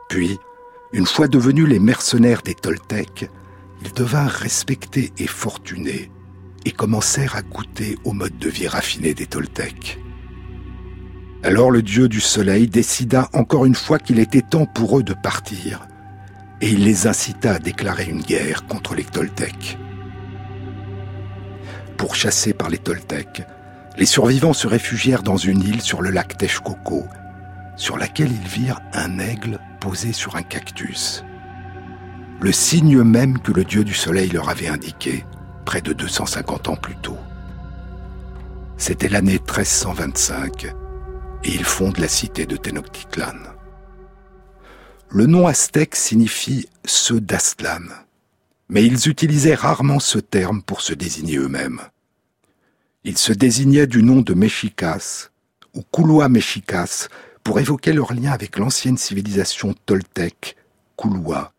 Puis, 0.08 0.38
une 0.92 1.06
fois 1.06 1.26
devenus 1.26 1.66
les 1.66 1.80
mercenaires 1.80 2.42
des 2.42 2.54
Toltèques, 2.54 3.28
ils 3.82 3.92
devinrent 3.92 4.30
respectés 4.30 5.12
et 5.18 5.26
fortunés 5.26 6.10
et 6.64 6.70
commencèrent 6.70 7.34
à 7.34 7.42
goûter 7.42 7.98
au 8.04 8.12
mode 8.12 8.38
de 8.38 8.48
vie 8.48 8.68
raffiné 8.68 9.12
des 9.12 9.26
Toltèques. 9.26 9.98
Alors 11.42 11.70
le 11.70 11.82
dieu 11.82 12.08
du 12.08 12.20
soleil 12.20 12.68
décida 12.68 13.28
encore 13.32 13.66
une 13.66 13.74
fois 13.74 13.98
qu'il 13.98 14.18
était 14.18 14.40
temps 14.40 14.66
pour 14.66 14.98
eux 14.98 15.02
de 15.02 15.14
partir, 15.14 15.86
et 16.64 16.68
il 16.68 16.82
les 16.82 17.06
incita 17.06 17.52
à 17.52 17.58
déclarer 17.58 18.06
une 18.06 18.22
guerre 18.22 18.66
contre 18.66 18.94
les 18.94 19.04
Toltecs. 19.04 19.76
Pourchassés 21.98 22.54
par 22.54 22.70
les 22.70 22.78
Toltecs, 22.78 23.42
les 23.98 24.06
survivants 24.06 24.54
se 24.54 24.66
réfugièrent 24.66 25.22
dans 25.22 25.36
une 25.36 25.60
île 25.60 25.82
sur 25.82 26.00
le 26.00 26.08
lac 26.08 26.38
Texcoco, 26.38 27.04
sur 27.76 27.98
laquelle 27.98 28.32
ils 28.32 28.48
virent 28.48 28.80
un 28.94 29.18
aigle 29.18 29.58
posé 29.78 30.14
sur 30.14 30.36
un 30.36 30.42
cactus. 30.42 31.22
Le 32.40 32.50
signe 32.50 33.02
même 33.02 33.40
que 33.40 33.52
le 33.52 33.64
dieu 33.64 33.84
du 33.84 33.92
soleil 33.92 34.30
leur 34.30 34.48
avait 34.48 34.68
indiqué 34.68 35.26
près 35.66 35.82
de 35.82 35.92
250 35.92 36.70
ans 36.70 36.76
plus 36.76 36.96
tôt. 36.96 37.18
C'était 38.78 39.10
l'année 39.10 39.32
1325 39.32 40.64
et 40.64 40.72
ils 41.44 41.64
fondent 41.64 41.98
la 41.98 42.08
cité 42.08 42.46
de 42.46 42.56
Tenochtitlan. 42.56 43.53
Le 45.14 45.26
nom 45.26 45.46
aztèque 45.46 45.94
signifie 45.94 46.68
ceux 46.84 47.20
d'Astlan. 47.20 47.84
mais 48.68 48.84
ils 48.84 49.08
utilisaient 49.08 49.54
rarement 49.54 50.00
ce 50.00 50.18
terme 50.18 50.60
pour 50.60 50.80
se 50.80 50.92
désigner 50.92 51.36
eux-mêmes. 51.36 51.82
Ils 53.04 53.16
se 53.16 53.32
désignaient 53.32 53.86
du 53.86 54.02
nom 54.02 54.22
de 54.22 54.34
Mexicas 54.34 55.28
ou 55.72 55.82
Kulua 55.92 56.28
Mexicas 56.28 57.06
pour 57.44 57.60
évoquer 57.60 57.92
leur 57.92 58.12
lien 58.12 58.32
avec 58.32 58.58
l'ancienne 58.58 58.98
civilisation 58.98 59.72
toltèque, 59.86 60.56
Kulua, 60.98 61.52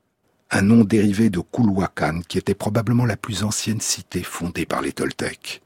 un 0.51 0.61
nom 0.61 0.83
dérivé 0.83 1.29
de 1.29 1.39
Culhuacan 1.39 2.23
qui 2.27 2.37
était 2.37 2.55
probablement 2.55 3.05
la 3.05 3.15
plus 3.15 3.43
ancienne 3.43 3.79
cité 3.79 4.21
fondée 4.21 4.65
par 4.65 4.81
les 4.81 4.91
Toltecs. 4.91 5.61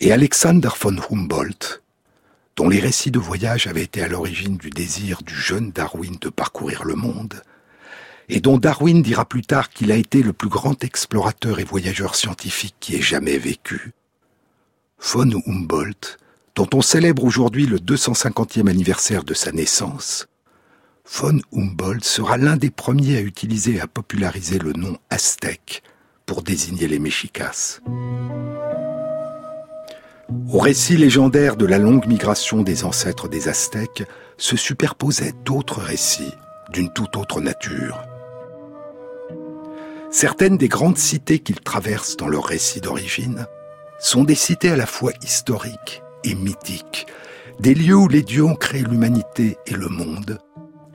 Et 0.00 0.12
Alexander 0.12 0.70
von 0.80 0.96
Humboldt, 1.10 1.83
dont 2.56 2.68
les 2.68 2.80
récits 2.80 3.10
de 3.10 3.18
voyage 3.18 3.66
avaient 3.66 3.82
été 3.82 4.02
à 4.02 4.08
l'origine 4.08 4.56
du 4.56 4.70
désir 4.70 5.22
du 5.22 5.34
jeune 5.34 5.70
Darwin 5.70 6.16
de 6.20 6.28
parcourir 6.28 6.84
le 6.84 6.94
monde, 6.94 7.42
et 8.28 8.40
dont 8.40 8.58
Darwin 8.58 9.02
dira 9.02 9.24
plus 9.24 9.42
tard 9.42 9.70
qu'il 9.70 9.92
a 9.92 9.96
été 9.96 10.22
le 10.22 10.32
plus 10.32 10.48
grand 10.48 10.82
explorateur 10.84 11.58
et 11.58 11.64
voyageur 11.64 12.14
scientifique 12.14 12.76
qui 12.80 12.96
ait 12.96 13.02
jamais 13.02 13.38
vécu. 13.38 13.92
Von 15.00 15.30
Humboldt, 15.46 16.16
dont 16.54 16.68
on 16.72 16.80
célèbre 16.80 17.24
aujourd'hui 17.24 17.66
le 17.66 17.78
250e 17.78 18.68
anniversaire 18.68 19.24
de 19.24 19.34
sa 19.34 19.52
naissance, 19.52 20.28
von 21.06 21.40
Humboldt 21.52 22.04
sera 22.04 22.38
l'un 22.38 22.56
des 22.56 22.70
premiers 22.70 23.18
à 23.18 23.20
utiliser 23.20 23.74
et 23.74 23.80
à 23.80 23.86
populariser 23.86 24.58
le 24.58 24.72
nom 24.72 24.96
aztèque 25.10 25.82
pour 26.24 26.42
désigner 26.42 26.88
les 26.88 26.98
Mexicas. 26.98 27.80
Au 30.52 30.58
récit 30.58 30.96
légendaire 30.96 31.56
de 31.56 31.66
la 31.66 31.78
longue 31.78 32.06
migration 32.06 32.62
des 32.62 32.84
ancêtres 32.84 33.28
des 33.28 33.48
Aztèques 33.48 34.04
se 34.36 34.56
superposaient 34.56 35.34
d'autres 35.44 35.80
récits 35.80 36.32
d'une 36.72 36.92
toute 36.92 37.16
autre 37.16 37.40
nature. 37.40 38.02
Certaines 40.10 40.56
des 40.56 40.68
grandes 40.68 40.98
cités 40.98 41.40
qu'ils 41.40 41.60
traversent 41.60 42.16
dans 42.16 42.28
leur 42.28 42.44
récit 42.44 42.80
d'origine 42.80 43.46
sont 43.98 44.24
des 44.24 44.34
cités 44.34 44.70
à 44.70 44.76
la 44.76 44.86
fois 44.86 45.12
historiques 45.22 46.02
et 46.24 46.34
mythiques, 46.34 47.06
des 47.60 47.74
lieux 47.74 47.96
où 47.96 48.08
les 48.08 48.22
dieux 48.22 48.44
ont 48.44 48.54
créé 48.54 48.82
l'humanité 48.82 49.56
et 49.66 49.74
le 49.74 49.88
monde, 49.88 50.38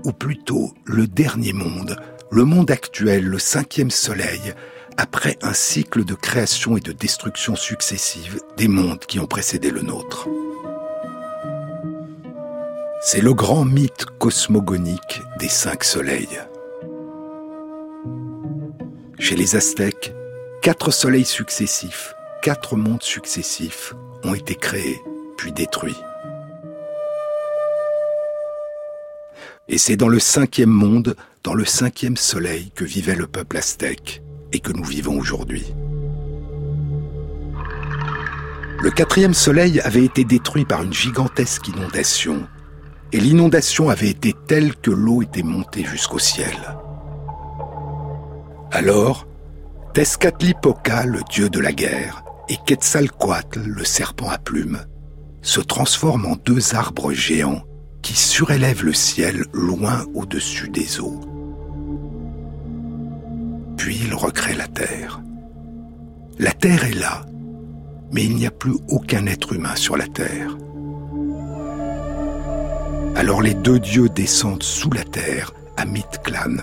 ou 0.05 0.11
plutôt 0.11 0.73
le 0.85 1.07
dernier 1.07 1.53
monde, 1.53 1.97
le 2.31 2.45
monde 2.45 2.71
actuel, 2.71 3.25
le 3.25 3.39
cinquième 3.39 3.91
soleil, 3.91 4.53
après 4.99 5.37
un 5.41 5.53
cycle 5.53 6.03
de 6.03 6.13
création 6.13 6.75
et 6.75 6.81
de 6.81 6.91
destruction 6.91 7.55
successive 7.55 8.41
des 8.57 8.67
mondes 8.67 8.99
qui 8.99 9.17
ont 9.21 9.27
précédé 9.27 9.71
le 9.71 9.81
nôtre. 9.81 10.27
C'est 13.01 13.21
le 13.21 13.33
grand 13.33 13.63
mythe 13.63 14.05
cosmogonique 14.19 15.21
des 15.39 15.47
cinq 15.47 15.85
soleils. 15.85 16.41
Chez 19.19 19.37
les 19.37 19.55
Aztèques, 19.55 20.13
quatre 20.61 20.91
soleils 20.91 21.23
successifs, 21.23 22.13
quatre 22.41 22.75
mondes 22.75 23.03
successifs 23.03 23.93
ont 24.25 24.33
été 24.33 24.53
créés 24.53 24.99
puis 25.37 25.53
détruits. 25.53 26.01
Et 29.69 29.77
c'est 29.77 29.95
dans 29.95 30.09
le 30.09 30.19
cinquième 30.19 30.69
monde, 30.69 31.15
dans 31.45 31.53
le 31.53 31.63
cinquième 31.63 32.17
soleil 32.17 32.71
que 32.75 32.83
vivait 32.83 33.15
le 33.15 33.27
peuple 33.27 33.55
aztèque 33.55 34.21
et 34.51 34.59
que 34.59 34.71
nous 34.71 34.83
vivons 34.83 35.17
aujourd'hui. 35.17 35.73
Le 38.81 38.91
quatrième 38.91 39.33
soleil 39.33 39.81
avait 39.81 40.05
été 40.05 40.23
détruit 40.23 40.65
par 40.65 40.83
une 40.83 40.93
gigantesque 40.93 41.67
inondation, 41.67 42.47
et 43.11 43.19
l'inondation 43.19 43.89
avait 43.89 44.09
été 44.09 44.33
telle 44.47 44.75
que 44.75 44.91
l'eau 44.91 45.21
était 45.21 45.43
montée 45.43 45.83
jusqu'au 45.83 46.19
ciel. 46.19 46.55
Alors, 48.71 49.27
Tezcatlipoca, 49.93 51.05
le 51.05 51.19
dieu 51.29 51.49
de 51.49 51.59
la 51.59 51.73
guerre, 51.73 52.23
et 52.47 52.57
Quetzalcoatl, 52.65 53.59
le 53.59 53.83
serpent 53.83 54.29
à 54.29 54.37
plumes, 54.37 54.79
se 55.41 55.59
transforment 55.59 56.25
en 56.25 56.35
deux 56.35 56.75
arbres 56.75 57.11
géants 57.11 57.63
qui 58.01 58.13
surélèvent 58.13 58.85
le 58.85 58.93
ciel 58.93 59.45
loin 59.53 60.05
au-dessus 60.13 60.69
des 60.69 60.99
eaux. 60.99 61.19
Puis 63.79 63.97
ils 64.03 64.13
recréent 64.13 64.57
la 64.57 64.67
terre. 64.67 65.21
La 66.37 66.51
terre 66.51 66.83
est 66.83 66.99
là, 66.99 67.25
mais 68.11 68.25
il 68.25 68.35
n'y 68.35 68.45
a 68.45 68.51
plus 68.51 68.75
aucun 68.89 69.25
être 69.25 69.53
humain 69.53 69.75
sur 69.77 69.95
la 69.95 70.05
terre. 70.05 70.57
Alors 73.15 73.41
les 73.41 73.53
deux 73.53 73.79
dieux 73.79 74.09
descendent 74.09 74.63
sous 74.63 74.91
la 74.91 75.05
terre, 75.05 75.53
à 75.77 75.85
Mithclan, 75.85 76.57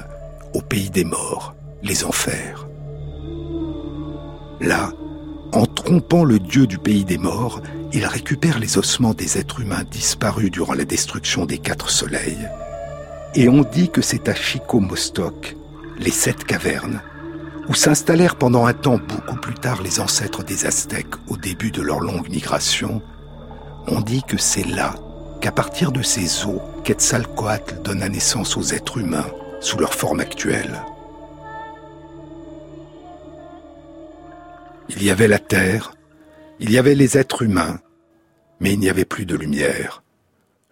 au 0.52 0.60
pays 0.60 0.90
des 0.90 1.04
morts, 1.04 1.54
les 1.82 2.04
enfers. 2.04 2.68
Là, 4.60 4.92
en 5.52 5.64
trompant 5.64 6.24
le 6.24 6.38
dieu 6.38 6.66
du 6.66 6.76
pays 6.76 7.06
des 7.06 7.18
morts, 7.18 7.62
il 7.94 8.04
récupère 8.04 8.58
les 8.58 8.76
ossements 8.76 9.14
des 9.14 9.38
êtres 9.38 9.60
humains 9.60 9.84
disparus 9.90 10.50
durant 10.50 10.74
la 10.74 10.84
destruction 10.84 11.46
des 11.46 11.58
quatre 11.58 11.88
soleils. 11.88 12.46
Et 13.34 13.48
on 13.48 13.62
dit 13.62 13.88
que 13.88 14.02
c'est 14.02 14.28
à 14.28 14.34
Chico 14.34 14.80
Mostok, 14.80 15.56
les 15.98 16.10
sept 16.10 16.44
cavernes, 16.44 17.00
où 17.68 17.74
s'installèrent 17.74 18.36
pendant 18.36 18.66
un 18.66 18.72
temps 18.72 18.98
beaucoup 18.98 19.36
plus 19.36 19.54
tard 19.54 19.82
les 19.82 20.00
ancêtres 20.00 20.44
des 20.44 20.66
Aztèques 20.66 21.14
au 21.28 21.36
début 21.36 21.70
de 21.70 21.82
leur 21.82 22.00
longue 22.00 22.28
migration, 22.28 23.02
on 23.88 24.00
dit 24.00 24.22
que 24.22 24.36
c'est 24.36 24.66
là 24.66 24.94
qu'à 25.40 25.52
partir 25.52 25.92
de 25.92 26.02
ces 26.02 26.44
eaux, 26.46 26.62
Quetzalcoatl 26.84 27.82
donna 27.82 28.08
naissance 28.08 28.56
aux 28.56 28.74
êtres 28.74 28.98
humains 28.98 29.26
sous 29.60 29.78
leur 29.78 29.94
forme 29.94 30.20
actuelle. 30.20 30.82
Il 34.88 35.02
y 35.02 35.10
avait 35.10 35.28
la 35.28 35.38
terre, 35.38 35.92
il 36.60 36.70
y 36.70 36.78
avait 36.78 36.94
les 36.94 37.18
êtres 37.18 37.42
humains, 37.42 37.80
mais 38.60 38.72
il 38.72 38.78
n'y 38.78 38.88
avait 38.88 39.04
plus 39.04 39.26
de 39.26 39.36
lumière. 39.36 40.02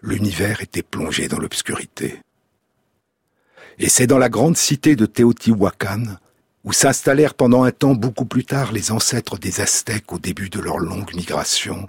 L'univers 0.03 0.61
était 0.61 0.83
plongé 0.83 1.29
dans 1.29 1.39
l'obscurité. 1.39 2.21
Et 3.79 3.89
c'est 3.89 4.07
dans 4.07 4.19
la 4.19 4.29
grande 4.29 4.57
cité 4.57 4.97
de 4.97 5.07
Teotihuacan, 5.07 6.05
où 6.65 6.73
s'installèrent 6.73 7.35
pendant 7.35 7.65
un 7.65 7.71
temps 7.71 7.95
beaucoup 7.95 8.25
plus 8.25 8.45
tard 8.45 8.73
les 8.73 8.91
ancêtres 8.91 9.39
des 9.39 9.61
Aztèques 9.61 10.13
au 10.13 10.19
début 10.19 10.49
de 10.49 10.61
leur 10.61 10.79
longue 10.79 11.15
migration, 11.15 11.89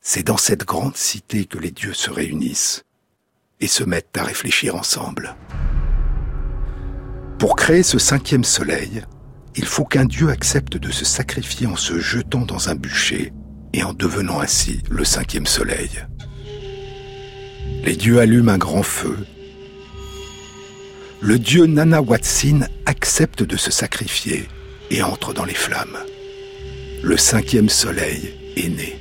c'est 0.00 0.26
dans 0.26 0.36
cette 0.36 0.64
grande 0.64 0.96
cité 0.96 1.44
que 1.44 1.58
les 1.58 1.70
dieux 1.70 1.94
se 1.94 2.10
réunissent 2.10 2.84
et 3.60 3.68
se 3.68 3.84
mettent 3.84 4.18
à 4.18 4.24
réfléchir 4.24 4.74
ensemble. 4.74 5.36
Pour 7.38 7.56
créer 7.56 7.82
ce 7.82 7.98
cinquième 7.98 8.44
soleil, 8.44 9.04
il 9.54 9.64
faut 9.64 9.84
qu'un 9.84 10.04
dieu 10.04 10.30
accepte 10.30 10.76
de 10.76 10.90
se 10.90 11.04
sacrifier 11.04 11.66
en 11.66 11.76
se 11.76 11.98
jetant 11.98 12.44
dans 12.44 12.68
un 12.68 12.74
bûcher 12.74 13.32
et 13.72 13.84
en 13.84 13.92
devenant 13.92 14.40
ainsi 14.40 14.82
le 14.90 15.04
cinquième 15.04 15.46
soleil. 15.46 16.04
Les 17.84 17.96
dieux 17.96 18.18
allument 18.18 18.52
un 18.52 18.58
grand 18.58 18.82
feu. 18.82 19.16
Le 21.22 21.38
dieu 21.38 21.66
Nanawatsin 21.66 22.60
accepte 22.84 23.42
de 23.42 23.56
se 23.56 23.70
sacrifier 23.70 24.48
et 24.90 25.02
entre 25.02 25.32
dans 25.32 25.44
les 25.44 25.54
flammes. 25.54 25.98
Le 27.02 27.16
cinquième 27.16 27.68
soleil 27.68 28.34
est 28.56 28.68
né. 28.68 28.98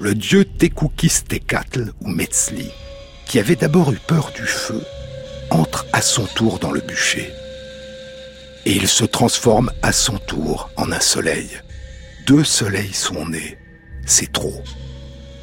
Le 0.00 0.14
dieu 0.14 0.44
Tekukis-Tekatl 0.44 1.92
ou 2.00 2.08
Metzli, 2.08 2.70
qui 3.26 3.38
avait 3.38 3.56
d'abord 3.56 3.92
eu 3.92 3.98
peur 4.08 4.32
du 4.34 4.42
feu, 4.42 4.82
entre 5.50 5.86
à 5.92 6.00
son 6.00 6.24
tour 6.24 6.58
dans 6.58 6.72
le 6.72 6.80
bûcher 6.80 7.30
et 8.66 8.72
il 8.72 8.88
se 8.88 9.04
transforme 9.04 9.70
à 9.80 9.92
son 9.92 10.18
tour 10.18 10.70
en 10.76 10.90
un 10.90 11.00
soleil. 11.00 11.48
Deux 12.26 12.42
soleils 12.42 12.92
sont 12.92 13.26
nés. 13.28 13.56
C'est 14.04 14.32
trop. 14.32 14.62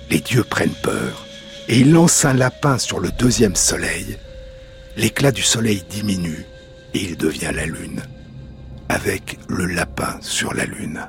Les 0.09 0.19
dieux 0.19 0.43
prennent 0.43 0.75
peur 0.83 1.25
et 1.69 1.79
ils 1.79 1.93
lancent 1.93 2.25
un 2.25 2.33
lapin 2.33 2.77
sur 2.77 2.99
le 2.99 3.11
deuxième 3.11 3.55
soleil. 3.55 4.17
L'éclat 4.95 5.31
du 5.31 5.41
soleil 5.41 5.83
diminue 5.89 6.45
et 6.93 7.03
il 7.03 7.17
devient 7.17 7.51
la 7.53 7.65
lune, 7.65 8.03
avec 8.89 9.39
le 9.49 9.65
lapin 9.65 10.17
sur 10.21 10.53
la 10.53 10.65
lune. 10.65 11.07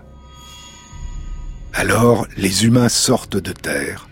Alors 1.74 2.26
les 2.36 2.64
humains 2.64 2.88
sortent 2.88 3.36
de 3.36 3.52
terre. 3.52 4.08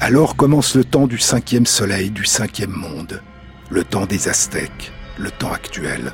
Alors 0.00 0.36
commence 0.36 0.74
le 0.74 0.84
temps 0.84 1.06
du 1.06 1.18
cinquième 1.18 1.64
soleil, 1.64 2.10
du 2.10 2.26
cinquième 2.26 2.72
monde, 2.72 3.22
le 3.70 3.84
temps 3.84 4.04
des 4.04 4.28
Aztèques, 4.28 4.92
le 5.18 5.30
temps 5.30 5.52
actuel. 5.52 6.12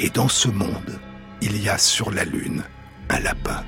Et 0.00 0.08
dans 0.08 0.28
ce 0.28 0.48
monde, 0.48 0.98
il 1.42 1.62
y 1.62 1.68
a 1.68 1.76
sur 1.76 2.10
la 2.10 2.24
Lune 2.24 2.62
un 3.10 3.20
lapin. 3.20 3.62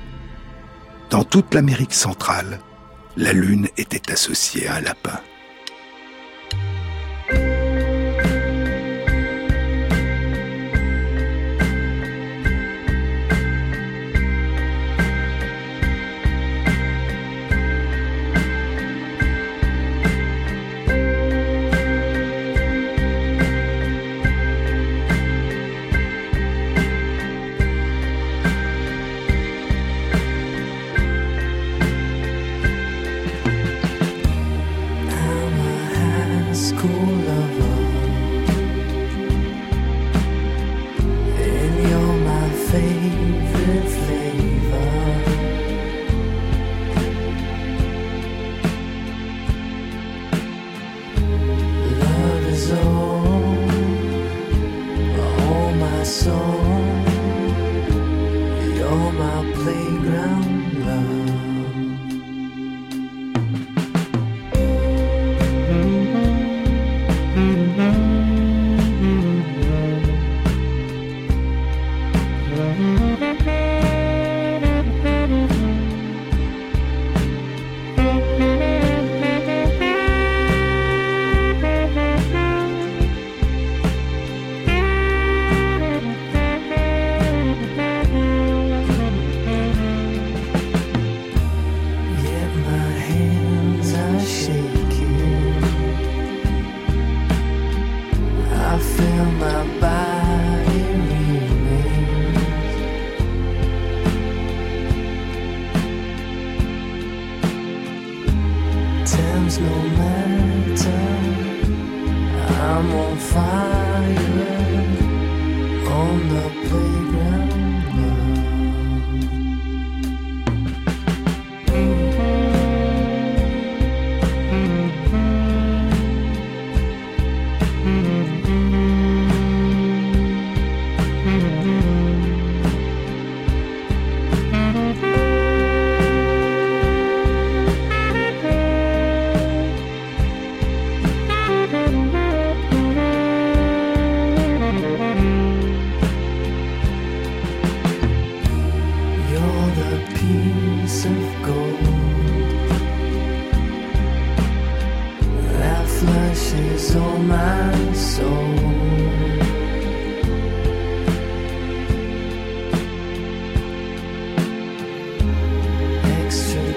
Dans 1.11 1.23
toute 1.23 1.53
l'Amérique 1.53 1.93
centrale, 1.93 2.59
la 3.15 3.33
Lune 3.33 3.67
était 3.77 4.11
associée 4.11 4.67
à 4.67 4.75
un 4.75 4.81
lapin. 4.81 5.19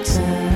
Time 0.04 0.49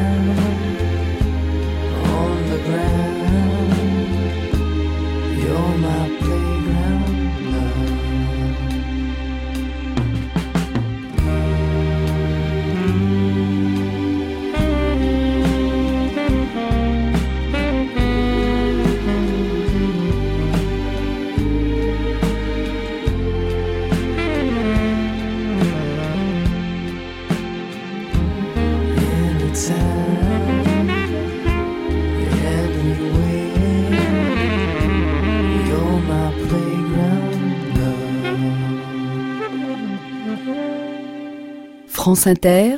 France 42.14 42.28
Inter, 42.28 42.76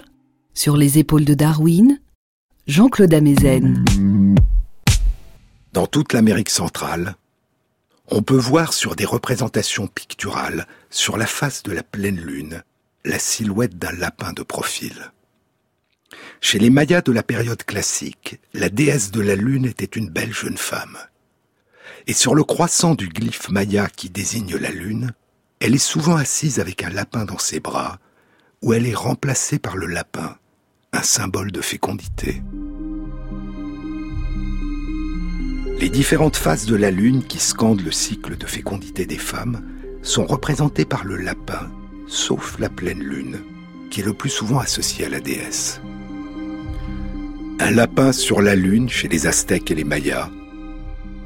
sur 0.54 0.78
les 0.78 0.96
épaules 0.96 1.26
de 1.26 1.34
Darwin, 1.34 2.00
Jean-Claude 2.66 3.12
Amezen. 3.12 3.84
Dans 5.74 5.86
toute 5.86 6.14
l'Amérique 6.14 6.48
centrale, 6.48 7.16
on 8.08 8.22
peut 8.22 8.38
voir 8.38 8.72
sur 8.72 8.96
des 8.96 9.04
représentations 9.04 9.88
picturales, 9.88 10.66
sur 10.88 11.18
la 11.18 11.26
face 11.26 11.62
de 11.64 11.72
la 11.72 11.82
pleine 11.82 12.18
lune, 12.18 12.62
la 13.04 13.18
silhouette 13.18 13.76
d'un 13.76 13.92
lapin 13.92 14.32
de 14.32 14.42
profil. 14.42 15.12
Chez 16.40 16.58
les 16.58 16.70
Mayas 16.70 17.02
de 17.02 17.12
la 17.12 17.22
période 17.22 17.62
classique, 17.62 18.40
la 18.54 18.70
déesse 18.70 19.10
de 19.10 19.20
la 19.20 19.36
lune 19.36 19.66
était 19.66 19.84
une 19.84 20.08
belle 20.08 20.32
jeune 20.32 20.56
femme. 20.56 20.96
Et 22.06 22.14
sur 22.14 22.34
le 22.34 22.42
croissant 22.42 22.94
du 22.94 23.08
glyphe 23.10 23.50
maya 23.50 23.88
qui 23.94 24.08
désigne 24.08 24.56
la 24.56 24.70
lune, 24.70 25.12
elle 25.60 25.74
est 25.74 25.78
souvent 25.78 26.16
assise 26.16 26.58
avec 26.58 26.82
un 26.82 26.90
lapin 26.90 27.26
dans 27.26 27.38
ses 27.38 27.60
bras, 27.60 27.98
ou 28.66 28.72
elle 28.72 28.88
est 28.88 28.94
remplacée 28.94 29.60
par 29.60 29.76
le 29.76 29.86
lapin, 29.86 30.34
un 30.92 31.02
symbole 31.02 31.52
de 31.52 31.60
fécondité. 31.60 32.42
Les 35.78 35.88
différentes 35.88 36.36
phases 36.36 36.66
de 36.66 36.74
la 36.74 36.90
lune 36.90 37.22
qui 37.22 37.38
scandent 37.38 37.82
le 37.82 37.92
cycle 37.92 38.36
de 38.36 38.44
fécondité 38.44 39.06
des 39.06 39.18
femmes 39.18 39.62
sont 40.02 40.26
représentées 40.26 40.84
par 40.84 41.04
le 41.04 41.16
lapin, 41.16 41.70
sauf 42.08 42.58
la 42.58 42.68
pleine 42.68 42.98
lune, 42.98 43.38
qui 43.88 44.00
est 44.00 44.04
le 44.04 44.14
plus 44.14 44.30
souvent 44.30 44.58
associée 44.58 45.06
à 45.06 45.10
la 45.10 45.20
déesse. 45.20 45.80
Un 47.60 47.70
lapin 47.70 48.10
sur 48.10 48.42
la 48.42 48.56
lune 48.56 48.88
chez 48.88 49.06
les 49.06 49.28
Aztèques 49.28 49.70
et 49.70 49.76
les 49.76 49.84
Mayas, 49.84 50.28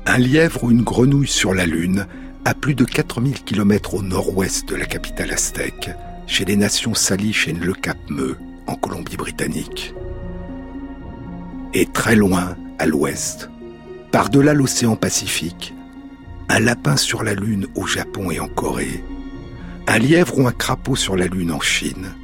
un 0.05 0.19
lièvre 0.19 0.65
ou 0.65 0.71
une 0.71 0.83
grenouille 0.83 1.27
sur 1.27 1.55
la 1.55 1.65
lune 1.65 2.07
à 2.45 2.53
plus 2.53 2.75
de 2.75 2.85
4000 2.85 3.45
km 3.45 3.95
au 3.95 4.03
nord-ouest 4.03 4.69
de 4.69 4.77
la 4.77 4.85
capitale 4.85 5.31
aztèque, 5.31 5.91
chez 6.31 6.45
les 6.45 6.55
nations 6.55 6.95
Salish 6.95 7.49
et 7.49 7.53
le 7.53 7.73
Cap 7.73 7.99
Meu, 8.09 8.37
en 8.69 8.77
Colombie-Britannique. 8.77 9.93
Et 11.75 11.87
très 11.87 12.15
loin, 12.15 12.57
à 12.79 12.87
l'ouest, 12.87 13.51
par-delà 14.13 14.55
l'océan 14.55 14.95
Pacifique, 14.95 15.75
un 16.49 16.61
lapin 16.61 16.97
sur 16.97 17.25
la 17.25 17.35
Lune 17.35 17.67
au 17.75 17.85
Japon 17.85 18.31
et 18.31 18.39
en 18.39 18.47
Corée, 18.47 19.03
un 19.89 19.99
lièvre 19.99 20.39
ou 20.39 20.47
un 20.47 20.53
crapaud 20.53 20.95
sur 20.95 21.17
la 21.17 21.27
Lune 21.27 21.51
en 21.51 21.61
Chine, 21.61 22.15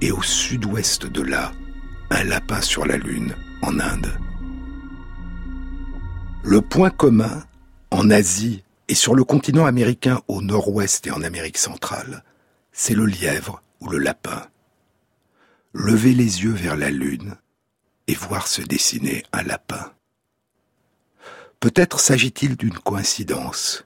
et 0.00 0.12
au 0.12 0.22
sud-ouest 0.22 1.06
de 1.06 1.22
là, 1.22 1.50
un 2.10 2.22
lapin 2.22 2.60
sur 2.60 2.86
la 2.86 2.96
Lune 2.96 3.34
en 3.62 3.80
Inde. 3.80 4.16
Le 6.44 6.60
point 6.60 6.90
commun, 6.90 7.42
en 7.90 8.08
Asie 8.08 8.62
et 8.86 8.94
sur 8.94 9.16
le 9.16 9.24
continent 9.24 9.66
américain 9.66 10.20
au 10.28 10.42
nord-ouest 10.42 11.08
et 11.08 11.10
en 11.10 11.22
Amérique 11.22 11.58
centrale, 11.58 12.22
c'est 12.78 12.94
le 12.94 13.06
lièvre 13.06 13.60
ou 13.80 13.88
le 13.88 13.98
lapin. 13.98 14.46
Lever 15.72 16.14
les 16.14 16.44
yeux 16.44 16.52
vers 16.52 16.76
la 16.76 16.90
Lune 16.90 17.36
et 18.06 18.14
voir 18.14 18.46
se 18.46 18.62
dessiner 18.62 19.24
un 19.32 19.42
lapin. 19.42 19.92
Peut-être 21.58 21.98
s'agit-il 21.98 22.56
d'une 22.56 22.78
coïncidence. 22.78 23.84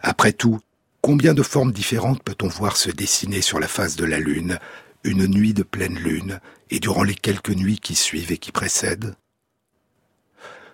Après 0.00 0.34
tout, 0.34 0.60
combien 1.00 1.32
de 1.32 1.42
formes 1.42 1.72
différentes 1.72 2.22
peut-on 2.22 2.48
voir 2.48 2.76
se 2.76 2.90
dessiner 2.90 3.40
sur 3.40 3.60
la 3.60 3.66
face 3.66 3.96
de 3.96 4.04
la 4.04 4.20
Lune, 4.20 4.58
une 5.02 5.26
nuit 5.26 5.54
de 5.54 5.62
pleine 5.62 5.98
Lune, 5.98 6.38
et 6.68 6.80
durant 6.80 7.02
les 7.02 7.14
quelques 7.14 7.48
nuits 7.48 7.80
qui 7.80 7.94
suivent 7.94 8.30
et 8.30 8.38
qui 8.38 8.52
précèdent? 8.52 9.14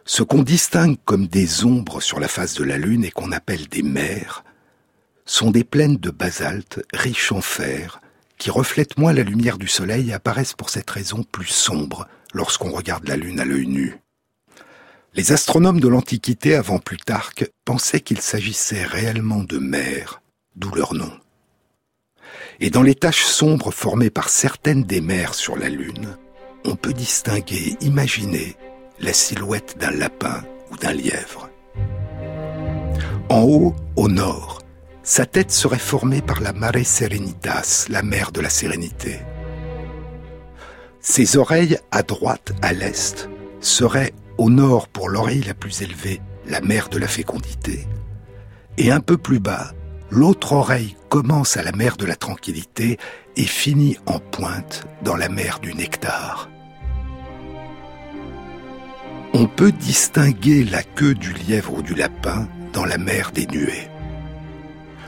Ce 0.05 0.25
qu'on 0.25 0.43
distingue 0.43 0.99
comme 1.05 1.29
des 1.29 1.65
ombres 1.65 2.01
sur 2.01 2.19
la 2.19 2.27
face 2.27 2.55
de 2.55 2.65
la 2.65 2.79
Lune 2.79 3.05
et 3.05 3.13
qu'on 3.13 3.31
appelle 3.31 3.69
des 3.69 3.85
mers, 3.85 4.43
sont 5.25 5.51
des 5.51 5.65
plaines 5.65 5.97
de 5.97 6.11
basalte 6.11 6.81
riches 6.93 7.33
en 7.33 7.41
fer, 7.41 8.01
qui 8.39 8.51
reflètent 8.51 8.99
moins 8.99 9.13
la 9.13 9.23
lumière 9.23 9.59
du 9.59 9.69
soleil 9.69 10.11
et 10.11 10.15
apparaissent 10.15 10.55
pour 10.55 10.71
cette 10.71 10.91
raison 10.91 11.23
plus 11.23 11.47
sombres 11.47 12.09
lorsqu'on 12.35 12.73
regarde 12.73 13.07
la 13.07 13.17
Lune 13.17 13.41
à 13.41 13.45
l'œil 13.45 13.67
nu. 13.67 13.99
Les 15.15 15.33
astronomes 15.33 15.81
de 15.81 15.89
l'Antiquité 15.89 16.55
avant 16.55 16.79
Plutarque 16.79 17.51
pensaient 17.65 18.01
qu'il 18.01 18.21
s'agissait 18.21 18.85
réellement 18.85 19.45
de 19.45 19.59
mers, 19.59 20.23
d'où 20.57 20.75
leur 20.75 20.95
nom. 20.95 21.13
Et 22.61 22.71
dans 22.71 22.83
les 22.83 22.95
taches 22.95 23.25
sombres 23.25 23.73
formées 23.73 24.11
par 24.11 24.29
certaines 24.29 24.85
des 24.85 25.01
mers 25.01 25.35
sur 25.35 25.57
la 25.57 25.69
Lune, 25.69 26.17
on 26.65 26.77
peut 26.77 26.95
distinguer, 26.95 27.77
imaginer, 27.81 28.57
la 29.01 29.13
silhouette 29.13 29.77
d'un 29.79 29.91
lapin 29.91 30.43
ou 30.71 30.77
d'un 30.77 30.93
lièvre. 30.93 31.51
En 33.29 33.43
haut, 33.43 33.75
au 33.97 34.09
nord, 34.09 34.62
sa 35.03 35.27
tête 35.27 35.51
serait 35.51 35.79
formée 35.79 36.23
par 36.23 36.41
la 36.41 36.53
Mare 36.53 36.85
Serenitas, 36.85 37.87
la 37.89 38.03
mer 38.03 38.31
de 38.33 38.41
la 38.41 38.51
sérénité. 38.51 39.21
Ses 41.01 41.37
oreilles, 41.37 41.79
à 41.91 42.03
droite, 42.03 42.53
à 42.63 42.73
l'est, 42.73 43.29
seraient 43.61 44.13
au 44.39 44.51
nord 44.51 44.89
pour 44.89 45.09
l'oreille 45.09 45.43
la 45.43 45.55
plus 45.55 45.83
élevée, 45.83 46.21
la 46.47 46.61
mer 46.61 46.89
de 46.89 46.99
la 46.99 47.09
fécondité, 47.09 47.87
et 48.79 48.91
un 48.91 49.01
peu 49.01 49.17
plus 49.19 49.41
bas, 49.41 49.73
l'autre 50.11 50.53
oreille 50.53 50.97
commence 51.09 51.57
à 51.57 51.63
la 51.63 51.73
mer 51.73 51.97
de 51.97 52.07
la 52.07 52.17
tranquillité 52.17 52.99
et 53.37 53.45
finit 53.45 53.97
en 54.07 54.19
pointe 54.19 54.87
dans 55.03 55.17
la 55.17 55.29
mer 55.29 55.59
du 55.61 55.75
nectar. 55.75 56.49
On 59.35 59.47
peut 59.47 59.73
distinguer 59.73 60.63
la 60.65 60.83
queue 60.83 61.15
du 61.15 61.33
lièvre 61.33 61.75
ou 61.75 61.83
du 61.83 61.95
lapin 61.95 62.49
dans 62.73 62.85
la 62.85 62.99
mer 62.99 63.33
des 63.33 63.47
nuées. 63.47 63.92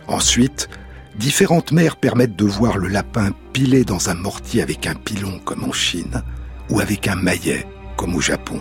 Ensuite, 0.09 0.69
différentes 1.17 1.73
mers 1.73 1.97
permettent 1.97 2.37
de 2.37 2.45
voir 2.45 2.79
le 2.79 2.89
lapin 2.89 3.31
pilé 3.53 3.85
dans 3.85 4.11
un 4.11 4.15
mortier 4.15 4.63
avec 4.63 4.87
un 4.87 4.95
pilon 4.95 5.39
comme 5.45 5.65
en 5.65 5.73
Chine, 5.73 6.23
ou 6.71 6.81
avec 6.81 7.09
un 7.09 7.17
maillet 7.17 7.67
comme 7.97 8.15
au 8.15 8.21
Japon. 8.21 8.61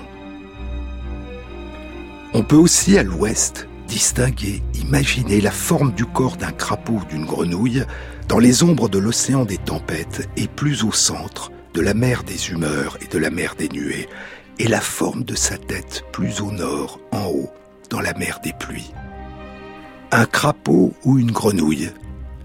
On 2.33 2.43
peut 2.43 2.55
aussi 2.55 2.97
à 2.97 3.03
l'ouest 3.03 3.67
distinguer, 3.87 4.63
imaginer 4.73 5.39
la 5.39 5.51
forme 5.51 5.93
du 5.93 6.05
corps 6.05 6.37
d'un 6.37 6.51
crapaud 6.51 7.01
ou 7.01 7.05
d'une 7.05 7.25
grenouille 7.25 7.83
dans 8.27 8.39
les 8.39 8.63
ombres 8.63 8.89
de 8.89 8.97
l'océan 8.97 9.45
des 9.45 9.57
tempêtes 9.57 10.27
et 10.35 10.47
plus 10.47 10.83
au 10.83 10.91
centre 10.91 11.51
de 11.73 11.81
la 11.81 11.93
mer 11.93 12.23
des 12.23 12.49
humeurs 12.49 12.97
et 13.01 13.07
de 13.07 13.19
la 13.19 13.29
mer 13.29 13.55
des 13.55 13.69
nuées, 13.69 14.07
et 14.59 14.67
la 14.67 14.81
forme 14.81 15.23
de 15.23 15.35
sa 15.35 15.57
tête 15.57 16.05
plus 16.11 16.41
au 16.41 16.51
nord, 16.51 16.99
en 17.11 17.25
haut, 17.25 17.51
dans 17.89 17.99
la 17.99 18.13
mer 18.13 18.39
des 18.43 18.53
pluies. 18.59 18.93
Un 20.15 20.27
crapaud 20.27 20.93
ou 21.05 21.17
une 21.17 21.31
grenouille, 21.31 21.89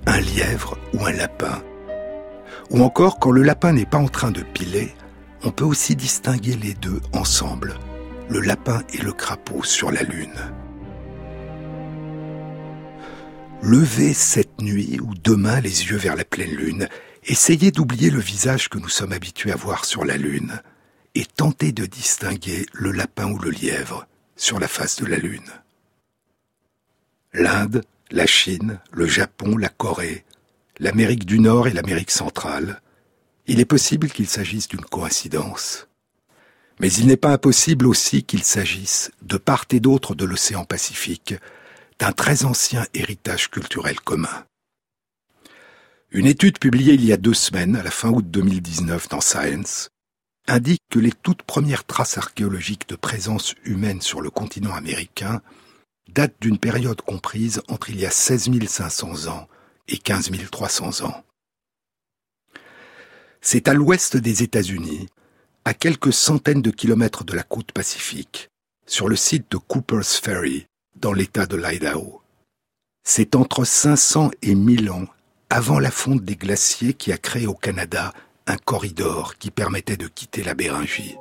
un 0.07 0.19
lièvre 0.21 0.79
ou 0.95 1.05
un 1.05 1.13
lapin. 1.13 1.63
Ou 2.71 2.83
encore, 2.83 3.19
quand 3.19 3.31
le 3.31 3.43
lapin 3.43 3.75
n'est 3.75 3.85
pas 3.85 3.99
en 3.99 4.09
train 4.09 4.31
de 4.31 4.41
piler, 4.41 4.95
on 5.45 5.51
peut 5.51 5.67
aussi 5.67 5.95
distinguer 5.95 6.57
les 6.57 6.73
deux 6.73 7.03
ensemble, 7.13 7.75
le 8.31 8.41
lapin 8.41 8.81
et 8.95 9.03
le 9.03 9.13
crapaud 9.13 9.65
sur 9.65 9.91
la 9.91 10.03
lune. 10.03 10.33
Levez 13.61 14.15
cette 14.15 14.63
nuit 14.63 14.99
ou 15.03 15.13
demain 15.23 15.61
les 15.61 15.91
yeux 15.91 15.99
vers 15.99 16.17
la 16.17 16.25
pleine 16.25 16.57
lune, 16.57 16.89
essayez 17.27 17.71
d'oublier 17.71 18.09
le 18.09 18.21
visage 18.21 18.71
que 18.71 18.79
nous 18.79 18.89
sommes 18.89 19.13
habitués 19.13 19.53
à 19.53 19.57
voir 19.57 19.85
sur 19.85 20.07
la 20.07 20.17
lune 20.17 20.63
et 21.15 21.27
tentez 21.27 21.73
de 21.73 21.85
distinguer 21.85 22.65
le 22.73 22.93
lapin 22.93 23.31
ou 23.31 23.39
le 23.39 23.51
lièvre 23.51 24.07
sur 24.37 24.59
la 24.59 24.69
face 24.69 24.97
de 24.97 25.05
la 25.05 25.19
lune. 25.19 25.51
L'Inde, 27.33 27.85
la 28.11 28.27
Chine, 28.27 28.81
le 28.91 29.07
Japon, 29.07 29.57
la 29.57 29.69
Corée, 29.69 30.25
l'Amérique 30.79 31.27
du 31.27 31.39
Nord 31.39 31.69
et 31.69 31.73
l'Amérique 31.73 32.11
centrale, 32.11 32.81
il 33.47 33.61
est 33.61 33.67
possible 33.67 34.09
qu'il 34.09 34.29
s'agisse 34.29 34.69
d'une 34.69 34.81
coïncidence. 34.81 35.89
Mais 36.81 36.93
il 36.93 37.07
n'est 37.07 37.17
pas 37.17 37.33
impossible 37.33 37.87
aussi 37.87 38.23
qu'il 38.23 38.45
s'agisse, 38.45 39.11
de 39.23 39.37
part 39.37 39.67
et 39.73 39.81
d'autre 39.81 40.15
de 40.15 40.25
l'océan 40.25 40.65
Pacifique, 40.65 41.35
d'un 41.99 42.13
très 42.13 42.45
ancien 42.45 42.87
héritage 42.95 43.51
culturel 43.51 44.01
commun. 44.01 44.45
Une 46.11 46.27
étude 46.27 46.59
publiée 46.59 46.95
il 46.95 47.05
y 47.05 47.13
a 47.13 47.19
deux 47.19 47.35
semaines, 47.35 47.77
à 47.77 47.83
la 47.83 47.91
fin 47.91 48.09
août 48.09 48.25
2019 48.31 49.09
dans 49.11 49.21
Science, 49.21 49.91
indique 50.47 50.83
que 50.91 50.99
les 50.99 51.13
toutes 51.13 51.43
premières 51.43 51.85
traces 51.85 52.17
archéologiques 52.17 52.89
de 52.89 52.97
présence 52.97 53.55
humaine 53.65 54.01
sur 54.01 54.23
le 54.23 54.31
continent 54.31 54.73
américain 54.73 55.43
datent 56.09 56.37
d'une 56.41 56.59
période 56.59 57.01
comprise 57.03 57.63
entre 57.69 57.91
il 57.91 58.01
y 58.01 58.07
a 58.07 58.11
16 58.11 58.51
500 58.67 59.29
ans 59.29 59.49
et 59.89 59.99
15 59.99 60.31
300 60.51 61.05
ans. 61.07 61.25
C'est 63.41 63.69
à 63.69 63.75
l'ouest 63.75 64.17
des 64.17 64.43
États-Unis, 64.43 65.09
à 65.65 65.75
quelques 65.75 66.13
centaines 66.13 66.63
de 66.63 66.71
kilomètres 66.71 67.25
de 67.25 67.35
la 67.35 67.43
côte 67.43 67.73
pacifique, 67.73 68.49
sur 68.87 69.09
le 69.09 69.17
site 69.17 69.51
de 69.51 69.59
Cooper's 69.59 70.17
Ferry, 70.17 70.67
dans 70.97 71.13
l'État 71.13 71.47
de 71.47 71.57
l'Idaho. 71.57 72.21
C'est 73.05 73.37
entre 73.37 73.65
500 73.65 74.31
et 74.43 74.55
1000 74.55 74.91
ans 74.91 75.07
avant 75.51 75.79
la 75.79 75.91
fonte 75.91 76.25
des 76.25 76.37
glaciers 76.37 76.95
qui 76.95 77.13
a 77.13 77.19
créé 77.19 77.47
au 77.47 77.55
Canada 77.55 78.13
un 78.47 78.57
corridor 78.57 79.37
qui 79.39 79.51
permettait 79.51 79.97
de 79.97 80.09
quitter 80.09 80.43
la 80.43 80.55
Béringie. 80.55 81.17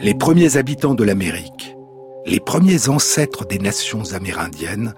Les 0.00 0.14
premiers 0.14 0.56
habitants 0.56 0.94
de 0.94 1.04
l'Amérique, 1.04 1.76
les 2.24 2.40
premiers 2.40 2.88
ancêtres 2.88 3.44
des 3.46 3.58
nations 3.58 4.12
amérindiennes, 4.12 4.94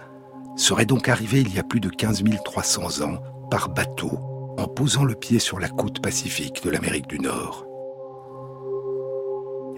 seraient 0.56 0.86
donc 0.86 1.08
arrivés 1.08 1.40
il 1.40 1.54
y 1.54 1.58
a 1.58 1.64
plus 1.64 1.80
de 1.80 1.88
15 1.88 2.22
300 2.44 3.02
ans 3.04 3.18
par 3.50 3.68
bateau 3.70 4.10
en 4.58 4.68
posant 4.68 5.04
le 5.04 5.14
pied 5.14 5.38
sur 5.38 5.58
la 5.58 5.68
côte 5.68 6.00
pacifique 6.00 6.62
de 6.62 6.70
l'Amérique 6.70 7.08
du 7.08 7.18
Nord. 7.18 7.66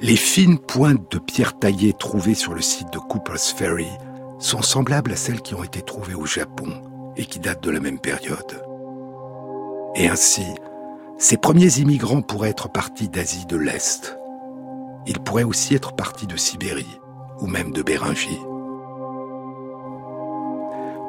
Les 0.00 0.16
fines 0.16 0.58
pointes 0.58 1.10
de 1.10 1.18
pierre 1.18 1.58
taillée 1.58 1.94
trouvées 1.94 2.34
sur 2.34 2.52
le 2.52 2.60
site 2.60 2.92
de 2.92 2.98
Cooper's 2.98 3.52
Ferry 3.52 3.88
sont 4.38 4.60
semblables 4.60 5.12
à 5.12 5.16
celles 5.16 5.40
qui 5.40 5.54
ont 5.54 5.64
été 5.64 5.80
trouvées 5.80 6.14
au 6.14 6.26
Japon 6.26 6.82
et 7.16 7.24
qui 7.24 7.38
datent 7.38 7.62
de 7.62 7.70
la 7.70 7.80
même 7.80 7.98
période. 7.98 8.62
Et 9.94 10.08
ainsi, 10.08 10.44
ces 11.16 11.38
premiers 11.38 11.78
immigrants 11.78 12.20
pourraient 12.20 12.50
être 12.50 12.68
partis 12.68 13.08
d'Asie 13.08 13.46
de 13.46 13.56
l'Est. 13.56 14.18
Ils 15.06 15.20
pourraient 15.20 15.44
aussi 15.44 15.74
être 15.74 15.94
partis 15.94 16.26
de 16.26 16.36
Sibérie 16.36 16.98
ou 17.40 17.46
même 17.46 17.72
de 17.72 17.82
Béringie. 17.82 18.40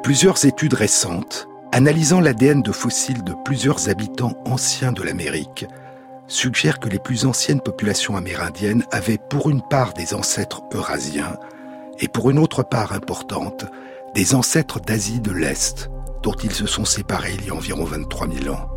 Plusieurs 0.02 0.44
études 0.46 0.74
récentes, 0.74 1.48
analysant 1.72 2.20
l'ADN 2.20 2.62
de 2.62 2.72
fossiles 2.72 3.24
de 3.24 3.34
plusieurs 3.44 3.88
habitants 3.88 4.32
anciens 4.46 4.92
de 4.92 5.02
l'Amérique, 5.02 5.66
suggèrent 6.28 6.78
que 6.78 6.88
les 6.88 6.98
plus 6.98 7.26
anciennes 7.26 7.60
populations 7.60 8.16
amérindiennes 8.16 8.84
avaient 8.90 9.18
pour 9.18 9.50
une 9.50 9.62
part 9.62 9.94
des 9.94 10.14
ancêtres 10.14 10.62
eurasiens 10.72 11.36
et 12.00 12.08
pour 12.08 12.30
une 12.30 12.38
autre 12.38 12.62
part 12.62 12.92
importante 12.92 13.64
des 14.14 14.34
ancêtres 14.34 14.80
d'Asie 14.80 15.20
de 15.20 15.32
l'Est, 15.32 15.90
dont 16.22 16.32
ils 16.32 16.52
se 16.52 16.66
sont 16.66 16.84
séparés 16.84 17.34
il 17.38 17.46
y 17.46 17.50
a 17.50 17.54
environ 17.54 17.84
23 17.84 18.28
000 18.28 18.54
ans. 18.54 18.68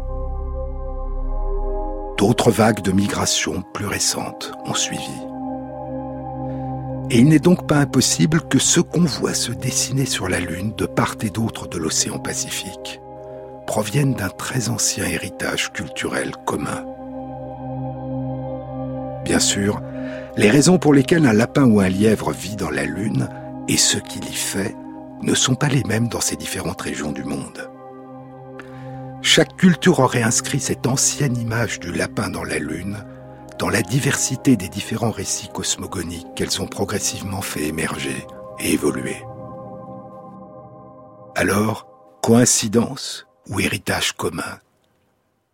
D'autres 2.18 2.52
vagues 2.52 2.82
de 2.82 2.92
migration 2.92 3.64
plus 3.74 3.88
récentes 3.88 4.52
ont 4.66 4.76
suivi. 4.76 5.31
Et 7.14 7.18
il 7.18 7.28
n'est 7.28 7.40
donc 7.40 7.68
pas 7.68 7.80
impossible 7.80 8.40
que 8.40 8.58
ce 8.58 8.80
qu'on 8.80 9.02
voit 9.04 9.34
se 9.34 9.52
dessiner 9.52 10.06
sur 10.06 10.30
la 10.30 10.40
Lune 10.40 10.72
de 10.78 10.86
part 10.86 11.18
et 11.22 11.30
d'autre 11.30 11.68
de 11.68 11.78
l'océan 11.78 12.20
Pacifique 12.20 13.02
proviennent 13.68 14.14
d'un 14.14 14.30
très 14.30 14.70
ancien 14.70 15.04
héritage 15.04 15.74
culturel 15.74 16.32
commun. 16.46 16.86
Bien 19.26 19.40
sûr, 19.40 19.82
les 20.38 20.50
raisons 20.50 20.78
pour 20.78 20.94
lesquelles 20.94 21.26
un 21.26 21.34
lapin 21.34 21.66
ou 21.66 21.82
un 21.82 21.90
lièvre 21.90 22.32
vit 22.32 22.56
dans 22.56 22.70
la 22.70 22.86
Lune 22.86 23.28
et 23.68 23.76
ce 23.76 23.98
qu'il 23.98 24.24
y 24.24 24.34
fait 24.34 24.74
ne 25.22 25.36
sont 25.36 25.56
pas 25.56 25.68
les 25.68 25.84
mêmes 25.84 26.08
dans 26.08 26.22
ces 26.22 26.38
différentes 26.38 26.82
régions 26.82 27.12
du 27.12 27.26
monde. 27.26 27.70
Chaque 29.22 29.58
culture 29.58 30.00
aurait 30.00 30.24
inscrit 30.24 30.62
cette 30.62 30.88
ancienne 30.88 31.36
image 31.36 31.82
du 31.82 31.92
lapin 31.92 32.30
dans 32.30 32.46
la 32.46 32.58
Lune 32.58 33.04
dans 33.62 33.70
la 33.70 33.84
diversité 33.84 34.58
des 34.58 34.70
différents 34.70 35.12
récits 35.12 35.48
cosmogoniques 35.48 36.34
qu'elles 36.36 36.64
ont 36.64 36.68
progressivement 36.68 37.44
fait 37.44 37.68
émerger 37.68 38.26
et 38.58 38.74
évoluer. 38.74 39.18
Alors, 41.36 41.88
coïncidence 42.24 43.28
ou 43.50 43.60
héritage 43.60 44.14
commun? 44.14 44.58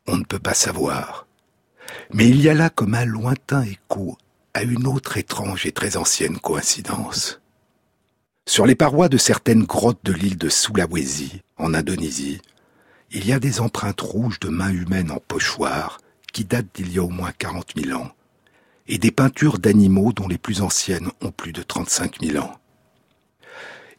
On 0.08 0.16
ne 0.16 0.24
peut 0.24 0.40
pas 0.40 0.54
savoir. 0.54 1.28
Mais 2.14 2.30
il 2.30 2.42
y 2.42 2.48
a 2.48 2.54
là 2.54 2.70
comme 2.70 2.96
un 2.96 3.04
lointain 3.04 3.64
écho 3.64 4.18
à 4.54 4.64
une 4.64 4.88
autre 4.88 5.18
étrange 5.18 5.66
et 5.66 5.74
très 5.74 5.98
ancienne 5.98 6.40
coïncidence. 6.40 7.42
Sur 8.46 8.66
les 8.66 8.76
parois 8.76 9.10
de 9.10 9.18
certaines 9.18 9.66
grottes 9.66 10.06
de 10.06 10.14
l'île 10.14 10.38
de 10.38 10.48
Sulawesi, 10.48 11.42
en 11.58 11.74
Indonésie, 11.74 12.40
il 13.12 13.28
y 13.28 13.34
a 13.34 13.40
des 13.40 13.60
empreintes 13.60 14.00
rouges 14.00 14.40
de 14.40 14.48
mains 14.48 14.72
humaines 14.72 15.12
en 15.12 15.20
pochoir 15.20 15.98
qui 16.38 16.46
datent 16.46 16.76
d'il 16.76 16.94
y 16.94 17.00
a 17.00 17.04
au 17.04 17.10
moins 17.10 17.32
40 17.32 17.74
000 17.76 18.00
ans, 18.00 18.12
et 18.88 19.00
des 19.00 19.10
peintures 19.10 19.58
d'animaux 19.58 20.14
dont 20.14 20.28
les 20.28 20.38
plus 20.38 20.62
anciennes 20.62 21.10
ont 21.20 21.32
plus 21.32 21.52
de 21.52 21.64
35 21.64 22.24
000 22.24 22.46
ans. 22.46 22.60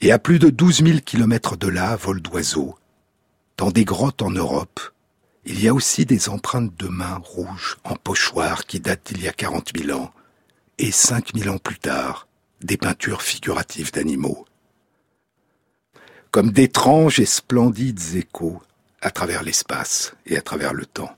Et 0.01 0.13
à 0.13 0.21
plus 0.21 0.39
de 0.39 0.49
12 0.49 0.85
000 0.85 0.99
kilomètres 1.01 1.57
de 1.57 1.67
là, 1.67 1.97
vol 1.97 2.23
d'oiseaux, 2.23 2.79
dans 3.57 3.73
des 3.73 3.85
grottes 3.85 4.23
en 4.23 4.31
Europe, 4.31 4.79
il 5.47 5.61
y 5.61 5.67
a 5.67 5.75
aussi 5.75 6.07
des 6.07 6.29
empreintes 6.29 6.77
de 6.77 6.87
mains 6.87 7.21
rouges 7.25 7.77
en 7.83 7.97
pochoir 7.97 8.67
qui 8.67 8.79
datent 8.79 9.13
d'il 9.13 9.25
y 9.25 9.27
a 9.27 9.33
40 9.33 9.73
000 9.77 9.99
ans, 9.99 10.13
et 10.79 10.93
5 10.93 11.35
000 11.35 11.53
ans 11.53 11.59
plus 11.59 11.81
tard, 11.81 12.29
des 12.61 12.77
peintures 12.77 13.23
figuratives 13.23 13.91
d'animaux. 13.91 14.47
Comme 16.31 16.53
d'étranges 16.53 17.19
et 17.19 17.27
splendides 17.27 18.15
échos 18.15 18.63
à 19.01 19.11
travers 19.11 19.43
l'espace 19.43 20.15
et 20.25 20.39
à 20.39 20.41
travers 20.41 20.73
le 20.73 20.87
temps. 20.87 21.18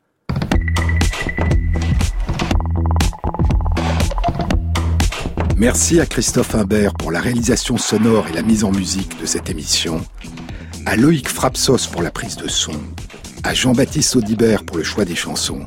Merci 5.61 6.01
à 6.01 6.07
Christophe 6.07 6.55
Imbert 6.55 6.95
pour 6.95 7.13
la 7.13 7.21
réalisation 7.21 7.77
sonore 7.77 8.29
et 8.29 8.33
la 8.33 8.41
mise 8.41 8.65
en 8.65 8.73
musique 8.73 9.21
de 9.21 9.27
cette 9.27 9.51
émission, 9.51 10.01
à 10.87 10.97
Loïc 10.97 11.29
Frapsos 11.29 11.87
pour 11.93 12.01
la 12.01 12.11
prise 12.11 12.37
de 12.37 12.49
son, 12.49 12.73
à 13.45 13.53
Jean-Baptiste 13.53 14.17
Audibert 14.17 14.65
pour 14.65 14.79
le 14.79 14.83
choix 14.83 15.05
des 15.05 15.15
chansons, 15.15 15.67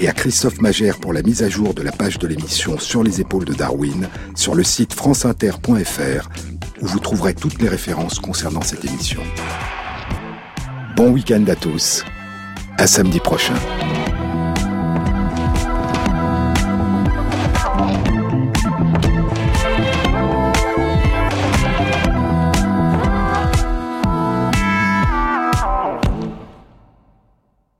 et 0.00 0.08
à 0.08 0.14
Christophe 0.14 0.62
Magère 0.62 0.98
pour 0.98 1.12
la 1.12 1.20
mise 1.20 1.42
à 1.42 1.50
jour 1.50 1.74
de 1.74 1.82
la 1.82 1.92
page 1.92 2.18
de 2.18 2.26
l'émission 2.26 2.78
Sur 2.78 3.02
les 3.02 3.20
épaules 3.20 3.44
de 3.44 3.52
Darwin 3.52 4.08
sur 4.34 4.54
le 4.54 4.64
site 4.64 4.94
franceinter.fr 4.94 6.30
où 6.80 6.86
vous 6.86 6.98
trouverez 6.98 7.34
toutes 7.34 7.60
les 7.60 7.68
références 7.68 8.20
concernant 8.20 8.62
cette 8.62 8.86
émission. 8.86 9.20
Bon 10.96 11.10
week-end 11.10 11.44
à 11.48 11.54
tous. 11.54 12.02
À 12.78 12.86
samedi 12.86 13.20
prochain. 13.20 13.56